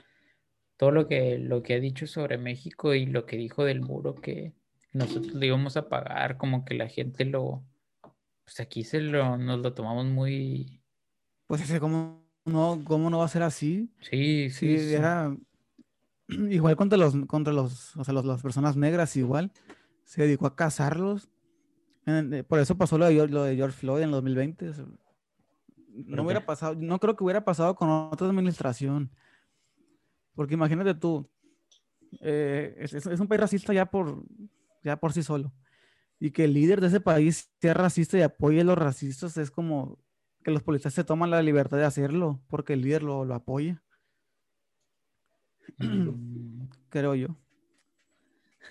todo 0.78 0.91
lo 0.91 1.07
que, 1.07 1.38
lo 1.39 1.64
que 1.64 1.76
ha 1.76 1.80
dicho 1.80 2.07
sobre 2.07 2.38
México 2.38 2.93
y 2.95 3.05
lo 3.05 3.26
que 3.26 3.38
dijo 3.38 3.64
del 3.66 3.82
muro 3.82 4.16
que 4.16 4.53
nosotros 4.93 5.36
le 5.36 5.47
íbamos 5.47 5.78
a 5.78 5.89
pagar, 5.89 6.38
como 6.38 6.66
que 6.66 6.74
la 6.76 6.88
gente 6.89 7.26
lo, 7.26 7.64
pues 8.45 8.59
aquí 8.62 8.84
se 8.84 9.01
lo, 9.01 9.38
nos 9.38 9.59
lo 9.62 9.74
tomamos 9.74 10.05
muy, 10.07 10.82
Pues 11.47 11.62
ese, 11.62 11.80
¿cómo 11.80 12.20
no, 12.45 12.81
cómo 12.83 13.09
no 13.09 13.19
va 13.19 13.25
a 13.25 13.29
ser 13.29 13.43
así? 13.43 13.89
sí, 14.01 14.49
Sí, 14.49 14.93
era 14.93 15.35
igual 16.27 16.75
contra 16.75 16.97
los, 16.97 17.15
contra 17.27 17.53
los, 17.53 17.95
o 17.97 18.03
sea, 18.03 18.13
los- 18.13 18.25
las 18.25 18.41
personas 18.41 18.75
negras 18.77 19.15
igual. 19.17 19.51
Se 20.03 20.23
dedicó 20.23 20.45
a 20.47 20.55
cazarlos. 20.55 21.29
Eh, 22.05 22.43
Por 22.47 22.59
eso 22.59 22.77
pasó 22.77 22.97
lo 22.97 23.05
de, 23.05 23.13
George- 23.13 23.33
lo 23.33 23.43
de 23.43 23.55
George 23.55 23.77
Floyd 23.77 23.99
en 24.01 24.05
el 24.09 24.11
2020. 24.11 24.69
o 24.69 24.73
sea, 24.73 24.85
No 24.85 26.15
¿Por 26.17 26.25
hubiera 26.25 26.45
pasado, 26.45 26.75
no 26.75 26.99
creo 26.99 27.15
que 27.15 27.23
hubiera 27.23 27.45
pasado 27.45 27.75
con 27.75 27.89
otra 27.89 28.27
administración. 28.27 29.11
Porque 30.35 30.55
imagínate 30.55 30.95
tú, 30.95 31.29
eh, 32.21 32.75
es, 32.79 32.93
es- 32.93 33.05
es 33.05 33.19
un 33.19 33.27
país 33.27 33.41
racista 33.41 33.73
ya 33.73 33.85
por, 33.85 34.23
ya 34.83 34.97
por 34.97 35.13
sí 35.13 35.21
solo. 35.23 35.53
Y 36.19 36.31
que 36.31 36.43
el 36.45 36.53
líder 36.53 36.81
de 36.81 36.87
ese 36.87 36.99
país 37.01 37.51
sea 37.59 37.73
racista 37.73 38.17
y 38.17 38.21
apoye 38.21 38.61
a 38.61 38.63
los 38.63 38.77
racistas 38.77 39.37
es 39.37 39.49
como 39.51 39.97
que 40.43 40.51
los 40.51 40.63
policías 40.63 40.93
se 40.93 41.03
toman 41.03 41.29
la 41.29 41.41
libertad 41.41 41.77
de 41.77 41.85
hacerlo 41.85 42.41
porque 42.47 42.73
el 42.73 42.81
líder 42.81 43.03
lo, 43.03 43.25
lo 43.25 43.35
apoya, 43.35 43.83
creo 46.89 47.15
yo. 47.15 47.37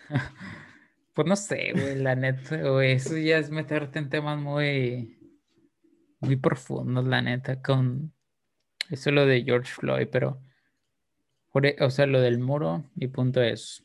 Pues 1.13 1.27
no 1.27 1.35
sé, 1.35 1.73
güey, 1.73 1.97
la 1.97 2.15
neta, 2.15 2.57
güey, 2.71 2.93
eso 2.93 3.17
ya 3.19 3.39
es 3.39 3.51
meterte 3.51 3.99
en 3.99 4.09
temas 4.09 4.41
muy, 4.41 5.19
muy 6.21 6.37
profundos, 6.37 7.05
la 7.05 7.21
neta, 7.21 7.61
con 7.61 8.15
eso 8.91 9.11
lo 9.11 9.27
de 9.27 9.43
George 9.43 9.73
Floyd, 9.73 10.07
pero, 10.11 10.41
e- 11.63 11.77
o 11.81 11.91
sea, 11.91 12.07
lo 12.07 12.21
del 12.21 12.39
muro, 12.39 12.85
mi 12.95 13.09
punto 13.09 13.43
es, 13.43 13.85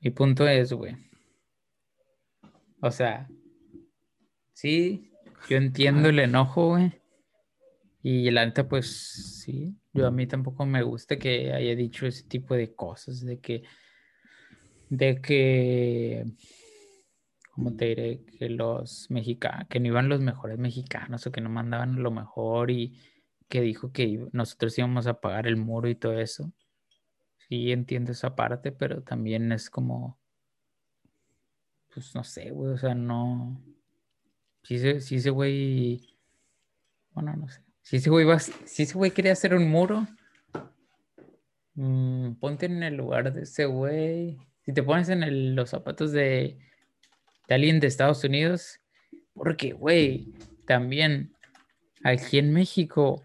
mi 0.00 0.10
punto 0.10 0.48
es, 0.48 0.72
güey, 0.72 0.96
o 2.80 2.90
sea, 2.90 3.28
sí, 4.54 5.05
yo 5.48 5.56
entiendo 5.56 6.08
el 6.08 6.18
enojo, 6.18 6.68
güey, 6.70 6.92
y 8.02 8.30
la 8.30 8.46
neta, 8.46 8.68
pues, 8.68 9.42
sí, 9.42 9.76
yo 9.92 10.06
a 10.06 10.10
mí 10.10 10.26
tampoco 10.26 10.64
me 10.64 10.82
gusta 10.82 11.18
que 11.18 11.52
haya 11.52 11.74
dicho 11.74 12.06
ese 12.06 12.24
tipo 12.24 12.54
de 12.54 12.74
cosas, 12.74 13.24
de 13.24 13.40
que 13.40 13.64
de 14.88 15.20
que, 15.20 16.24
¿cómo 17.50 17.74
te 17.74 17.86
diré? 17.86 18.24
Que 18.38 18.48
los 18.48 19.10
mexicanos, 19.10 19.66
que 19.68 19.80
no 19.80 19.88
iban 19.88 20.08
los 20.08 20.20
mejores 20.20 20.58
mexicanos 20.58 21.26
o 21.26 21.32
que 21.32 21.40
no 21.40 21.48
mandaban 21.48 22.02
lo 22.02 22.10
mejor 22.10 22.70
y 22.70 23.00
que 23.48 23.60
dijo 23.60 23.92
que 23.92 24.28
nosotros 24.32 24.78
íbamos 24.78 25.06
a 25.06 25.20
pagar 25.20 25.46
el 25.46 25.56
muro 25.56 25.88
y 25.88 25.94
todo 25.94 26.18
eso. 26.18 26.52
Sí, 27.48 27.72
entiendo 27.72 28.12
esa 28.12 28.34
parte, 28.34 28.72
pero 28.72 29.02
también 29.02 29.52
es 29.52 29.70
como, 29.70 30.18
pues 31.92 32.14
no 32.14 32.24
sé, 32.24 32.50
güey, 32.50 32.72
o 32.72 32.78
sea, 32.78 32.94
no. 32.94 33.60
Si 34.66 34.74
ese, 34.74 35.00
si 35.00 35.16
ese 35.16 35.30
güey, 35.30 36.16
bueno, 37.12 37.36
no 37.36 37.48
sé. 37.48 37.60
Si 37.82 37.98
ese 37.98 38.10
güey 38.10 38.24
va, 38.24 38.40
si 38.40 38.82
ese 38.82 38.94
güey 38.94 39.12
quería 39.12 39.30
hacer 39.30 39.54
un 39.54 39.70
muro, 39.70 40.08
mm, 41.74 42.32
ponte 42.40 42.66
en 42.66 42.82
el 42.82 42.96
lugar 42.96 43.32
de 43.32 43.42
ese 43.42 43.66
güey. 43.66 44.38
Si 44.64 44.72
te 44.72 44.82
pones 44.82 45.08
en 45.08 45.54
los 45.54 45.70
zapatos 45.70 46.10
de, 46.10 46.58
de 47.46 47.54
alguien 47.54 47.78
de 47.78 47.86
Estados 47.86 48.24
Unidos, 48.24 48.80
porque, 49.34 49.70
güey, 49.70 50.34
también 50.66 51.32
aquí 52.02 52.38
en 52.38 52.52
México 52.52 53.24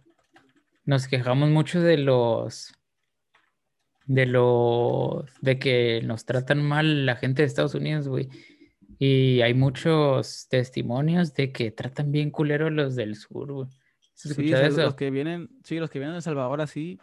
nos 0.86 1.08
quejamos 1.08 1.50
mucho 1.50 1.82
de 1.82 1.98
los, 1.98 2.72
de 4.06 4.28
los, 4.28 5.26
de 5.42 5.58
que 5.58 6.02
nos 6.04 6.26
tratan 6.26 6.62
mal 6.62 7.08
la 7.08 7.16
gente 7.16 7.42
de 7.42 7.48
Estados 7.48 7.74
Unidos, 7.74 8.08
güey. 8.08 8.30
Y 9.04 9.42
hay 9.42 9.56
muchos 9.56 10.48
testimonios 10.48 11.34
de 11.34 11.52
que 11.52 11.72
tratan 11.72 12.12
bien 12.12 12.30
culero 12.30 12.70
los 12.70 12.96
del 12.96 13.16
sur, 13.16 13.52
güey. 13.52 13.68
¿Has 13.68 14.36
Sí, 14.36 14.54
eso? 14.54 14.84
los 14.84 14.94
que 14.94 15.10
vienen, 15.10 15.50
sí, 15.64 15.80
los 15.80 15.90
que 15.90 15.98
vienen 15.98 16.14
de 16.14 16.18
El 16.18 16.22
Salvador 16.22 16.62
así, 16.62 17.00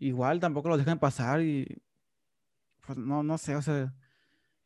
igual 0.00 0.40
tampoco 0.40 0.68
los 0.70 0.78
dejan 0.78 0.98
pasar 0.98 1.40
y 1.40 1.80
pues 2.84 2.98
no, 2.98 3.22
no 3.22 3.38
sé, 3.38 3.54
o 3.54 3.62
sea, 3.62 3.94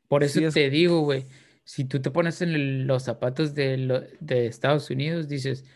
Por 0.08 0.24
eso 0.24 0.38
sí 0.38 0.46
es- 0.46 0.54
te 0.54 0.70
digo, 0.70 1.00
güey, 1.02 1.26
si 1.64 1.84
tú 1.84 2.00
te 2.00 2.10
pones 2.10 2.40
en 2.40 2.48
el- 2.54 2.86
los 2.86 3.02
zapatos 3.02 3.54
de, 3.54 3.76
lo- 3.76 4.00
de 4.20 4.46
Estados 4.46 4.88
Unidos, 4.88 5.28
dices, 5.28 5.66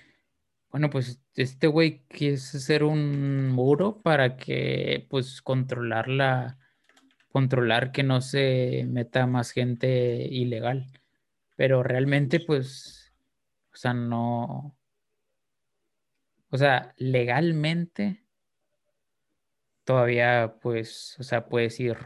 bueno, 0.71 0.89
pues 0.89 1.21
este 1.35 1.67
güey 1.67 2.07
quiso 2.09 2.57
hacer 2.57 2.83
un 2.83 3.51
muro 3.51 4.01
para 4.01 4.39
que, 4.39 5.07
pues, 5.11 5.43
controlar 5.43 6.09
la, 6.09 6.57
controlar 7.33 7.93
que 7.93 8.03
no 8.03 8.21
se 8.21 8.85
meta 8.89 9.27
más 9.27 9.51
gente 9.51 10.29
ilegal. 10.31 10.87
Pero 11.57 11.83
realmente, 11.83 12.41
pues, 12.41 13.13
o 13.73 13.77
sea, 13.77 13.95
no, 13.95 14.77
o 16.51 16.59
sea, 16.59 16.95
legalmente 16.99 18.25
todavía, 19.85 20.57
pues, 20.61 21.17
o 21.19 21.23
sea, 21.23 21.49
puedes 21.49 21.79
ir 21.81 21.97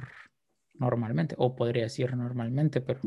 normalmente, 0.74 1.34
o 1.38 1.56
podrías 1.56 1.98
ir 1.98 2.14
normalmente, 2.16 2.80
pero 2.80 3.00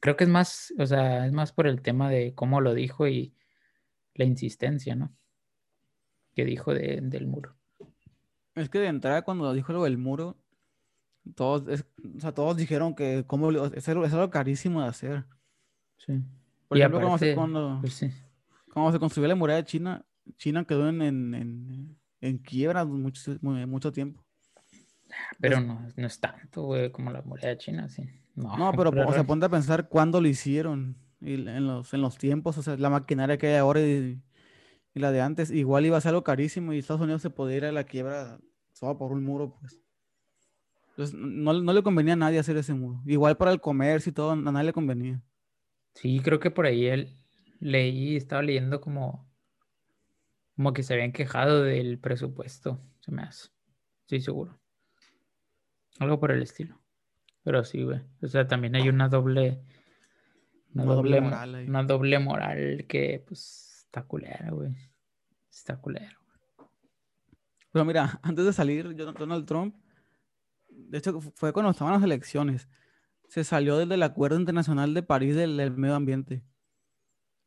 creo 0.00 0.16
que 0.16 0.24
es 0.24 0.30
más, 0.30 0.72
o 0.78 0.86
sea, 0.86 1.26
es 1.26 1.32
más 1.32 1.52
por 1.52 1.66
el 1.66 1.82
tema 1.82 2.10
de 2.10 2.34
cómo 2.34 2.60
lo 2.60 2.74
dijo 2.74 3.06
y 3.08 3.34
la 4.14 4.24
insistencia, 4.24 4.94
¿no? 4.96 5.14
Que 6.34 6.44
dijo 6.44 6.74
de- 6.74 7.00
del 7.02 7.26
muro. 7.26 7.54
es 8.54 8.68
que 8.68 8.80
de 8.80 8.88
entrada 8.88 9.22
cuando 9.22 9.52
dijo 9.52 9.72
lo 9.72 9.84
del 9.84 9.98
muro, 9.98 10.36
todos, 11.34 11.68
es- 11.68 11.84
o 12.16 12.20
sea, 12.20 12.32
todos 12.32 12.56
dijeron 12.56 12.94
que 12.94 13.24
cómo, 13.26 13.50
es 13.50 13.88
algo, 13.88 14.04
es 14.04 14.12
algo 14.12 14.30
carísimo 14.30 14.82
de 14.82 14.88
hacer. 14.88 15.24
Sí. 15.98 16.22
Por 16.68 16.78
Y 16.78 16.80
ejemplo, 16.82 17.06
aparte, 17.06 17.34
cuando, 17.34 17.78
pues 17.80 17.94
sí. 17.94 18.10
cuando 18.72 18.92
se 18.92 18.98
construyó 18.98 19.28
la 19.28 19.34
muralla 19.34 19.58
de 19.62 19.64
China, 19.64 20.04
China 20.36 20.64
quedó 20.64 20.88
en, 20.88 21.00
en, 21.02 21.34
en- 21.34 21.98
en 22.20 22.38
quiebra 22.38 22.84
mucho, 22.84 23.36
mu- 23.40 23.66
mucho 23.66 23.92
tiempo. 23.92 24.24
Pero 25.40 25.60
no, 25.60 25.80
no 25.96 26.06
es 26.06 26.20
tanto, 26.20 26.62
güey, 26.64 26.90
como 26.92 27.10
la 27.10 27.22
muralla 27.22 27.56
china, 27.56 27.88
sí. 27.88 28.02
No, 28.34 28.56
No, 28.56 28.72
pero, 28.72 28.90
o 29.08 29.12
sea, 29.12 29.24
ponte 29.26 29.46
a 29.46 29.48
pensar 29.48 29.88
cuándo 29.88 30.20
lo 30.20 30.28
hicieron 30.28 30.96
y 31.20 31.34
en 31.34 31.66
los, 31.66 31.94
en 31.94 32.00
los 32.02 32.18
tiempos, 32.18 32.58
o 32.58 32.62
sea, 32.62 32.76
la 32.76 32.90
maquinaria 32.90 33.38
que 33.38 33.48
hay 33.48 33.56
ahora 33.56 33.80
y, 33.80 34.20
y 34.94 35.00
la 35.00 35.10
de 35.10 35.20
antes, 35.22 35.50
igual 35.50 35.86
iba 35.86 35.96
a 35.96 36.00
ser 36.00 36.10
algo 36.10 36.24
carísimo 36.24 36.72
y 36.72 36.78
Estados 36.78 37.02
Unidos 37.02 37.22
se 37.22 37.30
podía 37.30 37.56
ir 37.56 37.64
a 37.64 37.72
la 37.72 37.84
quiebra 37.84 38.38
solo 38.72 38.98
por 38.98 39.12
un 39.12 39.24
muro, 39.24 39.56
pues. 39.60 39.80
Entonces, 40.98 41.14
no, 41.16 41.52
no 41.52 41.72
le 41.72 41.82
convenía 41.84 42.14
a 42.14 42.16
nadie 42.16 42.40
hacer 42.40 42.56
ese 42.56 42.74
muro. 42.74 43.00
Igual 43.06 43.36
para 43.36 43.52
el 43.52 43.60
comercio 43.60 44.10
y 44.10 44.12
todo, 44.12 44.32
a 44.32 44.36
nadie 44.36 44.64
le 44.66 44.72
convenía. 44.72 45.22
Sí, 45.94 46.18
creo 46.24 46.40
que 46.40 46.50
por 46.50 46.66
ahí 46.66 46.86
él 46.86 47.14
leí, 47.60 48.16
estaba 48.16 48.42
leyendo 48.42 48.80
como, 48.80 49.30
como 50.56 50.72
que 50.72 50.82
se 50.82 50.94
habían 50.94 51.12
quejado 51.12 51.62
del 51.62 52.00
presupuesto, 52.00 52.80
se 52.98 53.12
me 53.12 53.22
hace. 53.22 53.50
Estoy 54.00 54.20
seguro. 54.22 54.58
Algo 56.00 56.18
por 56.18 56.32
el 56.32 56.42
estilo. 56.42 56.80
Pero 57.44 57.62
sí, 57.64 57.84
güey. 57.84 58.00
O 58.20 58.26
sea, 58.26 58.48
también 58.48 58.74
hay 58.74 58.88
una 58.88 59.08
doble, 59.08 59.62
una 60.74 60.82
Una 60.82 60.94
doble 60.94 61.10
doble, 61.16 61.20
mo- 61.20 61.26
moral 61.30 61.54
ahí. 61.54 61.68
una 61.68 61.82
doble 61.84 62.18
moral 62.18 62.86
que, 62.88 63.22
pues, 63.24 63.84
está 63.86 64.02
culera, 64.02 64.50
güey. 64.50 64.74
Está 65.48 65.76
culera. 65.76 66.18
Pero 67.70 67.84
mira, 67.84 68.18
antes 68.22 68.44
de 68.44 68.52
salir 68.52 68.96
Donald 68.96 69.46
Trump, 69.46 69.76
de 70.88 70.98
hecho 70.98 71.20
fu- 71.20 71.32
fue 71.34 71.52
cuando 71.52 71.70
estaban 71.70 71.94
las 71.94 72.02
elecciones, 72.02 72.68
se 73.28 73.44
salió 73.44 73.76
del, 73.76 74.02
Acuerdo 74.02 74.38
Internacional 74.38 74.94
de 74.94 75.02
París 75.02 75.34
del, 75.36 75.56
del 75.56 75.72
Medio 75.76 75.94
Ambiente. 75.94 76.42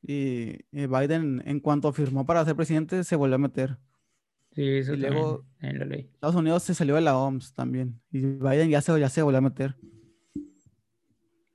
Y, 0.03 0.57
y 0.71 0.87
Biden, 0.87 1.41
en 1.45 1.59
cuanto 1.59 1.91
firmó 1.93 2.25
para 2.25 2.43
ser 2.45 2.55
presidente, 2.55 3.03
se 3.03 3.15
volvió 3.15 3.35
a 3.35 3.39
meter. 3.39 3.77
Sí, 4.53 4.63
eso 4.63 4.93
Y 4.93 4.97
luego- 4.97 5.45
leí. 5.59 6.09
Estados 6.13 6.35
Unidos 6.35 6.63
se 6.63 6.73
salió 6.73 6.95
de 6.95 7.01
la 7.01 7.17
OMS 7.17 7.53
también. 7.53 8.01
Y 8.11 8.19
Biden 8.25 8.69
ya 8.69 8.81
se, 8.81 8.99
ya 8.99 9.09
se 9.09 9.21
volvió 9.21 9.37
a 9.39 9.41
meter. 9.41 9.75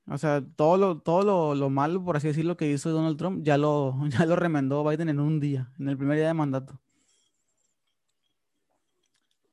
O 0.09 0.16
sea, 0.18 0.41
todo 0.55 0.77
lo, 0.77 0.99
todo 1.01 1.22
lo, 1.22 1.55
lo 1.57 1.68
malo, 1.68 2.05
por 2.05 2.16
así 2.16 2.29
decirlo, 2.29 2.57
que 2.57 2.70
hizo 2.70 2.91
Donald 2.91 3.16
Trump, 3.18 3.45
ya 3.45 3.59
lo, 3.59 3.97
ya 4.09 4.24
lo 4.27 4.37
remendó 4.37 4.85
Biden 4.89 5.09
en 5.09 5.18
un 5.20 5.41
día, 5.41 5.72
en 5.79 5.89
el 5.89 5.97
primer 5.99 6.16
día 6.16 6.29
de 6.29 6.35
mandato. 6.35 6.81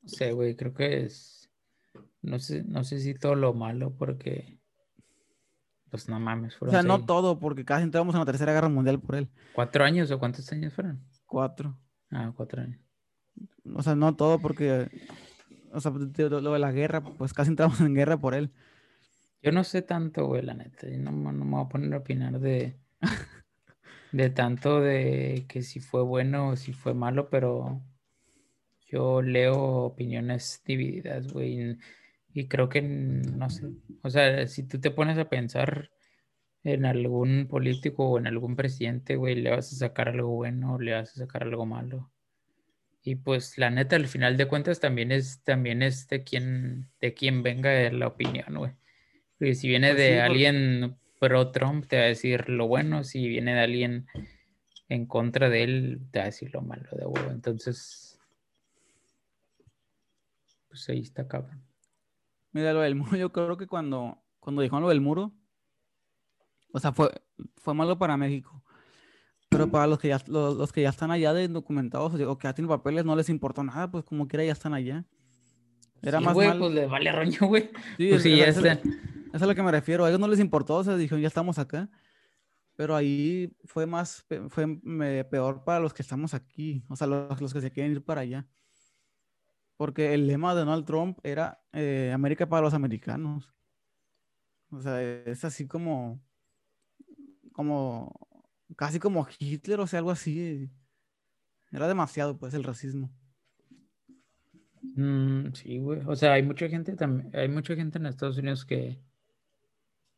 No 0.01 0.09
sé, 0.09 0.31
güey, 0.33 0.55
creo 0.55 0.73
que 0.73 1.03
es. 1.05 1.42
No 2.23 2.39
sé, 2.39 2.63
no 2.63 2.83
sé 2.83 2.99
si 2.99 3.13
todo 3.13 3.35
lo 3.35 3.53
malo, 3.53 3.93
porque. 3.95 4.57
Pues 5.91 6.09
no 6.09 6.19
mames, 6.19 6.57
O 6.59 6.69
sea, 6.71 6.81
no 6.81 7.05
todo, 7.05 7.37
porque 7.37 7.65
casi 7.65 7.83
entramos 7.83 8.15
en 8.15 8.19
la 8.19 8.25
Tercera 8.25 8.51
Guerra 8.51 8.69
Mundial 8.69 8.99
por 8.99 9.15
él. 9.15 9.29
¿Cuatro 9.53 9.83
años 9.83 10.09
o 10.09 10.17
cuántos 10.17 10.51
años 10.51 10.73
fueron? 10.73 11.03
Cuatro. 11.27 11.77
Ah, 12.09 12.31
cuatro 12.35 12.63
años. 12.63 12.79
O 13.75 13.83
sea, 13.83 13.93
no 13.93 14.15
todo, 14.15 14.39
porque, 14.39 14.89
o 15.71 15.79
sea, 15.79 15.91
lo, 15.91 16.53
de 16.53 16.59
la 16.59 16.71
guerra, 16.71 17.01
pues 17.01 17.33
casi 17.33 17.51
entramos 17.51 17.79
en 17.81 17.93
guerra 17.93 18.17
por 18.17 18.33
él. 18.33 18.51
Yo 19.43 19.51
no 19.51 19.63
sé 19.63 19.83
tanto, 19.83 20.25
güey, 20.25 20.41
la 20.41 20.55
neta. 20.55 20.89
Yo 20.89 20.97
no, 20.97 21.11
no 21.11 21.45
me 21.45 21.51
voy 21.51 21.65
a 21.65 21.69
poner 21.69 21.93
a 21.93 21.97
opinar 21.97 22.39
de. 22.39 22.79
de 24.13 24.29
tanto 24.29 24.79
de 24.79 25.45
que 25.47 25.61
si 25.61 25.79
fue 25.79 26.01
bueno 26.01 26.49
o 26.49 26.55
si 26.55 26.73
fue 26.73 26.93
malo, 26.93 27.29
pero 27.29 27.83
yo 28.87 29.21
leo 29.21 29.59
opiniones 29.59 30.61
divididas, 30.65 31.31
güey. 31.33 31.77
Y 32.33 32.47
creo 32.47 32.69
que, 32.69 32.81
no 32.81 33.49
sé, 33.49 33.67
o 34.01 34.09
sea, 34.09 34.47
si 34.47 34.63
tú 34.67 34.79
te 34.79 34.91
pones 34.91 35.17
a 35.17 35.29
pensar 35.29 35.91
en 36.63 36.85
algún 36.85 37.47
político 37.49 38.09
o 38.09 38.17
en 38.19 38.27
algún 38.27 38.55
presidente, 38.55 39.15
güey, 39.17 39.35
le 39.35 39.51
vas 39.51 39.71
a 39.73 39.75
sacar 39.75 40.09
algo 40.09 40.29
bueno 40.29 40.75
o 40.75 40.79
le 40.79 40.93
vas 40.93 41.11
a 41.11 41.19
sacar 41.19 41.43
algo 41.43 41.65
malo. 41.65 42.11
Y 43.03 43.15
pues 43.15 43.57
la 43.57 43.69
neta, 43.69 43.97
al 43.97 44.07
final 44.07 44.37
de 44.37 44.47
cuentas, 44.47 44.79
también 44.79 45.11
es, 45.11 45.43
también 45.43 45.83
es 45.83 46.07
de 46.07 46.23
quien, 46.23 46.89
de 47.01 47.13
quien 47.13 47.43
venga 47.43 47.91
la 47.91 48.07
opinión, 48.07 48.55
güey. 48.55 48.71
Porque 49.37 49.55
si 49.55 49.67
viene 49.67 49.89
Pues 49.89 49.97
de 49.97 50.05
sí, 50.05 50.21
alguien 50.21 50.97
pro 51.19 51.51
Trump, 51.51 51.87
te 51.87 51.97
va 51.97 52.03
a 52.03 52.07
decir 52.07 52.49
lo 52.49 52.67
bueno. 52.67 53.03
Si 53.03 53.27
viene 53.27 53.53
de 53.55 53.59
alguien 53.61 54.07
en 54.89 55.05
contra 55.05 55.49
de 55.49 55.63
él, 55.63 56.01
te 56.11 56.19
va 56.19 56.23
a 56.23 56.27
decir 56.27 56.53
lo 56.53 56.61
malo 56.61 56.89
de 56.97 57.05
huevo. 57.05 57.31
Entonces, 57.31 58.19
pues 60.69 60.89
ahí 60.89 60.99
está 61.01 61.27
cabrón. 61.27 61.63
Mira, 62.53 62.71
lo 62.73 62.79
del 62.81 62.95
muro, 62.95 63.17
yo 63.17 63.31
creo 63.31 63.57
que 63.57 63.67
cuando, 63.67 64.17
cuando 64.39 64.61
dijeron 64.61 64.81
lo 64.83 64.89
del 64.89 65.01
muro, 65.01 65.33
o 66.71 66.79
sea, 66.79 66.91
fue, 66.93 67.11
fue 67.57 67.73
malo 67.73 67.97
para 67.97 68.15
México. 68.17 68.63
Pero 69.49 69.69
para 69.69 69.85
los 69.85 69.99
que 69.99 70.07
ya, 70.07 70.19
los, 70.27 70.55
los 70.57 70.71
que 70.71 70.81
ya 70.81 70.89
están 70.89 71.11
allá 71.11 71.31
de 71.33 71.47
documentados 71.47 72.13
o 72.19 72.37
que 72.39 72.47
ya 72.47 72.53
tienen 72.53 72.69
papeles, 72.69 73.05
no 73.05 73.15
les 73.15 73.29
importó 73.29 73.63
nada, 73.63 73.91
pues 73.91 74.03
como 74.03 74.27
quiera 74.27 74.43
ya 74.43 74.51
están 74.51 74.73
allá. 74.73 75.05
Era 76.01 76.17
Sí, 76.19 76.25
más 76.25 76.33
güey, 76.33 76.47
mal. 76.49 76.57
pues 76.59 76.73
le 76.73 76.87
vale 76.87 77.11
roño, 77.11 77.37
güey. 77.47 77.69
Sí, 77.97 78.09
Pues 78.09 78.13
es- 78.13 78.23
sí, 78.23 78.35
ya 78.37 78.45
es-. 78.45 78.57
Eso 78.57 78.79
es 79.33 79.41
a 79.41 79.45
lo 79.45 79.53
que 79.53 79.61
me 79.63 79.71
refiero. 79.71 80.05
A 80.05 80.09
ellos 80.09 80.19
no 80.19 80.27
les 80.27 80.39
importó, 80.39 80.75
o 80.77 80.83
sea, 80.83 80.95
dijeron, 80.97 81.21
ya 81.21 81.27
estamos 81.27 81.59
acá. 81.59 81.89
Pero 82.75 82.95
ahí 82.95 83.55
fue 83.65 83.85
más, 83.85 84.25
fue 84.49 84.79
peor 85.29 85.63
para 85.63 85.79
los 85.79 85.93
que 85.93 86.01
estamos 86.01 86.33
aquí, 86.33 86.83
o 86.89 86.95
sea, 86.95 87.05
los, 87.05 87.39
los 87.39 87.53
que 87.53 87.61
se 87.61 87.71
quieren 87.71 87.91
ir 87.91 88.03
para 88.03 88.21
allá. 88.21 88.47
Porque 89.77 90.13
el 90.13 90.27
lema 90.27 90.53
de 90.53 90.61
Donald 90.61 90.85
Trump 90.85 91.19
era 91.23 91.61
eh, 91.71 92.11
América 92.13 92.47
para 92.47 92.61
los 92.61 92.73
americanos. 92.73 93.53
O 94.69 94.81
sea, 94.81 95.01
es 95.01 95.43
así 95.45 95.67
como, 95.67 96.21
como, 97.51 98.11
casi 98.75 98.99
como 98.99 99.27
Hitler, 99.39 99.79
o 99.79 99.87
sea, 99.87 99.99
algo 99.99 100.11
así. 100.11 100.69
Era 101.71 101.87
demasiado, 101.87 102.37
pues, 102.37 102.53
el 102.53 102.63
racismo. 102.63 103.11
Mm, 104.95 105.53
sí, 105.53 105.79
güey. 105.79 106.01
O 106.05 106.15
sea, 106.15 106.33
hay 106.33 106.43
mucha 106.43 106.67
gente 106.69 106.95
también, 106.95 107.35
hay 107.35 107.47
mucha 107.47 107.75
gente 107.75 107.97
en 107.97 108.05
Estados 108.05 108.37
Unidos 108.37 108.65
que, 108.65 108.99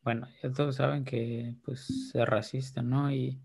bueno, 0.01 0.28
ya 0.41 0.51
todos 0.51 0.76
saben 0.76 1.06
que 1.06 1.56
pues 1.64 2.12
es 2.14 2.26
racista, 2.26 2.82
¿no? 2.82 3.12
Y 3.12 3.39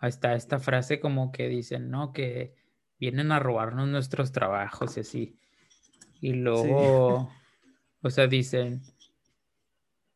está 0.00 0.34
esta 0.34 0.58
frase 0.58 1.00
como 1.00 1.32
que 1.32 1.48
dicen, 1.48 1.90
¿no? 1.90 2.12
Que 2.12 2.54
vienen 3.02 3.32
a 3.32 3.40
robarnos 3.40 3.88
nuestros 3.88 4.30
trabajos 4.30 4.96
y 4.96 5.00
así. 5.00 5.36
Y 6.20 6.34
luego, 6.34 7.28
o 8.00 8.10
sea, 8.10 8.28
dicen, 8.28 8.80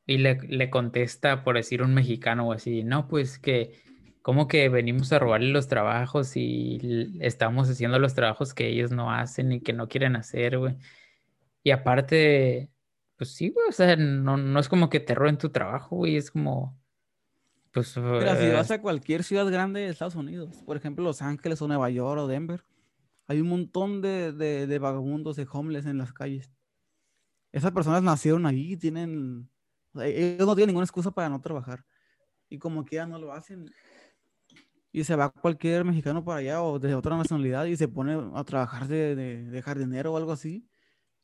y 0.06 0.18
le, 0.18 0.38
le 0.46 0.70
contesta, 0.70 1.42
por 1.42 1.56
decir 1.56 1.82
un 1.82 1.94
mexicano 1.94 2.46
o 2.46 2.52
así, 2.52 2.84
no, 2.84 3.08
pues 3.08 3.40
que, 3.40 3.72
¿cómo 4.22 4.46
que 4.46 4.68
venimos 4.68 5.12
a 5.12 5.18
robarle 5.18 5.48
los 5.48 5.66
trabajos 5.66 6.36
y 6.36 7.18
estamos 7.18 7.68
haciendo 7.68 7.98
los 7.98 8.14
trabajos 8.14 8.54
que 8.54 8.68
ellos 8.68 8.92
no 8.92 9.10
hacen 9.10 9.50
y 9.50 9.60
que 9.60 9.72
no 9.72 9.88
quieren 9.88 10.14
hacer, 10.14 10.56
güey? 10.56 10.76
Y 11.64 11.72
aparte, 11.72 12.70
pues 13.16 13.30
sí, 13.34 13.48
güey, 13.48 13.68
o 13.68 13.72
sea, 13.72 13.96
no, 13.96 14.36
no 14.36 14.60
es 14.60 14.68
como 14.68 14.88
que 14.90 15.00
te 15.00 15.16
roben 15.16 15.38
tu 15.38 15.50
trabajo, 15.50 15.96
güey, 15.96 16.14
es 16.14 16.30
como, 16.30 16.78
pues, 17.72 17.96
Mira, 17.96 18.36
si 18.36 18.44
eh, 18.44 18.52
vas 18.52 18.70
a 18.70 18.80
cualquier 18.80 19.24
ciudad 19.24 19.50
grande 19.50 19.80
de 19.80 19.88
Estados 19.88 20.14
Unidos, 20.14 20.62
por 20.64 20.76
ejemplo, 20.76 21.02
Los 21.02 21.20
Ángeles 21.20 21.60
o 21.60 21.66
Nueva 21.66 21.90
York 21.90 22.20
o 22.20 22.28
Denver, 22.28 22.62
hay 23.26 23.40
un 23.40 23.48
montón 23.48 24.00
de, 24.02 24.32
de, 24.32 24.66
de 24.66 24.78
vagabundos, 24.78 25.36
de 25.36 25.46
homeless 25.50 25.86
en 25.86 25.98
las 25.98 26.12
calles. 26.12 26.50
Esas 27.52 27.72
personas 27.72 28.02
nacieron 28.02 28.46
ahí 28.46 28.76
tienen, 28.76 29.48
ellos 29.94 30.46
no 30.46 30.54
tienen 30.54 30.68
ninguna 30.68 30.84
excusa 30.84 31.10
para 31.10 31.28
no 31.28 31.40
trabajar. 31.40 31.84
Y 32.48 32.58
como 32.58 32.84
quiera 32.84 33.06
no 33.06 33.18
lo 33.18 33.32
hacen. 33.32 33.70
Y 34.92 35.04
se 35.04 35.16
va 35.16 35.30
cualquier 35.30 35.84
mexicano 35.84 36.24
para 36.24 36.38
allá 36.38 36.62
o 36.62 36.78
de 36.78 36.94
otra 36.94 37.16
nacionalidad 37.16 37.66
y 37.66 37.76
se 37.76 37.88
pone 37.88 38.30
a 38.34 38.44
trabajar 38.44 38.88
de, 38.88 39.14
de, 39.14 39.50
de 39.50 39.62
jardinero 39.62 40.12
o 40.12 40.16
algo 40.16 40.32
así. 40.32 40.66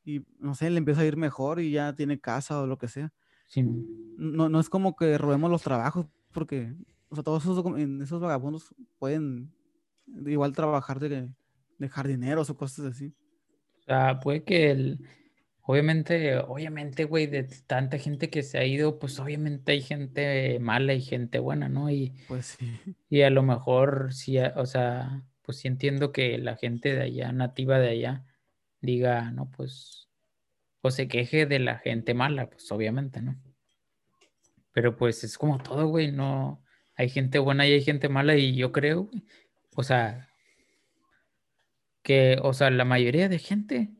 Y 0.04 0.24
no 0.38 0.54
sé, 0.54 0.68
le 0.70 0.78
empieza 0.78 1.02
a 1.02 1.06
ir 1.06 1.16
mejor 1.16 1.60
y 1.60 1.70
ya 1.70 1.94
tiene 1.94 2.20
casa 2.20 2.60
o 2.60 2.66
lo 2.66 2.76
que 2.78 2.88
sea 2.88 3.12
sí, 3.52 3.62
no, 4.16 4.48
no 4.48 4.60
es 4.60 4.70
como 4.70 4.96
que 4.96 5.18
robemos 5.18 5.50
los 5.50 5.62
trabajos, 5.62 6.06
porque, 6.32 6.74
o 7.10 7.14
sea, 7.14 7.22
todos 7.22 7.42
esos, 7.42 7.62
esos 8.00 8.20
vagabundos 8.20 8.74
pueden 8.98 9.52
igual 10.06 10.52
trabajar 10.52 10.98
de, 11.00 11.34
de 11.82 11.88
jardineros 11.88 12.50
o 12.50 12.56
cosas 12.56 12.86
así. 12.86 13.14
O 13.80 13.82
sea, 13.82 14.20
puede 14.20 14.44
que 14.44 14.70
el, 14.70 15.06
obviamente, 15.62 16.38
obviamente, 16.38 17.04
güey, 17.04 17.26
de 17.26 17.44
tanta 17.66 17.98
gente 17.98 18.30
que 18.30 18.42
se 18.42 18.58
ha 18.58 18.64
ido, 18.64 18.98
pues 18.98 19.18
obviamente 19.18 19.72
hay 19.72 19.82
gente 19.82 20.58
mala 20.60 20.94
y 20.94 21.02
gente 21.02 21.38
buena, 21.38 21.68
¿no? 21.68 21.90
Y, 21.90 22.14
Pues 22.28 22.56
sí. 22.58 22.66
y 23.10 23.22
a 23.22 23.30
lo 23.30 23.42
mejor 23.42 24.12
sí, 24.12 24.38
o 24.38 24.66
sea, 24.66 25.22
pues 25.42 25.58
sí 25.58 25.68
entiendo 25.68 26.12
que 26.12 26.38
la 26.38 26.56
gente 26.56 26.94
de 26.94 27.02
allá, 27.02 27.32
nativa 27.32 27.78
de 27.78 27.88
allá, 27.90 28.24
diga, 28.80 29.30
no, 29.30 29.50
pues, 29.50 30.08
o 30.80 30.90
se 30.90 31.08
queje 31.08 31.46
de 31.46 31.58
la 31.58 31.78
gente 31.78 32.14
mala, 32.14 32.50
pues 32.50 32.70
obviamente, 32.72 33.22
¿no? 33.22 33.40
Pero 34.72 34.96
pues 34.96 35.22
es 35.22 35.36
como 35.38 35.58
todo, 35.58 35.86
güey, 35.86 36.10
no, 36.12 36.62
hay 36.96 37.08
gente 37.08 37.38
buena 37.38 37.66
y 37.66 37.72
hay 37.72 37.82
gente 37.82 38.08
mala 38.08 38.36
y 38.36 38.56
yo 38.56 38.72
creo, 38.72 39.10
o 39.74 39.82
sea, 39.82 40.31
que, 42.02 42.38
o 42.42 42.52
sea, 42.52 42.70
la 42.70 42.84
mayoría 42.84 43.28
de 43.28 43.38
gente, 43.38 43.90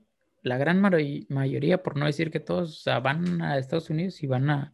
la 0.43 0.59
gran 0.59 0.81
mayoría, 0.81 1.83
por 1.83 1.97
no 1.97 2.07
decir 2.07 2.31
que 2.31 2.41
todos, 2.41 2.71
o 2.79 2.83
sea, 2.83 3.01
van 3.01 3.43
a 3.43 3.59
Estados 3.59 3.91
Unidos 3.91 4.23
y 4.23 4.27
van 4.27 4.51
a, 4.51 4.73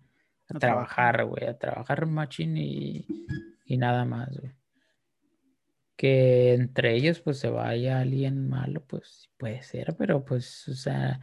a 0.49 0.57
A 0.57 0.59
trabajar, 0.59 1.24
güey, 1.26 1.45
a 1.47 1.59
trabajar 1.59 2.07
machín 2.07 2.57
y, 2.57 3.07
y 3.66 3.76
nada 3.76 4.05
más, 4.05 4.31
güey. 4.39 4.53
Que 5.97 6.55
entre 6.55 6.95
ellos, 6.95 7.20
pues, 7.20 7.39
se 7.39 7.49
vaya 7.51 8.01
alguien 8.01 8.49
malo, 8.49 8.85
pues, 8.87 9.22
sí 9.22 9.29
puede 9.37 9.62
ser, 9.62 9.97
pero 9.99 10.24
pues, 10.24 10.68
o 10.68 10.74
sea, 10.74 11.20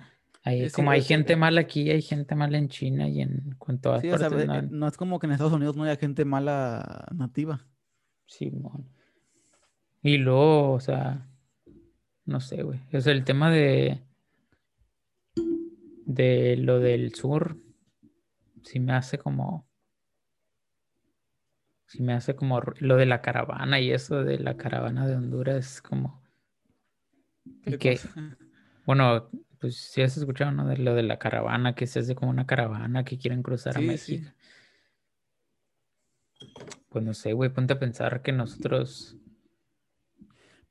como 0.76 0.92
hay 0.92 1.00
que- 1.02 1.08
gente 1.08 1.36
mala 1.38 1.62
aquí, 1.62 1.90
hay 1.90 2.02
gente 2.02 2.36
mala 2.36 2.58
en 2.58 2.68
China 2.68 3.08
y 3.08 3.22
en, 3.22 3.56
en 3.68 3.80
todas 3.80 4.02
Sí, 4.02 4.12
o 4.12 4.18
sea, 4.18 4.30
partes, 4.30 4.44
eh, 4.44 4.48
¿no? 4.48 4.56
eh, 4.60 4.68
no 4.70 4.88
es 4.88 4.98
como 4.98 5.18
que 5.18 5.28
en 5.28 5.32
Estados 5.34 5.54
Unidos 5.54 5.76
no 5.78 5.84
haya 5.84 5.96
gente 5.96 6.26
mala 6.26 7.08
nativa. 7.16 7.66
Simón. 8.28 8.90
Y 10.04 10.18
luego, 10.18 10.74
o 10.74 10.80
sea, 10.80 11.26
no 12.26 12.40
sé, 12.40 12.64
güey. 12.64 12.80
O 12.94 13.02
sea, 13.02 13.14
el 13.14 13.24
tema 13.24 13.52
de, 13.52 14.02
de 16.06 16.58
lo 16.58 16.80
del 16.80 17.14
sur, 17.14 17.58
sí 18.64 18.80
me 18.80 18.94
hace 18.94 19.18
como, 19.18 19.68
sí 21.88 22.02
me 22.04 22.14
hace 22.14 22.36
como 22.36 22.62
lo 22.80 22.96
de 22.96 23.06
la 23.06 23.22
caravana 23.22 23.80
y 23.80 23.92
eso 23.92 24.24
de 24.24 24.40
la 24.40 24.58
caravana 24.58 25.08
de 25.08 25.16
Honduras, 25.16 25.82
como, 25.82 26.22
y 27.66 27.72
¿Qué 27.72 27.78
que, 27.78 27.92
cosa? 27.98 28.38
bueno, 28.86 29.30
pues 29.60 29.78
sí 29.78 30.02
has 30.02 30.18
escuchado, 30.18 30.52
¿no? 30.52 30.68
De 30.68 30.78
lo 30.78 30.96
de 30.96 31.04
la 31.04 31.18
caravana, 31.20 31.76
que 31.76 31.88
se 31.88 32.00
hace 32.00 32.16
como 32.16 32.32
una 32.32 32.46
caravana 32.46 33.04
que 33.04 33.18
quieren 33.18 33.44
cruzar 33.44 33.76
a 33.78 33.80
Sí, 33.80 33.98
sí. 33.98 34.18
México. 34.18 34.32
Pues 36.90 37.04
no 37.04 37.14
sé, 37.14 37.34
güey, 37.34 37.50
ponte 37.52 37.74
a 37.74 37.80
pensar 37.80 38.22
que 38.22 38.32
nosotros... 38.32 39.18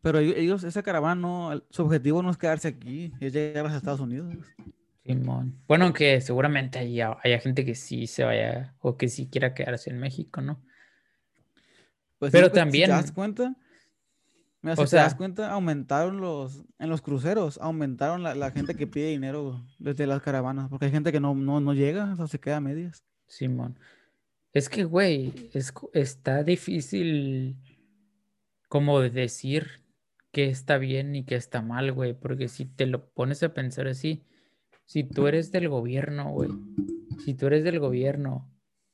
Pero 0.04 0.18
ellos- 0.20 0.62
esa 0.64 0.82
caravana, 0.82 1.20
no, 1.20 1.62
su 1.70 1.82
objetivo 1.82 2.22
no 2.22 2.30
es 2.30 2.36
quedarse 2.36 2.68
aquí, 2.68 3.12
es 3.20 3.32
llegar 3.32 3.64
a 3.64 3.68
los 3.68 3.76
Estados 3.76 3.98
Unidos. 4.00 4.32
Simón. 5.02 5.58
Bueno, 5.66 5.86
aunque 5.86 6.20
seguramente 6.20 6.78
haya, 6.78 7.16
haya 7.24 7.38
gente 7.40 7.64
que 7.64 7.74
sí 7.74 8.06
se 8.06 8.22
vaya 8.22 8.74
o 8.80 8.96
que 8.96 9.08
sí 9.08 9.26
quiera 9.28 9.52
quedarse 9.54 9.90
en 9.90 9.98
México, 9.98 10.40
¿no? 10.40 10.62
Pues 12.18 12.30
sí, 12.30 12.36
Pero 12.36 12.46
porque 12.48 12.60
también- 12.60 12.84
Si 12.86 12.90
te 12.90 13.02
das 13.02 13.12
cuenta, 13.12 13.54
mira, 14.62 14.74
O 14.74 14.76
si 14.76 14.82
te 14.82 14.88
sea- 14.88 15.02
das 15.04 15.14
cuenta, 15.14 15.50
aumentaron 15.50 16.20
los, 16.20 16.62
en 16.78 16.88
los 16.90 17.02
cruceros, 17.02 17.58
aumentaron 17.60 18.22
la, 18.22 18.34
la 18.34 18.50
gente 18.50 18.74
que 18.74 18.86
pide 18.86 19.08
dinero 19.08 19.62
desde 19.78 20.06
las 20.06 20.22
caravanas, 20.22 20.68
porque 20.68 20.86
hay 20.86 20.92
gente 20.92 21.12
que 21.12 21.20
no, 21.20 21.34
no, 21.34 21.60
no 21.60 21.74
llega, 21.74 22.12
o 22.12 22.16
sea, 22.16 22.26
se 22.26 22.38
queda 22.40 22.58
a 22.58 22.60
medias. 22.60 23.04
Simón. 23.26 23.78
Es 24.52 24.68
que, 24.68 24.84
güey, 24.84 25.50
es, 25.54 25.72
está 25.94 26.44
difícil 26.44 27.56
como 28.68 29.00
de 29.00 29.10
decir 29.10 29.82
qué 30.34 30.50
está 30.50 30.76
bien 30.76 31.14
y 31.16 31.24
qué 31.24 31.36
está 31.36 31.62
mal, 31.62 31.92
güey, 31.92 32.12
porque 32.12 32.48
si 32.48 32.66
te 32.66 32.84
lo 32.86 33.08
pones 33.14 33.42
a 33.42 33.54
pensar 33.54 33.86
así, 33.88 34.22
si 34.84 35.04
tú 35.04 35.26
eres 35.28 35.50
del 35.52 35.70
gobierno, 35.70 36.30
güey, 36.32 36.50
si 37.24 37.32
tú 37.34 37.46
eres 37.46 37.64
del 37.64 37.78
gobierno 37.78 38.50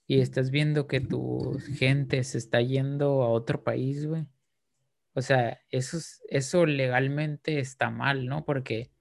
y 0.07 0.21
estás 0.21 0.51
viendo 0.53 0.87
que 0.87 1.01
tu 1.01 1.59
gente 1.77 2.23
se 2.23 2.39
está 2.39 2.61
yendo 2.61 3.23
a 3.23 3.31
otro 3.31 3.65
país, 3.65 4.07
güey, 4.07 4.27
o 5.15 5.23
sea, 5.23 5.59
eso, 5.71 5.97
es- 5.97 6.23
eso 6.29 6.67
legalmente 6.67 7.59
está 7.59 7.91
mal, 7.91 8.27
¿no? 8.27 8.45
Porque... 8.45 8.93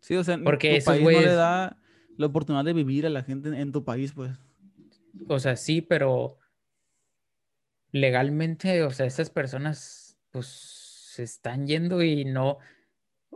Sí, 0.00 0.14
o 0.14 0.22
sea, 0.22 0.38
Porque 0.38 0.68
tu 0.68 0.74
esos 0.76 0.94
país 0.94 1.04
no 1.04 1.20
le 1.22 1.34
da 1.34 1.78
la 2.16 2.26
oportunidad 2.26 2.64
de 2.64 2.74
vivir 2.74 3.06
a 3.06 3.10
la 3.10 3.24
gente 3.24 3.48
en, 3.48 3.54
en 3.54 3.72
tu 3.72 3.84
país, 3.84 4.12
pues. 4.12 4.38
O 5.26 5.38
sea, 5.40 5.56
sí, 5.56 5.80
pero 5.80 6.38
legalmente, 7.92 8.82
o 8.82 8.90
sea, 8.90 9.06
esas 9.06 9.30
personas 9.30 10.18
pues 10.30 10.75
se 11.16 11.22
están 11.22 11.66
yendo 11.66 12.02
y 12.02 12.24
no, 12.24 12.58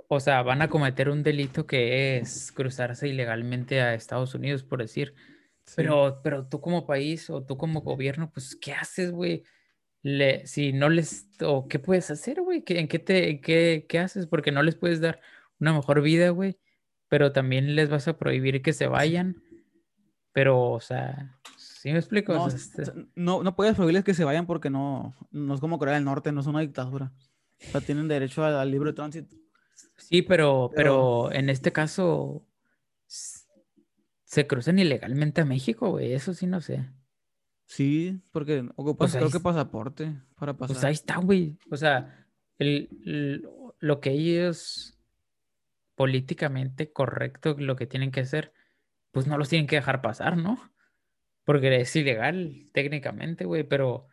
o 0.08 0.20
sea, 0.20 0.42
van 0.42 0.62
a 0.62 0.68
cometer 0.68 1.08
un 1.08 1.22
delito 1.22 1.66
que 1.66 2.18
es 2.18 2.52
cruzarse 2.52 3.08
ilegalmente 3.08 3.80
a 3.80 3.94
Estados 3.94 4.34
Unidos, 4.34 4.62
por 4.62 4.80
decir. 4.80 5.14
Pero, 5.76 6.20
pero 6.22 6.46
tú 6.46 6.60
como 6.60 6.86
país 6.86 7.30
o 7.30 7.44
tú 7.44 7.56
como 7.56 7.80
gobierno, 7.82 8.30
pues, 8.32 8.56
¿qué 8.56 8.72
haces, 8.72 9.12
güey? 9.12 9.44
Le, 10.02 10.46
si 10.46 10.72
no 10.72 10.88
les, 10.88 11.28
o 11.42 11.68
qué 11.68 11.78
puedes 11.78 12.10
hacer, 12.10 12.40
güey, 12.42 12.64
¿en 12.66 12.88
qué 12.88 12.98
te, 12.98 13.40
qué, 13.40 13.86
qué 13.88 13.98
haces? 13.98 14.26
Porque 14.26 14.50
no 14.50 14.62
les 14.62 14.74
puedes 14.74 15.00
dar 15.00 15.20
una 15.58 15.72
mejor 15.72 16.02
vida, 16.02 16.30
güey, 16.30 16.58
pero 17.08 17.32
también 17.32 17.74
les 17.76 17.88
vas 17.88 18.08
a 18.08 18.18
prohibir 18.18 18.62
que 18.62 18.72
se 18.72 18.88
vayan. 18.88 19.42
Pero, 20.32 20.70
o 20.70 20.80
sea, 20.80 21.38
¿sí 21.56 21.92
me 21.92 21.98
explico? 21.98 22.34
No, 22.34 22.48
este 22.48 22.84
no, 23.14 23.42
no, 23.42 23.56
puedes 23.56 23.74
prohibirles 23.74 24.04
que 24.04 24.14
se 24.14 24.24
vayan 24.24 24.46
porque 24.46 24.70
no, 24.70 25.14
no 25.30 25.54
es 25.54 25.60
como 25.60 25.78
Corea 25.78 25.94
del 25.94 26.04
Norte, 26.04 26.32
no 26.32 26.40
es 26.40 26.46
una 26.46 26.60
dictadura. 26.60 27.12
O 27.68 27.70
sea, 27.72 27.80
tienen 27.80 28.08
derecho 28.08 28.44
al, 28.44 28.56
al 28.56 28.70
libre 28.70 28.92
tránsito. 28.92 29.36
Sí, 29.96 30.22
pero, 30.22 30.70
pero, 30.74 31.32
en 31.32 31.50
este 31.50 31.72
caso 31.72 32.46
se 33.06 34.46
cruzan 34.46 34.78
ilegalmente 34.78 35.40
a 35.40 35.44
México, 35.44 35.90
güey. 35.90 36.12
Eso 36.12 36.34
sí 36.34 36.46
no 36.46 36.60
sé. 36.60 36.88
Sí, 37.66 38.20
porque 38.32 38.68
ocupas, 38.76 39.14
creo 39.14 39.30
que 39.30 39.40
pasaporte 39.40 40.12
para 40.36 40.56
pasar. 40.56 40.74
Pues 40.74 40.84
ahí 40.84 40.92
está, 40.92 41.18
güey. 41.18 41.58
O 41.70 41.76
sea, 41.76 42.26
el, 42.58 43.48
lo 43.78 44.00
que 44.00 44.10
ellos 44.10 44.98
políticamente 45.94 46.92
correcto, 46.92 47.56
lo 47.58 47.76
que 47.76 47.86
tienen 47.86 48.10
que 48.10 48.20
hacer, 48.20 48.52
pues 49.10 49.26
no 49.26 49.36
los 49.36 49.48
tienen 49.48 49.66
que 49.66 49.76
dejar 49.76 50.00
pasar, 50.00 50.36
¿no? 50.36 50.58
Porque 51.44 51.80
es 51.80 51.94
ilegal 51.94 52.68
técnicamente, 52.72 53.44
güey, 53.44 53.64
pero 53.64 54.08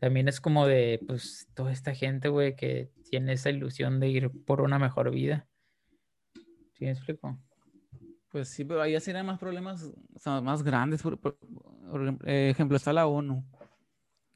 también 0.00 0.28
es 0.28 0.40
como 0.40 0.66
de, 0.66 1.00
pues, 1.06 1.48
toda 1.54 1.72
esta 1.72 1.94
gente, 1.94 2.28
güey, 2.28 2.54
que 2.54 2.90
tiene 3.10 3.32
esa 3.32 3.50
ilusión 3.50 4.00
de 4.00 4.08
ir 4.08 4.30
por 4.44 4.60
una 4.60 4.78
mejor 4.78 5.10
vida. 5.10 5.48
¿Sí 6.74 6.84
me 6.84 6.92
explico? 6.92 7.38
Pues 8.30 8.48
sí, 8.48 8.64
pero 8.64 8.82
ahí 8.82 8.98
serían 9.00 9.26
más 9.26 9.38
problemas, 9.38 9.90
o 10.14 10.18
sea, 10.18 10.40
más 10.40 10.62
grandes. 10.62 11.02
Por, 11.02 11.18
ejemplo, 12.24 12.76
está 12.76 12.92
la 12.92 13.06
ONU. 13.06 13.44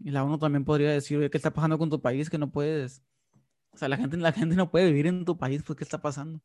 Y 0.01 0.11
la 0.11 0.25
ONU 0.25 0.39
también 0.39 0.65
podría 0.65 0.91
decir, 0.91 1.31
¿qué 1.31 1.37
está 1.37 1.53
pasando 1.53 1.79
con 1.79 1.91
tu 1.91 2.01
país? 2.01 2.29
Que 2.29 2.39
no 2.39 2.51
puedes. 2.51 3.03
O 3.73 3.77
sea, 3.77 3.89
la 3.89 3.97
gente, 3.97 4.17
la 4.17 4.33
gente 4.33 4.57
no 4.57 4.71
puede 4.71 4.87
vivir 4.87 5.07
en 5.07 5.25
tu 5.25 5.37
país, 5.39 5.63
pues, 5.63 5.77
¿qué 5.77 5.85
está 5.85 6.01
pasando? 6.01 6.43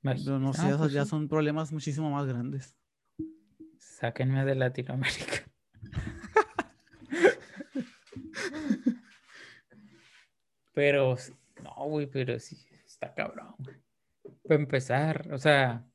Pero 0.00 0.38
no 0.38 0.52
sé, 0.52 0.68
ah, 0.68 0.76
pues 0.78 0.92
ya 0.92 1.04
son 1.04 1.28
problemas 1.28 1.72
muchísimo 1.72 2.10
más 2.10 2.26
grandes. 2.26 2.76
Sáquenme 3.78 4.44
de 4.44 4.54
Latinoamérica. 4.54 5.50
Pero, 10.76 11.16
no, 11.62 11.88
güey, 11.88 12.06
pero 12.06 12.38
sí, 12.38 12.54
está 12.84 13.14
cabrón, 13.14 13.54
güey. 13.60 13.76
Para 14.46 14.60
empezar, 14.60 15.32
o 15.32 15.38
sea, 15.38 15.86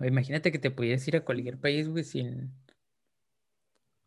imagínate 0.00 0.50
que 0.50 0.58
te 0.58 0.70
pudieras 0.70 1.06
ir 1.06 1.16
a 1.16 1.24
cualquier 1.24 1.58
país, 1.58 1.86
güey, 1.86 2.02
sin, 2.02 2.50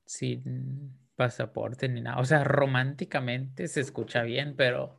sin 0.03 0.97
pasaporte 1.15 1.89
ni 1.89 2.01
nada. 2.01 2.19
O 2.19 2.25
sea, 2.25 2.43
románticamente 2.43 3.67
se 3.67 3.82
escucha 3.82 4.23
bien, 4.23 4.55
pero, 4.57 4.97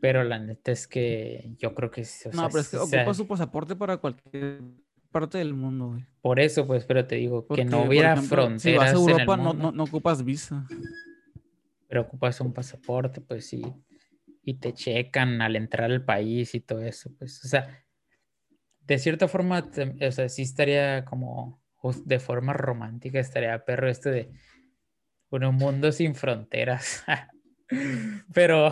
pero 0.00 0.24
la 0.24 0.40
neta 0.40 0.72
es 0.72 0.88
que 0.88 1.54
yo 1.56 1.72
creo 1.76 1.92
que... 1.92 2.02
O 2.02 2.32
no, 2.32 2.48
pero 2.48 2.62
es 2.62 2.68
que 2.68 2.78
ocupa 2.78 3.14
su 3.14 3.28
pasaporte 3.28 3.76
para 3.76 3.98
cualquier 3.98 4.60
parte 5.12 5.38
del 5.38 5.54
mundo, 5.54 5.90
güey. 5.90 6.04
Por 6.20 6.40
eso, 6.40 6.66
pues, 6.66 6.84
pero 6.84 7.06
te 7.06 7.14
digo, 7.14 7.46
que 7.46 7.64
no 7.64 7.84
hubiera 7.84 8.16
fronteras. 8.16 8.62
Si 8.62 8.74
vas 8.74 8.90
a 8.90 8.94
Europa, 8.94 9.36
no, 9.36 9.54
no, 9.54 9.70
no 9.70 9.84
ocupas 9.84 10.24
visa. 10.24 10.66
Pero 11.90 12.02
ocupas 12.02 12.40
un 12.40 12.54
pasaporte, 12.54 13.20
pues 13.20 13.46
sí 13.46 13.62
y 14.42 14.54
te 14.54 14.72
checan 14.72 15.42
al 15.42 15.56
entrar 15.56 15.90
al 15.90 16.04
país 16.04 16.54
y 16.54 16.60
todo 16.60 16.82
eso, 16.82 17.10
pues, 17.18 17.44
o 17.44 17.48
sea, 17.48 17.84
de 18.80 18.98
cierta 18.98 19.28
forma, 19.28 19.68
o 20.00 20.12
sea, 20.12 20.28
sí 20.28 20.42
estaría 20.42 21.04
como, 21.04 21.62
de 22.04 22.18
forma 22.18 22.52
romántica, 22.52 23.20
estaría 23.20 23.64
perro 23.64 23.88
este 23.88 24.10
de, 24.10 24.30
un 25.30 25.54
mundo 25.54 25.92
sin 25.92 26.16
fronteras. 26.16 27.04
pero, 28.34 28.70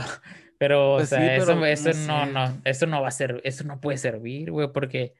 pero, 0.59 0.95
o 0.95 0.97
pues 0.97 1.11
sea, 1.11 1.37
eso, 1.37 1.65
eso 1.65 1.91
no, 2.07 2.27
no, 2.27 2.61
eso 2.65 2.87
no 2.87 3.01
va 3.01 3.09
a 3.09 3.13
ser, 3.13 3.41
eso 3.45 3.63
no 3.65 3.81
puede 3.81 3.99
servir, 3.99 4.51
güey, 4.51 4.73
porque, 4.73 5.15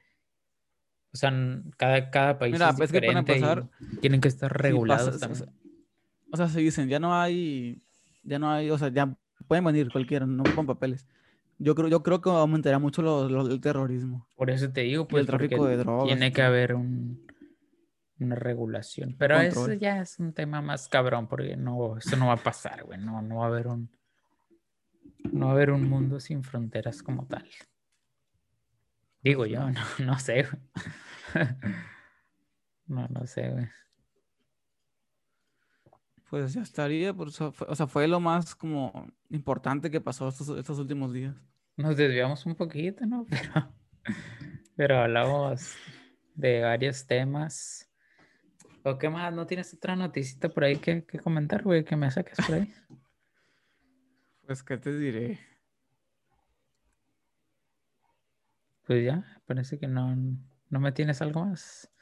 o 1.13 1.17
sea, 1.17 1.31
cada, 1.77 2.09
cada 2.09 2.37
país 2.37 2.59
es 2.59 2.75
pues 2.75 2.91
diferente 2.91 3.39
y 3.39 3.97
tienen 3.97 4.19
que 4.19 4.27
estar 4.27 4.51
regulados 4.51 5.17
también. 5.19 5.49
O 6.31 6.37
sea, 6.37 6.47
se 6.47 6.59
dicen, 6.59 6.89
ya 6.89 6.99
no 6.99 7.19
hay, 7.19 7.81
ya 8.23 8.39
no 8.39 8.49
hay, 8.51 8.69
o 8.69 8.77
sea, 8.77 8.89
ya 8.89 9.15
pueden 9.47 9.63
venir 9.65 9.91
cualquiera, 9.91 10.25
no 10.25 10.43
con 10.55 10.65
papeles. 10.65 11.05
Yo 11.57 11.75
creo, 11.75 11.89
yo 11.89 12.03
creo 12.03 12.21
que 12.21 12.29
aumentará 12.29 12.79
mucho 12.79 13.01
lo, 13.01 13.47
el 13.47 13.59
terrorismo. 13.59 14.27
Por 14.35 14.49
eso 14.49 14.71
te 14.71 14.81
digo, 14.81 15.07
pues, 15.07 15.21
el 15.21 15.27
tráfico 15.27 15.65
de 15.65 15.77
drogas. 15.77 16.05
Tiene 16.05 16.31
que 16.31 16.41
haber 16.41 16.73
un, 16.73 17.27
una 18.19 18.35
regulación. 18.35 19.15
Pero 19.17 19.39
eso 19.39 19.73
ya 19.73 20.01
es 20.01 20.19
un 20.19 20.33
tema 20.33 20.61
más 20.61 20.87
cabrón, 20.87 21.27
porque 21.27 21.57
no, 21.57 21.97
eso 21.97 22.15
no 22.15 22.27
va 22.27 22.33
a 22.33 22.43
pasar, 22.43 22.85
güey. 22.85 22.97
No, 22.99 23.21
no 23.21 23.37
va 23.37 23.45
a 23.45 23.47
haber 23.49 23.67
un. 23.67 23.89
No 25.33 25.47
va 25.47 25.51
a 25.51 25.55
haber 25.55 25.71
un 25.71 25.89
mundo 25.89 26.21
sin 26.21 26.43
fronteras 26.43 27.03
como 27.03 27.25
tal. 27.25 27.45
Digo 29.21 29.45
yo, 29.45 29.59
no, 29.71 29.81
no 29.99 30.19
sé, 30.19 30.43
güey. 30.43 30.63
No, 32.87 33.07
no 33.07 33.27
sé, 33.27 33.51
güey 33.51 33.67
pues 36.29 36.53
ya 36.53 36.61
estaría, 36.61 37.11
o 37.11 37.75
sea, 37.75 37.87
fue 37.87 38.07
lo 38.07 38.19
más 38.19 38.55
como 38.55 39.07
importante 39.29 39.89
que 39.89 39.99
pasó 39.99 40.27
estos, 40.27 40.49
estos 40.49 40.77
últimos 40.77 41.11
días. 41.11 41.35
Nos 41.75 41.97
desviamos 41.97 42.45
un 42.45 42.55
poquito, 42.55 43.05
¿no? 43.05 43.25
Pero, 43.29 43.73
pero 44.75 44.97
hablamos 44.99 45.75
de 46.35 46.61
varios 46.61 47.05
temas. 47.05 47.91
¿O 48.83 48.97
qué 48.97 49.09
más? 49.09 49.33
¿No 49.33 49.45
tienes 49.45 49.73
otra 49.73 49.95
noticita 49.95 50.49
por 50.49 50.63
ahí 50.63 50.77
que, 50.77 51.03
que 51.03 51.19
comentar, 51.19 51.63
güey? 51.63 51.83
Que 51.83 51.95
me 51.95 52.09
saques 52.09 52.37
por 52.45 52.55
ahí. 52.55 52.73
Pues, 54.45 54.63
¿qué 54.63 54.77
te 54.77 54.97
diré? 54.97 55.39
Pues 58.87 59.05
ya, 59.05 59.39
parece 59.45 59.77
que 59.77 59.87
no, 59.87 60.15
no 60.69 60.79
me 60.79 60.91
tienes 60.91 61.21
algo 61.21 61.45
más. 61.45 61.93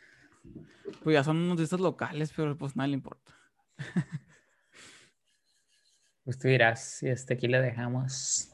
Pues 1.03 1.13
ya 1.13 1.25
son 1.25 1.49
noticias 1.49 1.81
locales, 1.81 2.31
pero 2.33 2.57
pues 2.57 2.77
nada 2.77 2.87
le 2.87 2.93
importa. 2.93 3.36
Pues 6.27 6.37
tú 6.37 6.49
dirás, 6.49 7.01
y 7.03 7.09
hasta 7.09 7.35
aquí 7.35 7.47
le 7.47 7.61
dejamos. 7.61 8.49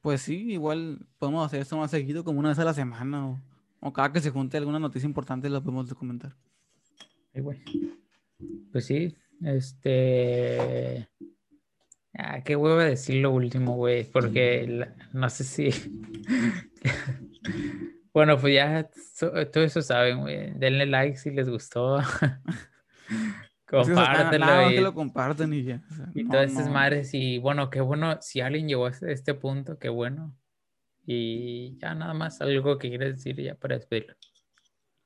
Pues 0.00 0.22
sí, 0.22 0.50
igual 0.50 1.06
podemos 1.16 1.46
hacer 1.46 1.60
esto 1.60 1.76
más 1.76 1.92
seguido, 1.92 2.24
como 2.24 2.40
una 2.40 2.48
vez 2.48 2.58
a 2.58 2.64
la 2.64 2.74
semana, 2.74 3.40
o, 3.78 3.92
cada 3.92 4.12
que 4.12 4.18
se 4.18 4.30
junte 4.30 4.56
alguna 4.56 4.80
noticia 4.80 5.06
importante, 5.06 5.48
lo 5.48 5.62
podemos 5.62 5.94
comentar. 5.94 6.34
Pues 8.72 8.84
sí, 8.84 9.16
este. 9.44 11.08
Ah, 12.14 12.42
qué 12.42 12.56
huevo 12.56 12.78
decir 12.78 13.22
lo 13.22 13.30
último, 13.30 13.76
güey, 13.76 14.02
porque 14.02 14.88
no 15.12 15.30
sé 15.30 15.44
si. 15.44 15.70
bueno, 18.12 18.36
pues 18.38 18.54
ya 18.54 18.90
todo 19.52 19.62
eso 19.62 19.82
saben, 19.82 20.22
güey. 20.22 20.50
Denle 20.58 20.86
like 20.86 21.16
si 21.16 21.30
les 21.30 21.48
gustó. 21.48 22.00
Compártelo. 23.68 24.70
y, 24.70 24.74
que 24.76 24.80
lo 24.80 24.94
comparten 24.94 25.52
y 25.52 25.62
ya. 25.62 25.82
y 26.14 26.26
todas 26.26 26.50
esas 26.50 26.70
madres. 26.70 27.12
Y 27.12 27.38
bueno, 27.38 27.68
qué 27.68 27.80
bueno. 27.80 28.16
Si 28.20 28.40
alguien 28.40 28.66
llegó 28.66 28.86
a 28.86 28.90
este 28.90 29.34
punto, 29.34 29.78
qué 29.78 29.90
bueno. 29.90 30.34
Y 31.04 31.76
ya 31.78 31.94
nada 31.94 32.14
más, 32.14 32.40
algo 32.40 32.78
que 32.78 32.88
quieres 32.88 33.16
decir 33.16 33.36
ya 33.42 33.54
para 33.54 33.76
despedirlo. 33.76 34.14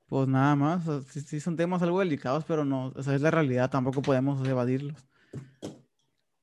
Pues 0.07 0.29
nada 0.29 0.55
más. 0.55 0.85
sí, 1.09 1.41
son 1.41 1.57
temas 1.57 1.83
algo 1.83 2.01
delicados, 2.01 2.45
pero 2.45 2.65
no. 2.65 2.93
Esa 2.97 3.15
es 3.15 3.21
la 3.21 3.31
realidad. 3.31 3.71
Tampoco 3.71 4.01
podemos 4.01 4.47
evadirlos. 4.47 5.09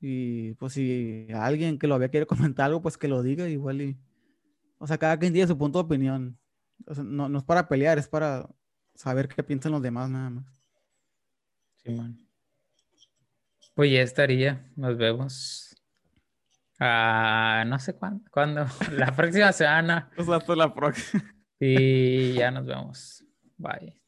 Y 0.02 0.54
pues 0.56 0.74
si 0.74 1.28
alguien 1.34 1.78
que 1.78 1.88
lo 1.88 1.96
había 1.96 2.10
quiere 2.10 2.26
comentar 2.26 2.66
algo, 2.66 2.82
pues 2.82 2.98
que 2.98 3.08
lo 3.08 3.24
diga 3.24 3.48
igual 3.48 3.82
y. 3.82 3.98
O 4.78 4.88
sea, 4.88 4.98
cada 4.98 5.18
quien 5.20 5.34
tiene 5.34 5.48
su 5.48 5.58
punto 5.58 5.80
de 5.80 5.86
opinión. 5.86 6.38
no, 7.04 7.30
no 7.30 7.38
es 7.38 7.44
para 7.44 7.68
pelear, 7.68 7.98
es 7.98 8.08
para 8.08 8.50
saber 8.96 9.28
qué 9.28 9.44
piensan 9.44 9.72
los 9.72 9.82
demás 9.82 10.10
nada 10.10 10.30
más. 10.30 10.59
Pues 13.76 13.92
ya 13.92 14.02
estaría. 14.02 14.72
Nos 14.76 14.98
vemos. 14.98 15.76
Ah, 16.80 17.64
no 17.68 17.78
sé 17.80 17.94
cuándo. 17.94 18.24
¿Cuándo? 18.32 18.66
La 18.92 19.16
próxima 19.16 19.52
semana. 19.52 20.10
Pues 20.16 20.30
hasta 20.30 20.56
la 20.56 20.74
próxima. 20.74 21.24
Y 21.60 22.34
ya 22.34 22.52
nos 22.52 22.66
vemos. 22.66 23.24
Bye. 23.58 24.02